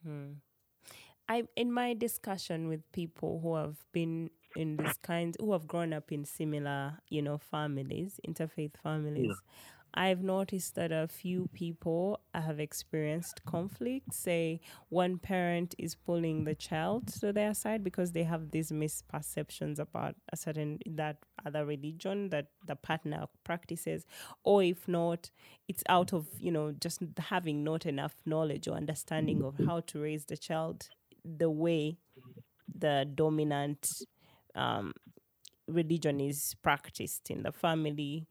Hmm. 0.03 0.32
I 1.30 1.43
in 1.55 1.72
my 1.72 1.93
discussion 1.93 2.68
with 2.70 2.89
people 2.93 3.39
who 3.41 3.55
have 3.55 3.76
been 3.91 4.30
in 4.55 4.78
this 4.78 4.97
kind 4.97 5.36
who 5.39 5.51
have 5.51 5.68
grown 5.68 5.91
up 5.93 6.11
in 6.11 6.24
similar, 6.26 6.99
you 7.09 7.22
know, 7.22 7.38
families, 7.38 8.20
interfaith 8.28 8.78
families, 8.82 9.36
I've 9.93 10.21
noticed 10.21 10.75
that 10.75 10.91
a 10.91 11.07
few 11.07 11.49
people 11.53 12.19
have 12.33 12.59
experienced 12.59 13.43
conflict. 13.45 14.13
Say 14.13 14.59
one 14.89 15.17
parent 15.17 15.73
is 15.77 15.95
pulling 15.95 16.43
the 16.43 16.55
child 16.55 17.07
to 17.19 17.33
their 17.33 17.53
side 17.53 17.83
because 17.83 18.11
they 18.11 18.23
have 18.23 18.51
these 18.51 18.71
misperceptions 18.71 19.79
about 19.79 20.15
a 20.31 20.38
certain 20.38 20.79
that 20.85 21.17
other 21.45 21.65
religion 21.65 22.29
that 22.29 22.47
the 22.65 22.75
partner 22.75 23.25
practices, 23.43 24.05
or 24.43 24.61
if 24.63 24.88
not, 24.88 25.31
it's 25.67 25.83
out 25.89 26.13
of 26.13 26.27
you 26.39 26.51
know 26.51 26.73
just 26.79 27.01
having 27.17 27.63
not 27.63 27.85
enough 27.85 28.15
knowledge 28.25 28.67
or 28.67 28.75
understanding 28.75 29.43
of 29.43 29.55
how 29.65 29.79
to 29.81 29.99
raise 29.99 30.25
the 30.25 30.38
child 30.38 30.89
the 31.23 31.49
way 31.49 31.97
the 32.77 33.09
dominant 33.15 33.89
um, 34.55 34.93
religion 35.67 36.19
is 36.19 36.55
practiced 36.61 37.29
in 37.29 37.43
the 37.43 37.51
family 37.51 38.25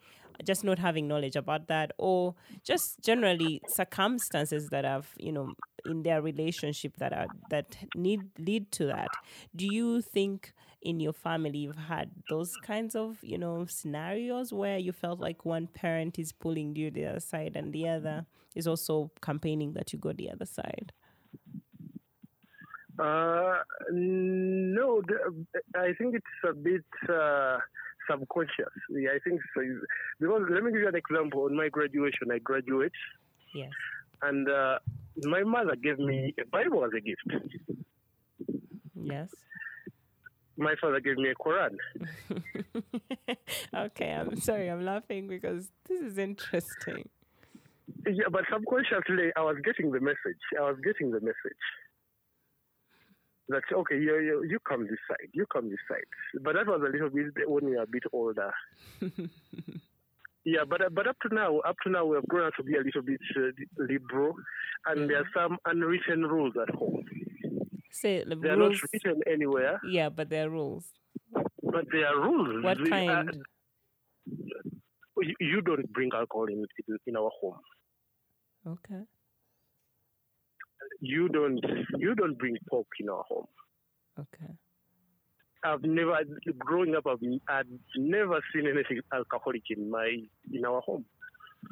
just 0.45 0.65
not 0.65 0.79
having 0.79 1.09
knowledge 1.09 1.37
about 1.37 1.69
that 1.69 1.93
or 1.99 2.35
just 2.65 3.01
generally 3.03 3.61
circumstances 3.69 4.69
that 4.71 4.85
have 4.85 5.09
you 5.19 5.33
know 5.33 5.53
in 5.85 6.03
their 6.03 6.21
relationship 6.21 6.97
that 6.99 7.13
are 7.13 7.27
that 7.51 7.77
need 7.95 8.21
lead 8.39 8.71
to 8.73 8.87
that. 8.87 9.09
Do 9.55 9.67
you 9.67 10.01
think 10.01 10.53
in 10.83 11.01
your 11.01 11.13
family 11.13 11.59
you've 11.59 11.77
had 11.77 12.11
those 12.29 12.53
kinds 12.63 12.95
of 12.95 13.19
you 13.23 13.39
know 13.39 13.67
scenarios 13.67 14.53
where 14.53 14.79
you 14.79 14.93
felt 14.93 15.21
like 15.21 15.45
one 15.45 15.67
parent 15.67 16.19
is 16.19 16.33
pulling 16.33 16.77
you 16.77 16.91
the 16.91 17.07
other 17.07 17.21
side 17.21 17.57
and 17.57 17.73
the 17.73 17.89
other 17.89 18.27
is 18.55 18.67
also 18.67 19.11
campaigning 19.21 19.75
that 19.75 19.93
you 19.93 19.99
go 19.99 20.13
the 20.13 20.31
other 20.31 20.47
side? 20.47 20.93
Uh, 22.99 23.59
no, 23.93 25.03
I 25.75 25.93
think 25.99 26.15
it's 26.15 26.49
a 26.49 26.55
bit 26.55 26.85
uh, 27.09 27.59
subconscious. 28.11 28.75
Yeah, 28.91 29.11
I 29.15 29.19
think 29.25 29.41
so. 29.55 29.63
Because 30.21 30.43
let 30.51 30.63
me 30.63 30.73
give 30.73 30.81
you 30.81 30.89
an 30.89 30.97
example. 30.97 31.43
On 31.45 31.57
my 31.57 31.69
graduation, 31.69 32.31
I 32.33 32.39
graduate, 32.39 32.93
yes 33.55 33.71
and 34.23 34.49
uh, 34.49 34.79
my 35.25 35.43
mother 35.43 35.77
gave 35.77 35.99
me 35.99 36.35
a 36.41 36.47
Bible 36.47 36.85
as 36.85 36.91
a 36.97 37.01
gift. 37.01 37.29
yes 38.95 39.31
My 40.57 40.75
father 40.81 41.01
gave 41.01 41.19
me 41.19 41.29
a 41.31 41.35
Quran. 41.35 41.77
okay 43.75 44.11
i'm 44.13 44.37
sorry 44.41 44.69
i'm 44.71 44.85
laughing 44.85 45.29
because 45.29 45.71
this 45.89 46.01
is 46.01 46.17
interesting 46.19 47.09
Yeah, 48.07 48.31
but 48.31 48.45
subconsciously, 48.53 49.33
I 49.37 49.43
was 49.43 49.57
getting 49.65 49.91
the 49.91 50.01
message. 50.01 50.43
I 50.59 50.63
was 50.71 50.79
getting 50.89 51.11
the 51.11 51.21
message. 51.21 51.65
That 53.49 53.63
okay, 53.73 53.95
you, 53.95 54.19
you 54.19 54.45
you 54.51 54.59
come 54.69 54.83
this 54.87 54.99
side, 55.09 55.29
you 55.33 55.47
come 55.53 55.69
this 55.71 55.79
side. 55.89 56.09
But 56.43 56.55
that 56.55 56.67
was 56.67 56.81
a 56.87 56.91
little 56.91 57.11
bit 57.11 57.27
when 57.49 57.65
we 57.67 57.77
were 57.77 57.83
a 57.83 57.87
bit 57.87 58.03
older. 58.13 58.53
Yeah, 60.49 60.63
but 60.69 60.81
uh, 60.81 60.91
but 60.93 61.09
up 61.09 61.17
to 61.23 61.35
now, 61.35 61.59
up 61.59 61.75
to 61.83 61.91
now, 61.91 62.05
we 62.07 62.15
have 62.15 62.29
grown 62.29 62.47
up 62.47 62.55
to 62.55 62.63
be 62.63 62.77
a 62.77 62.81
little 62.81 63.03
bit 63.03 63.19
uh, 63.37 63.51
liberal, 63.79 64.33
and 64.87 65.11
there 65.11 65.19
are 65.19 65.29
some 65.35 65.59
unwritten 65.65 66.23
rules 66.23 66.55
at 66.63 66.73
home. 66.73 67.03
say 67.91 68.23
the 68.23 68.37
They 68.37 68.51
are 68.51 68.57
rules 68.57 68.81
not 68.81 68.91
written 68.93 69.23
anywhere, 69.27 69.81
yeah 69.91 70.09
but 70.09 70.31
there 70.31 70.47
are 70.47 70.51
rules 70.51 70.85
but 71.63 71.85
they 71.91 72.05
are 72.05 72.17
rules. 72.21 72.63
what 72.63 72.81
are- 72.81 72.87
kind 72.87 73.43
you, 75.29 75.35
you 75.41 75.61
don't 75.63 75.93
bring 75.93 76.11
alcohol 76.15 76.47
in, 76.47 76.65
in 76.87 76.97
in 77.09 77.17
our 77.17 77.31
home. 77.41 77.59
okay 78.75 79.03
You 81.01 81.29
don't 81.29 81.61
you 81.99 82.15
don't 82.15 82.39
bring 82.39 82.57
pork 82.69 82.87
in 83.01 83.09
our 83.09 83.23
home. 83.29 83.47
okay 84.19 84.53
I've 85.65 85.83
never, 85.83 86.17
growing 86.59 86.95
up, 86.95 87.07
I've, 87.09 87.19
I've 87.49 87.67
never 87.97 88.39
seen 88.55 88.69
anything 88.69 89.01
alcoholic 89.13 89.63
in 89.71 89.91
my 89.91 90.17
in 90.53 90.65
our 90.65 90.81
home. 90.81 91.05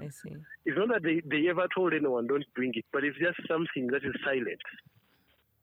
i 0.01 0.09
see 0.09 0.35
It's 0.65 0.77
not 0.77 0.89
that 0.89 1.03
they, 1.05 1.23
they 1.31 1.49
ever 1.49 1.69
told 1.75 1.95
anyone 1.95 2.27
don't 2.27 2.45
bring 2.57 2.73
it, 2.75 2.85
but 2.93 3.05
it's 3.05 3.19
just 3.19 3.39
something 3.47 3.87
that 3.89 4.03
is 4.05 4.15
silent. 4.25 4.61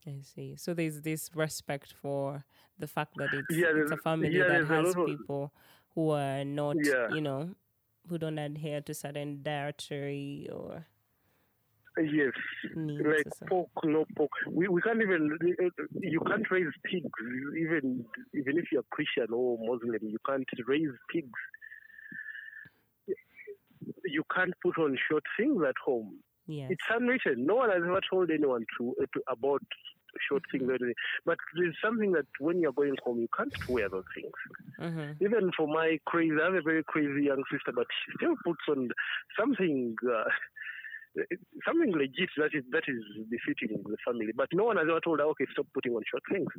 I 0.07 0.21
see. 0.21 0.55
So 0.55 0.73
there's 0.73 1.01
this 1.01 1.29
respect 1.35 1.93
for 1.93 2.45
the 2.79 2.87
fact 2.87 3.13
that 3.17 3.29
it's, 3.33 3.47
Yeah, 3.49 3.67
it's 3.75 3.91
a 3.91 3.97
family 3.97 4.29
yeah, 4.37 4.47
that 4.47 4.67
has 4.67 4.95
people 5.05 5.53
who 5.93 6.11
are 6.11 6.45
not, 6.45 6.77
Yeah. 6.83 7.09
you 7.13 7.21
know, 7.21 7.53
who 8.07 8.17
don't 8.17 8.39
adhere 8.39 8.81
to 8.81 8.93
certain 8.93 9.43
dietary 9.43 10.49
or 10.51 10.87
Yes, 11.97 12.31
needs. 12.75 13.03
like 13.05 13.49
pork, 13.49 13.69
no 13.83 14.05
pork. 14.15 14.31
We, 14.49 14.67
we 14.69 14.81
can't 14.81 15.01
even, 15.01 15.37
you 15.99 16.21
can't 16.21 16.49
raise 16.49 16.67
pigs, 16.85 17.09
even 17.59 18.05
even 18.33 18.57
if 18.57 18.65
you're 18.71 18.83
Christian 18.91 19.27
or 19.33 19.57
Muslim, 19.59 19.99
you 20.01 20.17
can't 20.25 20.47
raise 20.67 20.89
pigs. 21.11 21.29
You 24.05 24.23
can't 24.33 24.53
put 24.63 24.77
on 24.77 24.97
short 25.09 25.23
things 25.37 25.61
at 25.67 25.75
home. 25.83 26.19
Yes. 26.47 26.71
It's 26.71 26.83
unwritten. 26.89 27.45
No 27.45 27.55
one 27.55 27.69
has 27.69 27.81
ever 27.83 27.99
told 28.09 28.31
anyone 28.31 28.65
to, 28.77 28.95
uh, 29.01 29.05
to 29.13 29.21
about 29.29 29.61
short 30.29 30.43
things. 30.51 30.69
But 31.25 31.37
there's 31.55 31.75
something 31.83 32.11
that 32.13 32.25
when 32.39 32.59
you're 32.59 32.73
going 32.73 32.95
home, 33.03 33.19
you 33.19 33.27
can't 33.35 33.53
wear 33.69 33.89
those 33.89 34.03
things. 34.15 34.31
Mm-hmm. 34.79 35.23
Even 35.23 35.51
for 35.55 35.67
my 35.67 35.97
crazy, 36.05 36.35
I 36.41 36.45
have 36.45 36.53
a 36.55 36.61
very 36.61 36.83
crazy 36.85 37.25
young 37.25 37.43
sister, 37.51 37.71
but 37.73 37.87
she 38.05 38.13
still 38.17 38.35
puts 38.45 38.61
on 38.69 38.89
something. 39.39 39.95
Uh, 40.05 40.23
Something 41.67 41.91
legit 41.91 42.29
that 42.37 42.51
is 42.53 42.63
that 42.71 42.83
is 42.87 43.03
befitting 43.29 43.83
the 43.83 43.97
family, 44.05 44.31
but 44.35 44.47
no 44.53 44.63
one 44.65 44.77
has 44.77 44.87
ever 44.89 45.01
told 45.01 45.19
her, 45.19 45.25
okay, 45.25 45.45
stop 45.51 45.67
putting 45.73 45.93
on 45.93 46.03
short 46.09 46.23
things. 46.31 46.49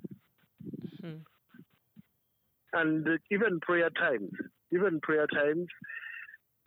Mhm. 1.01 1.25
And 2.75 3.07
uh, 3.09 3.17
even 3.31 3.61
prayer 3.61 3.91
times, 3.91 4.31
even 4.73 5.01
prayer 5.01 5.27
times, 5.27 5.67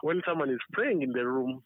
when 0.02 0.22
someone 0.28 0.50
is 0.50 0.60
praying 0.74 1.02
in 1.02 1.12
the 1.12 1.26
room, 1.26 1.64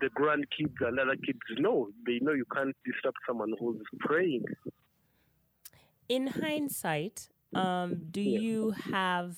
the 0.00 0.08
grandkids 0.18 0.76
and 0.80 0.98
other 1.00 1.16
kids 1.16 1.40
know 1.58 1.88
they 2.06 2.18
know 2.20 2.32
you 2.32 2.44
can't 2.54 2.74
disturb 2.84 3.14
someone 3.26 3.52
who's 3.58 3.82
praying. 4.00 4.44
In 6.08 6.26
hindsight, 6.28 7.28
um, 7.54 8.08
do 8.10 8.20
Yeah. 8.20 8.38
you 8.38 8.70
have 8.72 9.36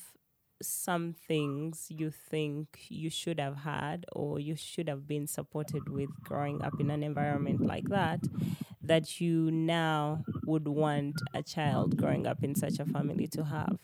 some 0.67 1.13
things 1.13 1.87
you 1.89 2.11
think 2.11 2.85
you 2.89 3.09
should 3.09 3.39
have 3.39 3.57
had 3.57 4.05
or 4.11 4.39
you 4.39 4.55
should 4.55 4.87
have 4.87 5.07
been 5.07 5.27
supported 5.27 5.89
with 5.89 6.09
growing 6.23 6.61
up 6.61 6.73
in 6.79 6.89
an 6.89 7.03
environment 7.03 7.65
like 7.65 7.89
that 7.89 8.19
that 8.81 9.21
you 9.21 9.49
now 9.49 10.23
would 10.45 10.67
want 10.67 11.15
a 11.33 11.41
child 11.41 11.97
growing 11.97 12.27
up 12.27 12.43
in 12.43 12.53
such 12.55 12.79
a 12.79 12.85
family 12.85 13.27
to 13.27 13.43
have? 13.43 13.77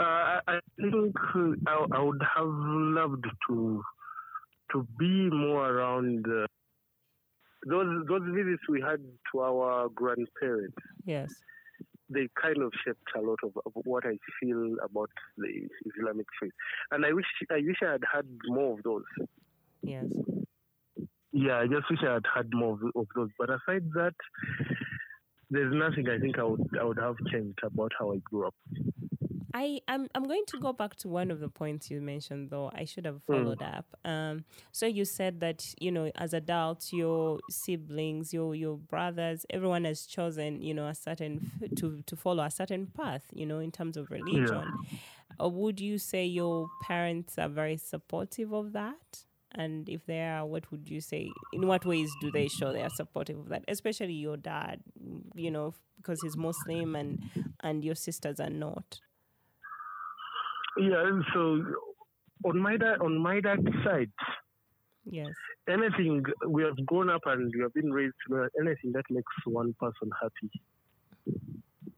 Uh, 0.00 0.40
I 0.46 0.58
think 0.80 1.14
I, 1.66 1.86
I, 1.92 2.02
would 2.02 2.22
have 2.34 2.46
loved 2.46 3.24
to 3.48 3.82
to 4.72 4.86
be 4.98 5.28
more 5.30 5.68
around 5.68 6.26
uh, 6.26 6.46
those 7.68 8.06
those 8.08 8.22
visits 8.34 8.62
we 8.68 8.80
had 8.80 9.00
to 9.32 9.40
our 9.40 9.88
grandparents. 9.90 10.76
Yes, 11.04 11.32
they 12.12 12.28
kind 12.40 12.62
of 12.62 12.72
shaped 12.84 13.08
a 13.16 13.20
lot 13.20 13.38
of, 13.42 13.52
of, 13.64 13.72
what 13.84 14.04
I 14.06 14.18
feel 14.40 14.76
about 14.84 15.10
the 15.36 15.68
Islamic 15.96 16.26
faith, 16.40 16.52
and 16.90 17.04
I 17.04 17.12
wish 17.12 17.26
I 17.50 17.60
wish 17.66 17.78
I 17.82 17.92
had 17.92 18.04
had 18.12 18.26
more 18.46 18.74
of 18.74 18.82
those. 18.82 19.04
Yes. 19.82 20.06
Yeah, 21.32 21.58
I 21.58 21.66
just 21.66 21.90
wish 21.90 22.00
I 22.06 22.14
had 22.14 22.26
had 22.32 22.50
more 22.52 22.74
of, 22.74 22.82
of 22.94 23.06
those. 23.14 23.30
But 23.38 23.50
aside 23.50 23.90
that, 23.94 24.14
there's 25.50 25.74
nothing 25.74 26.08
I 26.08 26.18
think 26.18 26.38
I 26.38 26.44
would 26.44 26.68
I 26.80 26.84
would 26.84 26.98
have 26.98 27.16
changed 27.30 27.58
about 27.62 27.92
how 27.98 28.12
I 28.12 28.18
grew 28.18 28.46
up. 28.46 28.54
I 29.54 29.80
I'm 29.88 30.08
I'm 30.14 30.24
going 30.24 30.44
to 30.48 30.58
go 30.58 30.72
back 30.72 30.96
to 30.96 31.08
one 31.08 31.30
of 31.30 31.40
the 31.40 31.48
points 31.48 31.90
you 31.90 32.00
mentioned 32.00 32.50
though. 32.50 32.70
I 32.74 32.84
should 32.84 33.04
have 33.04 33.20
hmm. 33.26 33.32
followed 33.32 33.58
mm. 33.58 33.78
up. 33.78 33.86
Um, 34.04 34.44
so 34.72 34.86
you 34.86 35.04
said 35.04 35.40
that 35.40 35.74
you 35.78 35.92
know 35.92 36.10
as 36.16 36.32
adults, 36.32 36.92
your 36.92 37.38
siblings, 37.50 38.32
your 38.32 38.54
your 38.54 38.76
brothers, 38.76 39.44
everyone 39.50 39.84
has 39.84 40.06
chosen 40.06 40.62
you 40.62 40.74
know 40.74 40.86
a 40.86 40.94
certain 40.94 41.50
to 41.76 42.02
to 42.06 42.16
follow 42.16 42.44
a 42.44 42.50
certain 42.50 42.86
path. 42.86 43.24
You 43.32 43.46
know 43.46 43.58
in 43.58 43.70
terms 43.70 43.96
of 43.96 44.10
religion. 44.10 44.48
Yeah. 44.90 44.98
Or 45.40 45.50
would 45.50 45.80
you 45.80 45.98
say 45.98 46.26
your 46.26 46.68
parents 46.82 47.38
are 47.38 47.48
very 47.48 47.76
supportive 47.76 48.52
of 48.52 48.72
that? 48.72 49.24
And 49.54 49.88
if 49.88 50.06
they 50.06 50.20
are, 50.22 50.46
what 50.46 50.70
would 50.70 50.88
you 50.88 51.00
say? 51.00 51.30
In 51.52 51.66
what 51.66 51.84
ways 51.84 52.10
do 52.20 52.30
they 52.30 52.48
show 52.48 52.72
they 52.72 52.82
are 52.82 52.90
supportive 52.90 53.38
of 53.38 53.48
that? 53.50 53.64
Especially 53.68 54.14
your 54.14 54.36
dad, 54.36 54.80
you 55.34 55.50
know, 55.50 55.74
because 55.96 56.20
he's 56.22 56.36
Muslim 56.36 56.96
and 56.96 57.22
and 57.60 57.84
your 57.84 57.94
sisters 57.94 58.40
are 58.40 58.50
not. 58.50 59.00
Yeah, 60.78 61.20
so 61.34 61.62
on 62.44 62.58
my 62.58 62.76
dad 62.76 63.00
on 63.00 63.18
my 63.18 63.40
dad's 63.40 63.66
side, 63.84 64.10
yes, 65.04 65.28
anything 65.68 66.24
we 66.48 66.62
have 66.62 66.86
grown 66.86 67.10
up 67.10 67.22
and 67.26 67.52
we 67.54 67.62
have 67.62 67.74
been 67.74 67.92
raised 67.92 68.14
to 68.28 68.48
anything 68.60 68.92
that 68.92 69.04
makes 69.10 69.32
one 69.44 69.74
person 69.78 70.10
happy 70.20 70.50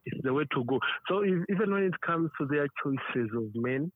is 0.07 0.21
the 0.23 0.33
way 0.33 0.45
to 0.55 0.65
go. 0.65 0.81
So 1.09 1.21
if, 1.21 1.45
even 1.49 1.73
when 1.73 1.85
it 1.85 2.01
comes 2.01 2.31
to 2.41 2.47
their 2.47 2.67
choices 2.83 3.31
of 3.37 3.45
men, 3.55 3.93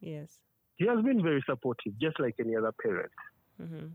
yes, 0.00 0.38
he 0.76 0.86
has 0.86 1.02
been 1.04 1.22
very 1.22 1.42
supportive, 1.48 1.98
just 2.00 2.18
like 2.20 2.36
any 2.40 2.56
other 2.56 2.72
parent. 2.82 3.12
Mm-hmm. 3.60 3.86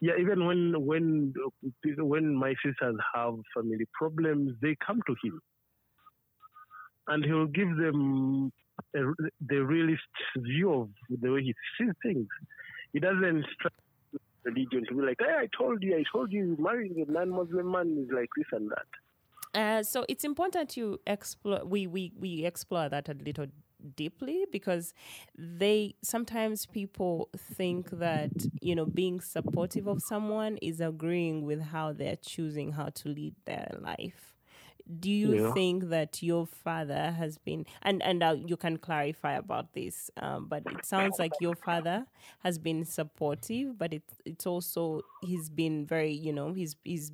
Yeah, 0.00 0.14
even 0.18 0.46
when 0.46 0.86
when 0.86 1.34
when 1.98 2.34
my 2.34 2.54
sisters 2.64 2.96
have 3.14 3.34
family 3.54 3.86
problems, 3.92 4.56
they 4.62 4.74
come 4.84 5.00
to 5.06 5.14
him, 5.22 5.40
and 7.08 7.24
he 7.24 7.32
will 7.32 7.46
give 7.46 7.76
them 7.76 8.50
a, 8.94 9.00
the 9.46 9.64
realist 9.64 10.02
view 10.36 10.72
of 10.72 10.88
the 11.20 11.30
way 11.30 11.42
he 11.42 11.54
sees 11.78 11.92
things. 12.02 12.26
He 12.92 13.00
doesn't 13.00 13.44
religion 14.44 14.84
to 14.88 14.94
be 14.94 15.02
like, 15.02 15.18
hey, 15.20 15.34
I 15.38 15.48
told 15.56 15.82
you, 15.82 15.96
I 15.96 16.04
told 16.10 16.32
you, 16.32 16.56
marrying 16.58 17.04
a 17.06 17.10
non-Muslim 17.10 17.70
man 17.70 18.04
is 18.04 18.10
like 18.12 18.28
this 18.36 18.46
and 18.52 18.70
that. 18.70 18.88
Uh, 19.52 19.82
so 19.82 20.04
it's 20.08 20.24
important 20.24 20.68
to 20.70 21.00
explore. 21.06 21.64
We 21.64 21.86
we 21.86 22.12
we 22.18 22.44
explore 22.44 22.88
that 22.88 23.08
a 23.08 23.14
little 23.14 23.46
deeply 23.96 24.44
because 24.52 24.94
they 25.36 25.94
sometimes 26.02 26.66
people 26.66 27.30
think 27.36 27.90
that 27.90 28.30
you 28.60 28.74
know 28.74 28.86
being 28.86 29.20
supportive 29.20 29.88
of 29.88 30.00
someone 30.02 30.56
is 30.58 30.80
agreeing 30.80 31.44
with 31.44 31.60
how 31.60 31.92
they're 31.92 32.16
choosing 32.16 32.72
how 32.72 32.90
to 32.90 33.08
lead 33.08 33.34
their 33.46 33.72
life 33.80 34.29
do 34.98 35.10
you 35.10 35.34
yeah. 35.34 35.52
think 35.52 35.88
that 35.90 36.22
your 36.22 36.46
father 36.46 37.14
has 37.16 37.38
been 37.38 37.64
and 37.82 38.02
and 38.02 38.22
uh, 38.22 38.36
you 38.44 38.56
can 38.56 38.76
clarify 38.76 39.34
about 39.34 39.72
this 39.72 40.10
um, 40.18 40.46
but 40.48 40.62
it 40.66 40.84
sounds 40.84 41.18
like 41.18 41.32
your 41.40 41.54
father 41.54 42.06
has 42.40 42.58
been 42.58 42.84
supportive 42.84 43.78
but 43.78 43.92
it, 43.92 44.02
it's 44.24 44.46
also 44.46 45.02
he's 45.22 45.48
been 45.48 45.86
very 45.86 46.12
you 46.12 46.32
know 46.32 46.52
he's 46.52 46.76
he's 46.84 47.12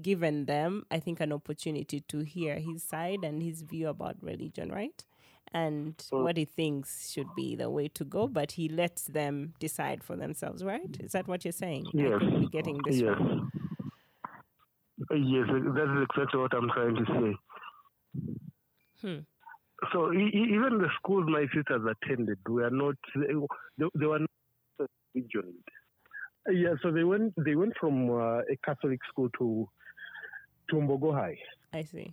given 0.00 0.44
them 0.44 0.84
i 0.90 0.98
think 0.98 1.20
an 1.20 1.32
opportunity 1.32 2.00
to 2.00 2.20
hear 2.20 2.58
his 2.58 2.82
side 2.82 3.24
and 3.24 3.42
his 3.42 3.62
view 3.62 3.88
about 3.88 4.16
religion 4.22 4.70
right 4.70 5.04
and 5.52 5.96
mm. 6.12 6.22
what 6.22 6.36
he 6.36 6.44
thinks 6.44 7.10
should 7.10 7.34
be 7.34 7.56
the 7.56 7.70
way 7.70 7.88
to 7.88 8.04
go 8.04 8.28
but 8.28 8.52
he 8.52 8.68
lets 8.68 9.04
them 9.04 9.54
decide 9.58 10.04
for 10.04 10.14
themselves 10.14 10.62
right 10.62 10.98
is 11.00 11.12
that 11.12 11.26
what 11.26 11.44
you're 11.44 11.52
saying 11.52 11.86
yes. 11.92 12.12
i 12.14 12.18
could 12.18 12.40
be 12.40 12.48
getting 12.48 12.78
this 12.84 13.00
yes. 13.00 13.18
Yes, 15.10 15.46
that 15.48 15.96
is 15.96 16.06
exactly 16.10 16.40
what 16.40 16.54
I'm 16.54 16.68
trying 16.70 16.96
to 16.96 17.04
say. 17.06 17.36
Hmm. 19.00 19.18
So 19.92 20.12
e- 20.12 20.32
even 20.34 20.78
the 20.78 20.88
schools 20.98 21.26
my 21.28 21.46
sisters 21.54 21.82
attended 21.86 22.38
were 22.48 22.70
not 22.70 22.96
they, 23.14 23.34
they 23.94 24.06
were 24.06 24.18
not 24.18 24.88
religion. 25.14 25.54
Yeah, 26.50 26.74
so 26.82 26.90
they 26.90 27.04
went 27.04 27.34
they 27.44 27.54
went 27.54 27.74
from 27.78 28.10
uh, 28.10 28.38
a 28.40 28.56
Catholic 28.64 28.98
school 29.08 29.28
to 29.38 29.68
to 30.70 30.76
Mbogo 30.76 31.14
High. 31.14 31.38
I 31.72 31.82
see. 31.82 32.12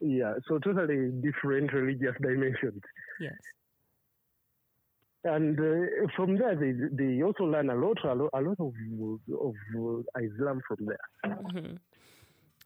Yeah, 0.00 0.34
so 0.48 0.58
totally 0.58 1.10
different 1.22 1.72
religious 1.72 2.14
dimensions. 2.20 2.82
Yes. 3.20 3.36
And 5.34 5.58
uh, 5.58 6.06
from 6.16 6.36
there, 6.36 6.54
they, 6.54 6.72
they 6.92 7.22
also 7.22 7.44
learn 7.44 7.70
a 7.70 7.74
lot, 7.74 7.98
a 8.04 8.14
lot, 8.14 8.30
a 8.34 8.40
lot 8.40 8.56
of, 8.60 8.72
of 9.40 9.54
uh, 9.76 10.20
Islam 10.20 10.60
from 10.66 10.86
there. 10.86 10.98
Mm-hmm. 11.24 11.76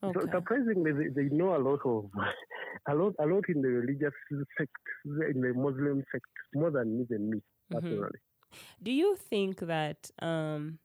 Okay. 0.05 0.21
So 0.21 0.27
surprisingly, 0.33 0.93
they, 0.93 1.09
they, 1.23 1.29
know 1.35 1.57
a 1.57 1.63
lot 1.63 1.81
of 1.85 2.11
a 2.89 2.95
lot, 2.95 3.15
a 3.21 3.27
lot 3.27 3.45
in 3.49 3.63
the 3.63 3.69
religious 3.69 4.13
sect, 4.59 4.73
in 5.05 5.41
the 5.41 5.53
Muslim 5.55 6.03
sect, 6.11 6.27
more 6.55 6.71
than 6.71 6.99
me 6.99 7.05
mm-hmm. 7.07 7.75
personally. 7.75 8.01
Mm-hmm. 8.01 8.59
Do 8.83 8.91
you 8.91 9.17
think 9.17 9.61
that, 9.61 10.11
um, 10.21 10.79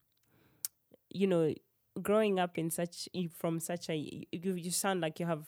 you 1.10 1.26
know, 1.26 1.54
growing 2.02 2.40
up 2.40 2.58
in 2.58 2.70
such 2.70 3.10
from 3.36 3.60
such 3.60 3.90
a 3.90 3.96
you, 3.96 4.54
you 4.54 4.72
sound 4.72 5.02
like 5.02 5.20
you 5.20 5.26
have 5.26 5.46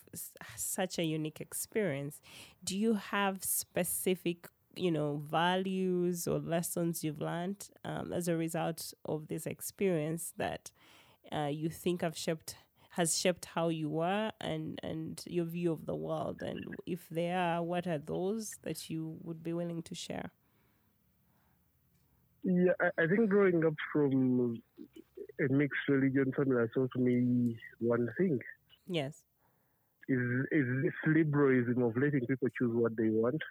such 0.55 0.97
a 0.97 1.03
unique 1.03 1.39
experience 1.41 2.21
do 2.63 2.77
you 2.77 2.95
have 2.95 3.43
specific 3.43 4.49
you 4.79 4.91
know 4.91 5.21
values 5.29 6.27
or 6.27 6.39
lessons 6.39 7.03
you've 7.03 7.21
learned 7.21 7.69
um, 7.83 8.13
as 8.13 8.27
a 8.27 8.37
result 8.37 8.93
of 9.05 9.27
this 9.27 9.45
experience 9.45 10.33
that 10.37 10.71
uh, 11.31 11.49
you 11.51 11.69
think 11.69 12.01
have 12.01 12.17
shaped 12.17 12.55
has 12.91 13.17
shaped 13.17 13.45
how 13.45 13.69
you 13.69 13.99
are 13.99 14.31
and 14.41 14.79
and 14.83 15.23
your 15.27 15.45
view 15.45 15.71
of 15.71 15.85
the 15.85 15.95
world? 15.95 16.41
And 16.41 16.75
if 16.85 17.07
there 17.09 17.37
are 17.37 17.61
what 17.63 17.85
are 17.87 17.99
those 17.99 18.57
that 18.63 18.89
you 18.89 19.17
would 19.23 19.43
be 19.43 19.53
willing 19.53 19.83
to 19.83 19.95
share? 19.95 20.31
Yeah 22.43 22.71
i, 22.81 23.03
I 23.03 23.07
think 23.07 23.29
growing 23.29 23.65
up 23.65 23.75
from 23.91 24.61
a 25.39 25.53
mixed 25.53 25.87
religion 25.87 26.31
family 26.35 26.61
has 26.61 26.69
taught 26.73 26.95
me 26.95 27.57
one 27.79 28.09
thing. 28.17 28.39
Yes. 28.87 29.23
Is 30.07 30.21
is 30.51 30.67
this 30.83 30.93
liberalism 31.05 31.83
of 31.83 31.95
letting 31.95 32.25
people 32.25 32.49
choose 32.57 32.75
what 32.75 32.97
they 32.97 33.09
want 33.09 33.41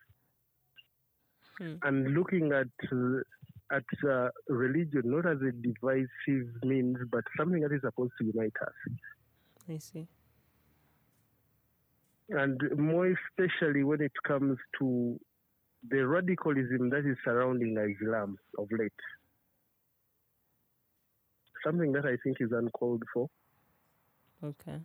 hmm. 1.59 1.75
and 1.83 2.15
looking 2.15 2.53
at 2.53 2.69
at 3.71 3.85
uh, 4.09 4.29
religion 4.49 5.03
not 5.05 5.27
as 5.27 5.39
a 5.43 5.53
divisive 5.53 6.49
means, 6.65 6.97
but 7.11 7.23
something 7.37 7.61
that 7.61 7.73
is 7.73 7.83
supposed 7.83 8.13
to 8.19 8.25
unite 8.25 8.55
us. 8.63 8.95
I 9.69 9.79
see. 9.79 10.07
And 12.31 12.61
more 12.77 13.07
especially 13.07 13.85
when 13.85 14.01
it 14.01 14.13
comes 14.27 14.59
to 14.79 15.19
the 15.89 16.07
radicalism 16.07 16.91
that 16.91 17.07
is 17.07 17.17
surrounding 17.25 17.77
Islam 17.77 18.37
of 18.59 18.69
late. 18.73 18.93
Something 21.65 21.93
that 21.93 22.05
I 22.05 22.17
think 22.23 22.39
is 22.41 22.53
uncalled 22.53 23.03
for. 23.13 23.29
Okay. 24.45 24.81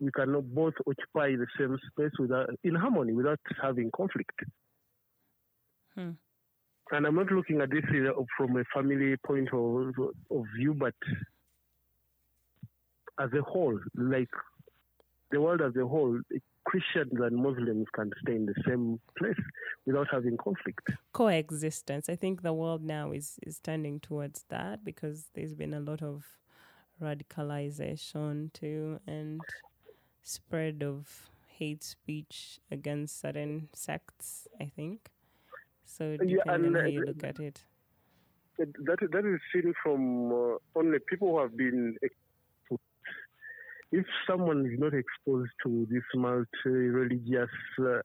We 0.00 0.10
cannot 0.12 0.44
both 0.54 0.74
occupy 0.86 1.36
the 1.36 1.46
same 1.58 1.78
space 1.90 2.12
without 2.18 2.50
in 2.64 2.74
harmony 2.74 3.12
without 3.12 3.40
having 3.60 3.90
conflict. 3.94 4.40
Hmm. 5.98 6.10
And 6.92 7.06
I'm 7.06 7.16
not 7.16 7.32
looking 7.32 7.60
at 7.60 7.70
this 7.70 7.82
from 8.36 8.56
a 8.56 8.64
family 8.72 9.16
point 9.26 9.48
of, 9.52 9.92
of 10.30 10.44
view, 10.56 10.74
but 10.74 10.94
as 13.20 13.30
a 13.36 13.42
whole, 13.42 13.78
like 13.96 14.30
the 15.32 15.40
world 15.40 15.60
as 15.60 15.74
a 15.76 15.86
whole, 15.86 16.20
Christians 16.64 17.12
and 17.20 17.36
Muslims 17.36 17.86
can 17.94 18.12
stay 18.22 18.36
in 18.36 18.46
the 18.46 18.54
same 18.66 19.00
place 19.18 19.40
without 19.86 20.06
having 20.10 20.36
conflict. 20.36 20.88
Coexistence. 21.12 22.08
I 22.08 22.14
think 22.14 22.42
the 22.42 22.52
world 22.52 22.84
now 22.84 23.10
is, 23.10 23.38
is 23.42 23.58
tending 23.58 24.00
towards 24.00 24.44
that 24.48 24.84
because 24.84 25.26
there's 25.34 25.54
been 25.54 25.74
a 25.74 25.80
lot 25.80 26.02
of 26.02 26.24
radicalization 27.02 28.52
too 28.52 29.00
and 29.06 29.40
spread 30.22 30.82
of 30.82 31.28
hate 31.58 31.82
speech 31.82 32.60
against 32.70 33.20
certain 33.20 33.68
sects, 33.74 34.46
I 34.60 34.70
think. 34.74 35.10
So 35.98 36.16
Yeah, 36.24 36.38
depending 36.44 36.66
and, 36.66 36.76
on 36.76 36.82
how 36.82 36.86
uh, 36.86 36.90
you 36.90 37.00
look 37.02 37.24
at 37.24 37.40
it. 37.40 37.62
That 38.58 38.98
that 39.12 39.24
is 39.24 39.40
seen 39.52 39.72
from 39.82 40.32
uh, 40.32 40.56
only 40.74 40.98
people 41.08 41.32
who 41.32 41.40
have 41.40 41.56
been. 41.56 41.96
exposed. 42.02 42.80
If 43.90 44.04
someone 44.28 44.66
is 44.66 44.78
not 44.78 44.92
exposed 44.94 45.50
to 45.64 45.86
this 45.90 46.02
multi-religious 46.14 47.48
uh, 47.80 48.00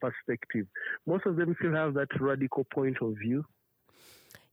perspective, 0.00 0.66
most 1.06 1.26
of 1.26 1.36
them 1.36 1.54
still 1.58 1.74
have 1.74 1.94
that 1.94 2.08
radical 2.18 2.64
point 2.72 2.96
of 3.02 3.14
view. 3.22 3.44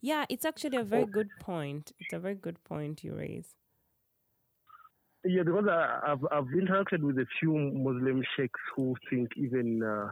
Yeah, 0.01 0.25
it's 0.29 0.45
actually 0.45 0.77
a 0.77 0.83
very 0.83 1.05
good 1.05 1.29
point. 1.39 1.93
It's 1.99 2.13
a 2.13 2.19
very 2.19 2.35
good 2.35 2.63
point 2.63 3.03
you 3.03 3.13
raise. 3.13 3.55
Yeah, 5.23 5.43
because 5.43 5.65
I, 5.67 6.01
I've 6.07 6.25
I've 6.31 6.51
interacted 6.53 7.01
with 7.01 7.17
a 7.17 7.25
few 7.39 7.53
Muslim 7.57 8.21
sheikhs 8.35 8.59
who 8.75 8.95
think 9.09 9.29
even 9.37 9.81
uh, 9.81 10.11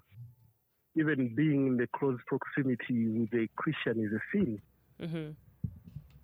even 0.95 1.33
being 1.35 1.67
in 1.67 1.77
the 1.77 1.87
close 1.95 2.19
proximity 2.27 3.07
with 3.09 3.33
a 3.33 3.47
Christian 3.57 4.03
is 4.05 4.11
a 4.13 4.21
sin. 4.31 4.59
hmm 4.99 5.31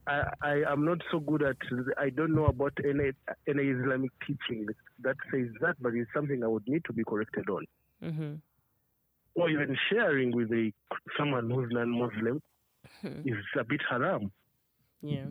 I, 0.07 0.23
I 0.41 0.71
am 0.71 0.85
not 0.85 0.99
so 1.11 1.19
good 1.19 1.43
at 1.43 1.57
I 1.97 2.09
don't 2.09 2.33
know 2.33 2.45
about 2.45 2.73
any 2.83 3.11
any 3.47 3.63
Islamic 3.69 4.11
teaching 4.25 4.65
that 5.03 5.17
says 5.31 5.47
that, 5.61 5.75
but 5.79 5.93
it's 5.93 6.09
something 6.15 6.43
I 6.43 6.47
would 6.47 6.67
need 6.67 6.83
to 6.85 6.93
be 6.93 7.03
corrected 7.03 7.47
on. 7.49 7.65
hmm 8.01 8.33
Or 9.35 9.49
even 9.49 9.77
sharing 9.89 10.31
with 10.35 10.51
a 10.51 10.71
someone 11.17 11.49
who's 11.49 11.69
non-Muslim 11.71 12.41
Hmm. 13.01 13.21
is 13.25 13.37
a 13.59 13.63
bit 13.63 13.81
haram. 13.89 14.31
Yeah. 15.01 15.27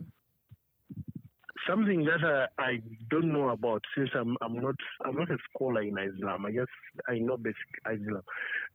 Something 1.69 2.03
that 2.05 2.47
I, 2.57 2.61
I 2.61 2.79
don't 3.09 3.31
know 3.31 3.49
about 3.49 3.83
since 3.95 4.09
I'm 4.15 4.35
I'm 4.41 4.55
not 4.55 4.75
I'm 5.05 5.15
not 5.15 5.29
a 5.29 5.37
scholar 5.49 5.81
in 5.81 5.97
Islam. 5.97 6.45
I 6.45 6.51
just 6.51 6.71
I 7.07 7.19
know 7.19 7.37
basic 7.37 7.57
Islam, 7.85 8.23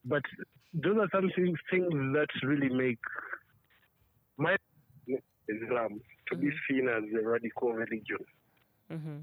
but 0.04 0.22
those 0.72 0.96
are 0.98 1.08
some 1.12 1.30
things, 1.34 1.58
things 1.70 1.88
that 1.90 2.28
really 2.42 2.68
make 2.68 2.98
my 4.36 4.56
Islam 5.48 6.00
to 6.28 6.36
be 6.36 6.46
mm-hmm. 6.46 6.56
seen 6.68 6.88
as 6.88 7.04
a 7.14 7.26
radical 7.26 7.72
religion. 7.72 8.18
hmm 8.90 9.18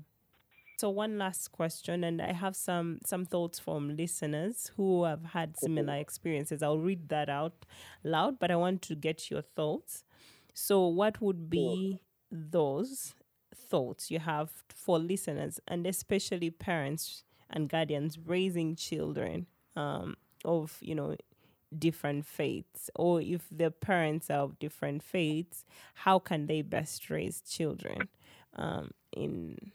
So 0.78 0.89
one 0.89 1.17
last 1.17 1.51
question, 1.51 2.03
and 2.03 2.22
I 2.22 2.34
have 2.34 2.55
some 2.55 2.99
some 3.05 3.26
thoughts 3.26 3.57
from 3.59 3.95
listeners 3.95 4.72
who 4.76 5.03
have 5.03 5.26
had 5.38 5.57
similar 5.57 5.93
mm-hmm. 5.93 6.01
experiences. 6.01 6.63
I'll 6.63 6.86
read 6.91 7.09
that 7.09 7.30
out 7.30 7.65
loud, 8.03 8.39
but 8.39 8.49
I 8.51 8.55
want 8.55 8.82
to 8.89 8.95
get 8.95 9.30
your 9.32 9.43
thoughts. 9.43 10.03
So, 10.53 10.88
what 10.88 11.22
would 11.22 11.49
be 11.49 12.01
those 12.32 13.13
thoughts 13.55 14.11
you 14.11 14.19
have 14.19 14.51
for 14.69 14.99
listeners, 14.99 15.59
and 15.67 15.85
especially 15.87 16.49
parents 16.49 17.23
and 17.49 17.69
guardians 17.69 18.17
raising 18.19 18.75
children 18.75 19.47
um, 19.75 20.15
of 20.45 20.77
you 20.81 20.95
know 20.95 21.15
different 21.77 22.25
faiths, 22.25 22.89
or 22.95 23.21
if 23.21 23.47
the 23.51 23.71
parents 23.71 24.29
are 24.29 24.39
of 24.39 24.59
different 24.59 25.03
faiths, 25.03 25.65
how 25.93 26.19
can 26.19 26.47
they 26.47 26.61
best 26.61 27.09
raise 27.09 27.41
children 27.41 28.09
um, 28.55 28.91
in 29.11 29.71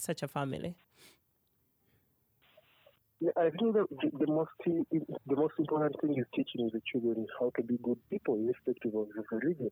such 0.00 0.22
a 0.22 0.28
family? 0.28 0.76
Yeah, 3.20 3.30
I 3.36 3.50
think 3.50 3.74
the, 3.74 3.86
the, 3.90 4.26
the 4.26 4.32
most 4.32 4.50
the 4.66 5.36
most 5.36 5.54
important 5.58 5.94
thing 6.00 6.18
is 6.18 6.26
teaching 6.34 6.70
the 6.72 6.80
children 6.90 7.26
how 7.38 7.50
to 7.56 7.62
be 7.62 7.78
good 7.82 7.98
people, 8.10 8.36
irrespective 8.36 8.94
of 8.94 9.08
the 9.14 9.24
religion, 9.30 9.70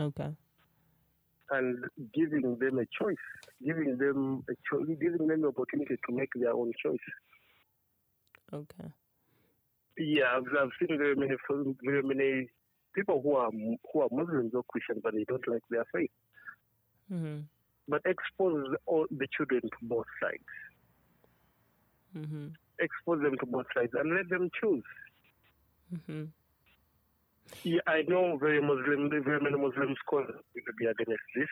Okay. 0.00 0.36
And 1.50 1.84
giving 2.14 2.58
them 2.58 2.78
a 2.78 2.86
choice, 3.02 3.16
giving 3.64 3.96
them 3.98 4.44
a 4.48 4.54
choice, 4.70 4.86
giving 5.00 5.26
them 5.26 5.42
the 5.42 5.48
opportunity 5.48 5.96
to 6.06 6.14
make 6.14 6.30
their 6.34 6.52
own 6.52 6.72
choice. 6.82 6.98
Okay. 8.52 8.88
Yeah, 9.98 10.36
I've, 10.36 10.44
I've 10.60 10.70
seen 10.78 10.96
very 10.98 11.16
many 11.16 11.34
very 11.82 12.02
many 12.02 12.48
people 12.94 13.20
who 13.22 13.34
are 13.34 13.50
who 13.50 14.00
are 14.00 14.08
Muslims 14.12 14.52
or 14.54 14.62
Christians, 14.64 15.00
but 15.02 15.14
they 15.14 15.24
don't 15.24 15.46
like 15.48 15.62
their 15.70 15.84
faith. 15.92 16.10
Mm-hmm. 17.12 17.40
But 17.88 18.02
expose 18.04 18.76
all 18.86 19.06
the 19.10 19.26
children 19.36 19.62
to 19.62 19.78
both 19.82 20.06
sides. 20.22 20.44
Mm-hmm. 22.16 22.48
Expose 22.80 23.22
them 23.22 23.36
to 23.40 23.46
both 23.46 23.66
sides 23.74 23.92
and 23.94 24.14
let 24.14 24.28
them 24.28 24.50
choose. 24.60 24.84
Mm-hmm. 25.94 26.24
Yeah, 27.64 27.80
I 27.86 28.02
know 28.02 28.36
very 28.38 28.60
Muslim, 28.60 29.10
very 29.10 29.40
many 29.40 29.56
Muslim 29.56 29.94
scholars 30.04 30.34
will 30.54 30.62
be 30.78 30.86
against 30.86 31.22
this 31.34 31.48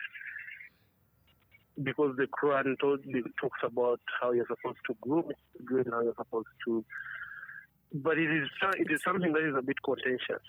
because 1.83 2.15
the 2.17 2.27
Quran 2.27 2.79
told, 2.79 3.01
talks 3.39 3.59
about 3.63 3.99
how 4.21 4.31
you're 4.31 4.47
supposed 4.47 4.79
to 4.87 4.95
groom 5.01 5.25
children, 5.57 5.91
how 5.91 6.01
you're 6.01 6.13
supposed 6.17 6.47
to. 6.65 6.83
But 7.93 8.17
it 8.17 8.29
is 8.31 8.47
it 8.77 8.91
is 8.91 8.99
something 9.05 9.31
that 9.33 9.47
is 9.47 9.55
a 9.57 9.61
bit 9.61 9.77
contentious. 9.83 10.43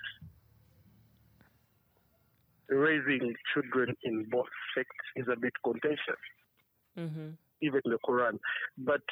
Raising 2.68 3.34
children 3.54 3.94
in 4.04 4.26
both 4.30 4.48
sects 4.76 5.06
is 5.16 5.26
a 5.32 5.36
bit 5.38 5.52
contentious, 5.64 6.22
Mm-hmm. 6.98 7.28
even 7.62 7.80
the 7.84 7.98
Quran. 8.06 8.38
But 8.76 9.02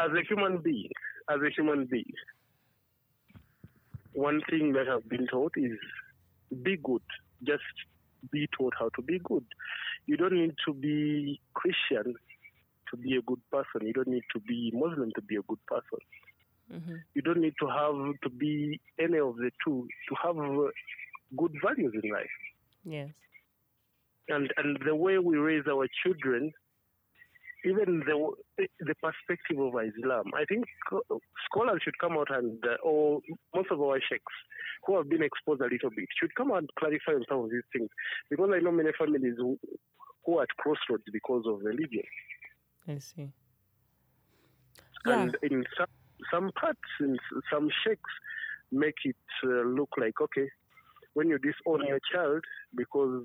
as 0.00 0.10
a 0.10 0.22
human 0.28 0.58
being, 0.58 0.90
as 1.30 1.40
a 1.40 1.50
human 1.56 1.86
being, 1.86 2.12
one 4.12 4.42
thing 4.48 4.72
that 4.72 4.88
I've 4.88 5.08
been 5.08 5.26
taught 5.26 5.54
is 5.56 5.78
be 6.62 6.76
good. 6.76 7.02
Just 7.44 7.62
be 8.30 8.48
taught 8.56 8.74
how 8.78 8.90
to 8.96 9.02
be 9.02 9.18
good. 9.18 9.44
You 10.06 10.16
don't 10.16 10.34
need 10.34 10.54
to 10.66 10.74
be 10.74 11.40
Christian 11.54 12.14
to 12.90 12.96
be 12.96 13.16
a 13.16 13.22
good 13.22 13.40
person. 13.50 13.86
You 13.86 13.92
don't 13.92 14.08
need 14.08 14.24
to 14.34 14.40
be 14.40 14.70
Muslim 14.74 15.10
to 15.14 15.22
be 15.22 15.36
a 15.36 15.42
good 15.42 15.64
person. 15.66 15.98
Mm-hmm. 16.72 16.94
You 17.14 17.22
don't 17.22 17.40
need 17.40 17.54
to 17.60 17.66
have 17.66 18.20
to 18.22 18.30
be 18.30 18.80
any 18.98 19.18
of 19.18 19.36
the 19.36 19.50
two 19.64 19.88
to 20.08 20.14
have 20.22 20.38
uh, 20.38 20.70
good 21.36 21.52
values 21.64 21.94
in 22.02 22.10
life. 22.10 22.26
Yes. 22.84 23.08
And 24.28 24.52
and 24.56 24.78
the 24.86 24.94
way 24.94 25.18
we 25.18 25.36
raise 25.36 25.64
our 25.68 25.86
children, 26.02 26.52
even 27.64 28.00
the 28.00 28.16
the 28.80 28.94
perspective 28.96 29.58
of 29.58 29.74
Islam, 29.74 30.32
I 30.34 30.44
think 30.48 30.64
scholars 31.46 31.80
should 31.84 31.98
come 31.98 32.12
out 32.12 32.28
and 32.30 32.62
uh, 32.64 32.76
or 32.82 33.20
most 33.54 33.70
of 33.70 33.80
our 33.80 33.98
sheikhs 34.00 34.34
who 34.86 34.96
have 34.96 35.08
been 35.08 35.22
exposed 35.22 35.60
a 35.60 35.64
little 35.64 35.90
bit 35.90 36.08
should 36.18 36.34
come 36.34 36.50
out 36.50 36.58
and 36.58 36.70
clarify 36.78 37.12
on 37.12 37.24
some 37.28 37.40
of 37.40 37.50
these 37.50 37.66
things 37.72 37.88
because 38.30 38.50
I 38.52 38.58
know 38.58 38.72
many 38.72 38.90
families 38.98 39.34
who, 39.38 39.58
who 40.26 40.38
are 40.38 40.42
at 40.42 40.48
crossroads 40.58 41.04
because 41.12 41.44
of 41.46 41.60
religion. 41.62 42.02
I 42.88 42.98
see. 42.98 43.28
Yeah. 45.06 45.22
And 45.22 45.36
in 45.42 45.64
some, 45.78 45.86
some 46.32 46.50
parts, 46.58 46.80
in 47.00 47.16
some 47.52 47.68
sheikhs 47.84 48.10
make 48.72 48.96
it 49.04 49.16
uh, 49.44 49.62
look 49.68 49.90
like, 49.98 50.14
okay, 50.20 50.48
when 51.14 51.28
you 51.28 51.38
disown 51.38 51.86
your 51.86 52.00
child 52.12 52.42
because 52.74 53.22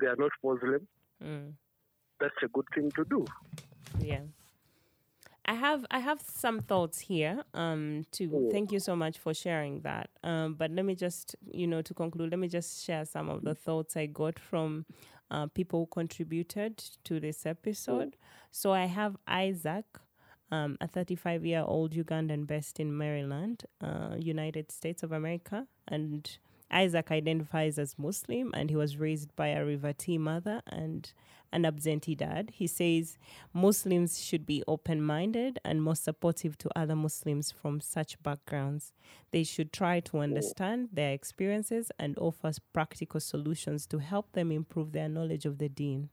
they 0.00 0.06
are 0.06 0.16
not 0.16 0.30
Muslim, 0.42 0.86
Mm. 1.22 1.52
That's 2.20 2.42
a 2.42 2.48
good 2.48 2.66
thing 2.74 2.90
to 2.92 3.04
do. 3.04 3.24
Yeah. 3.98 4.20
I 5.44 5.54
have 5.54 5.84
I 5.90 5.98
have 5.98 6.20
some 6.20 6.60
thoughts 6.60 7.00
here. 7.00 7.42
Um, 7.54 8.04
to 8.12 8.48
thank 8.52 8.70
you 8.70 8.78
so 8.78 8.94
much 8.94 9.18
for 9.18 9.34
sharing 9.34 9.80
that. 9.80 10.10
Um, 10.22 10.54
but 10.54 10.70
let 10.70 10.84
me 10.84 10.94
just 10.94 11.34
you 11.50 11.66
know 11.66 11.82
to 11.82 11.94
conclude, 11.94 12.30
let 12.30 12.38
me 12.38 12.48
just 12.48 12.84
share 12.84 13.04
some 13.04 13.28
of 13.28 13.42
the 13.42 13.54
thoughts 13.54 13.96
I 13.96 14.06
got 14.06 14.38
from 14.38 14.86
uh, 15.30 15.46
people 15.46 15.80
who 15.80 15.86
contributed 15.86 16.78
to 17.04 17.18
this 17.18 17.46
episode. 17.46 18.16
So 18.50 18.72
I 18.72 18.84
have 18.86 19.16
Isaac, 19.26 19.86
um, 20.50 20.76
a 20.80 20.86
35 20.86 21.44
year 21.44 21.64
old 21.66 21.94
Ugandan 21.94 22.46
based 22.46 22.78
in 22.78 22.96
Maryland, 22.96 23.64
uh, 23.80 24.16
United 24.18 24.70
States 24.70 25.02
of 25.02 25.12
America, 25.12 25.66
and 25.88 26.38
Isaac 26.70 27.10
identifies 27.10 27.78
as 27.78 27.98
Muslim 27.98 28.52
and 28.54 28.70
he 28.70 28.76
was 28.76 28.96
raised 28.96 29.34
by 29.36 29.48
a 29.48 29.64
Rivati 29.64 30.18
mother 30.18 30.62
and 30.66 31.12
an 31.52 31.64
absentee 31.64 32.14
dad. 32.14 32.50
He 32.54 32.66
says 32.66 33.18
Muslims 33.52 34.20
should 34.22 34.46
be 34.46 34.62
open 34.68 35.02
minded 35.02 35.58
and 35.64 35.82
more 35.82 35.96
supportive 35.96 36.56
to 36.58 36.70
other 36.76 36.94
Muslims 36.94 37.50
from 37.50 37.80
such 37.80 38.22
backgrounds. 38.22 38.92
They 39.32 39.42
should 39.42 39.72
try 39.72 40.00
to 40.00 40.18
understand 40.18 40.90
their 40.92 41.12
experiences 41.12 41.90
and 41.98 42.16
offer 42.18 42.52
practical 42.72 43.20
solutions 43.20 43.86
to 43.86 43.98
help 43.98 44.32
them 44.32 44.52
improve 44.52 44.92
their 44.92 45.08
knowledge 45.08 45.44
of 45.44 45.58
the 45.58 45.68
deen. 45.68 46.10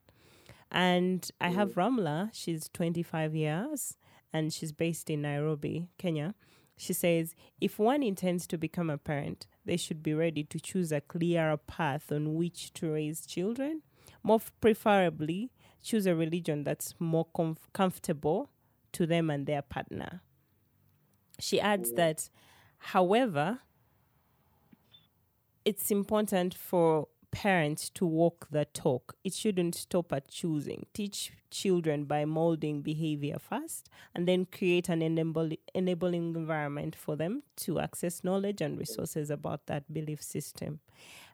And 0.72 1.30
I 1.40 1.50
have 1.50 1.76
Ramla, 1.76 2.32
she's 2.34 2.70
25 2.74 3.36
years 3.36 3.96
and 4.34 4.52
she's 4.52 4.72
based 4.72 5.10
in 5.10 5.22
Nairobi, 5.22 5.90
Kenya. 5.98 6.36
She 6.78 6.94
says, 6.94 7.36
if 7.60 7.80
one 7.80 8.04
intends 8.04 8.46
to 8.48 8.58
become 8.58 8.90
a 8.90 8.98
parent, 9.00 9.48
they 9.66 9.78
should 9.78 10.04
be 10.04 10.14
ready 10.14 10.44
to 10.44 10.60
choose 10.60 10.92
a 10.92 11.02
clearer 11.02 11.58
path 11.58 12.12
on 12.12 12.36
which 12.36 12.72
to 12.74 12.92
raise 12.92 13.26
children. 13.26 13.82
More 14.22 14.40
preferably, 14.62 15.52
choose 15.84 16.06
a 16.06 16.16
religion 16.16 16.64
that's 16.64 16.94
more 17.00 17.26
comf- 17.36 17.72
comfortable 17.74 18.52
to 18.94 19.08
them 19.08 19.30
and 19.30 19.48
their 19.48 19.64
partner. 19.64 20.22
She 21.40 21.60
adds 21.60 21.94
that, 21.94 22.30
however, 22.78 23.60
it's 25.66 25.92
important 25.92 26.54
for 26.54 27.08
parents 27.38 27.92
to 27.92 28.04
walk 28.04 28.48
the 28.50 28.66
talk. 28.66 29.16
It 29.24 29.32
shouldn't 29.32 29.76
stop 29.76 30.12
at 30.12 30.28
choosing. 30.28 30.88
Teach 30.92 31.34
children 31.52 32.06
by 32.06 32.26
molding 32.26 32.82
behavior 32.82 33.38
first, 33.38 33.90
and 34.16 34.28
then 34.28 34.48
create 34.48 34.90
an 34.90 35.04
enabling 35.04 36.36
environment 36.36 36.96
for 36.96 37.16
them 37.16 37.44
to 37.58 37.80
access 37.80 38.24
knowledge 38.24 38.60
and 38.60 38.80
resources 38.80 39.30
about 39.30 39.68
that 39.68 39.94
belief 39.94 40.20
system. 40.20 40.80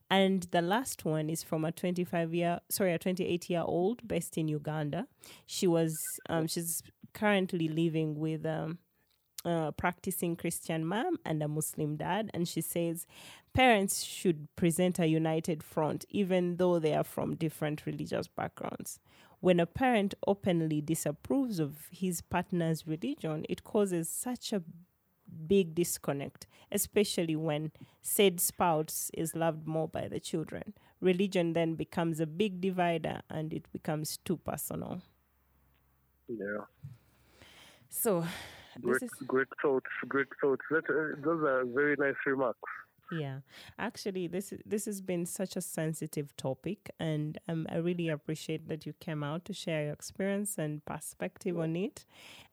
And 0.10 0.46
the 0.52 0.62
last 0.62 1.06
one 1.06 1.30
is 1.30 1.42
from 1.42 1.64
a 1.64 1.72
25 1.72 2.34
year, 2.34 2.60
sorry, 2.70 2.92
a 2.92 3.00
28 3.00 3.50
year 3.50 3.64
old 3.66 4.06
based 4.06 4.38
in 4.38 4.50
Uganda. 4.50 5.08
She 5.46 5.68
was, 5.68 5.98
um, 6.28 6.48
she's 6.48 6.84
currently 7.14 7.70
living 7.70 8.20
with 8.20 8.46
um, 8.46 8.80
a 9.46 9.72
practicing 9.72 10.36
Christian 10.36 10.86
mom 10.86 11.18
and 11.26 11.42
a 11.44 11.48
Muslim 11.48 11.96
dad. 11.96 12.30
And 12.34 12.48
she 12.48 12.62
says 12.62 13.06
parents 13.54 14.04
should 14.04 14.48
present 14.56 15.00
a 15.00 15.08
united 15.08 15.64
front, 15.64 16.06
even 16.10 16.58
though 16.58 16.80
they 16.80 16.94
are 16.94 17.04
from 17.04 17.36
different 17.36 17.86
religious 17.86 18.28
backgrounds. 18.28 19.00
When 19.40 19.60
a 19.60 19.66
parent 19.66 20.14
openly 20.26 20.80
disapproves 20.80 21.60
of 21.60 21.88
his 21.92 22.22
partner's 22.22 22.88
religion, 22.88 23.46
it 23.50 23.64
causes 23.64 24.08
such 24.08 24.54
a 24.54 24.64
big 25.48 25.76
disconnect, 25.76 26.48
especially 26.72 27.36
when 27.36 27.72
said 28.02 28.40
spouse 28.40 29.12
is 29.14 29.36
loved 29.36 29.68
more 29.68 29.88
by 29.88 30.08
the 30.08 30.20
children. 30.20 30.74
Religion 31.02 31.54
then 31.54 31.76
becomes 31.76 32.20
a 32.20 32.26
big 32.26 32.62
divider 32.62 33.22
and 33.30 33.54
it 33.54 33.66
becomes 33.74 34.18
too 34.18 34.38
personal. 34.38 35.02
Yeah. 36.28 36.66
So, 37.90 38.26
Great, 38.82 38.94
this 39.02 39.04
is 39.04 39.28
great 39.28 39.48
thoughts. 39.62 39.90
Great 40.08 40.28
thoughts. 40.42 40.64
That, 40.70 40.84
uh, 40.90 41.22
those 41.24 41.44
are 41.44 41.66
very 41.66 41.96
nice 41.98 42.16
remarks. 42.26 42.60
Yeah, 43.12 43.40
actually, 43.78 44.28
this 44.28 44.54
this 44.66 44.86
has 44.86 45.02
been 45.02 45.26
such 45.26 45.56
a 45.56 45.62
sensitive 45.62 46.36
topic, 46.38 46.90
and 47.00 47.38
um, 47.48 47.68
I 47.70 47.76
really 47.78 48.10
appreciate 48.10 48.68
that 48.70 48.86
you 48.86 48.94
came 48.94 49.24
out 49.24 49.46
to 49.46 49.54
share 49.54 49.84
your 49.84 49.94
experience 49.94 50.58
and 50.58 50.84
perspective 50.86 51.60
on 51.60 51.76
it. 51.76 52.06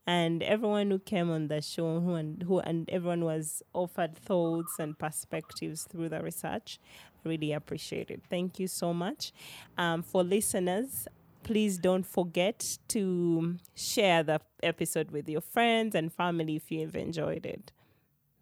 And 0.07 0.43
everyone 0.43 0.91
who 0.91 0.99
came 0.99 1.31
on 1.31 1.49
the 1.49 1.63
show, 1.63 2.01
who 2.01 2.15
and 2.15 2.43
who 2.43 2.59
and 2.59 2.91
everyone 2.91 3.25
was 3.25 3.63
offered 3.73 4.17
thoughts 4.17 4.79
and 4.79 4.99
perspectives 4.99 5.85
through 5.85 6.09
the 6.09 6.21
research, 6.21 6.81
I 7.25 7.29
really 7.29 7.53
appreciate 7.53 8.11
it. 8.11 8.23
Thank 8.29 8.59
you 8.59 8.67
so 8.67 8.93
much. 8.93 9.33
Um, 9.79 10.03
for 10.03 10.25
listeners, 10.25 11.07
please 11.43 11.79
don't 11.79 12.07
forget 12.07 12.79
to 12.89 13.57
share 13.75 14.23
the 14.23 14.41
episode 14.63 15.11
with 15.11 15.29
your 15.29 15.41
friends 15.41 15.95
and 15.95 16.13
family 16.13 16.57
if 16.57 16.71
you've 16.71 16.97
enjoyed 16.97 17.47
it. 17.47 17.73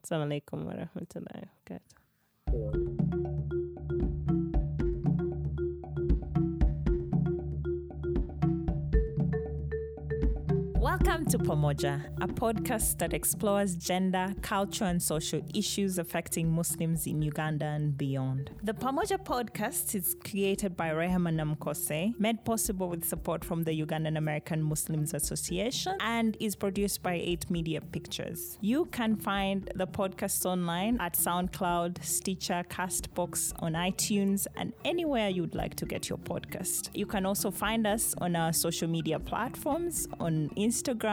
Assalamu 0.04 0.40
alaikum 0.42 0.64
wa 0.64 0.72
rahmatullahi 0.74 1.48
to 11.28 11.36
Pamoja, 11.36 12.06
a 12.22 12.26
podcast 12.26 12.96
that 12.96 13.12
explores 13.12 13.74
gender, 13.74 14.34
culture, 14.40 14.86
and 14.86 15.02
social 15.02 15.42
issues 15.54 15.98
affecting 15.98 16.50
Muslims 16.50 17.06
in 17.06 17.20
Uganda 17.20 17.66
and 17.66 17.98
beyond. 17.98 18.50
The 18.62 18.72
Pamoja 18.72 19.22
podcast 19.22 19.94
is 19.94 20.16
created 20.24 20.74
by 20.74 20.88
Rehema 20.88 21.30
Namkose, 21.30 22.18
made 22.18 22.42
possible 22.46 22.88
with 22.88 23.04
support 23.04 23.44
from 23.44 23.64
the 23.64 23.72
Ugandan 23.72 24.16
American 24.16 24.62
Muslims 24.62 25.12
Association, 25.12 25.98
and 26.00 26.34
is 26.40 26.56
produced 26.56 27.02
by 27.02 27.16
8 27.22 27.50
Media 27.50 27.82
Pictures. 27.82 28.56
You 28.62 28.86
can 28.86 29.14
find 29.14 29.70
the 29.74 29.86
podcast 29.86 30.46
online 30.46 30.98
at 30.98 31.12
SoundCloud, 31.12 32.02
Stitcher, 32.02 32.64
Castbox, 32.70 33.52
on 33.58 33.74
iTunes, 33.74 34.46
and 34.56 34.72
anywhere 34.82 35.28
you'd 35.28 35.54
like 35.54 35.74
to 35.74 35.84
get 35.84 36.08
your 36.08 36.18
podcast. 36.18 36.88
You 36.94 37.04
can 37.04 37.26
also 37.26 37.50
find 37.50 37.86
us 37.86 38.14
on 38.16 38.34
our 38.34 38.54
social 38.54 38.88
media 38.88 39.18
platforms 39.18 40.08
on 40.20 40.48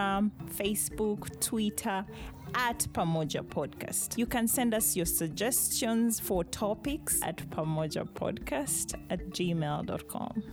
Instagram, 0.05 0.31
Facebook, 0.47 1.39
Twitter 1.39 2.05
at 2.53 2.79
Pamoja 2.93 3.41
Podcast. 3.41 4.17
You 4.17 4.25
can 4.25 4.47
send 4.47 4.73
us 4.73 4.95
your 4.95 5.05
suggestions 5.05 6.19
for 6.19 6.43
topics 6.43 7.19
at 7.23 7.37
pamojapodcast 7.49 8.95
at 9.09 9.29
gmail.com. 9.29 10.43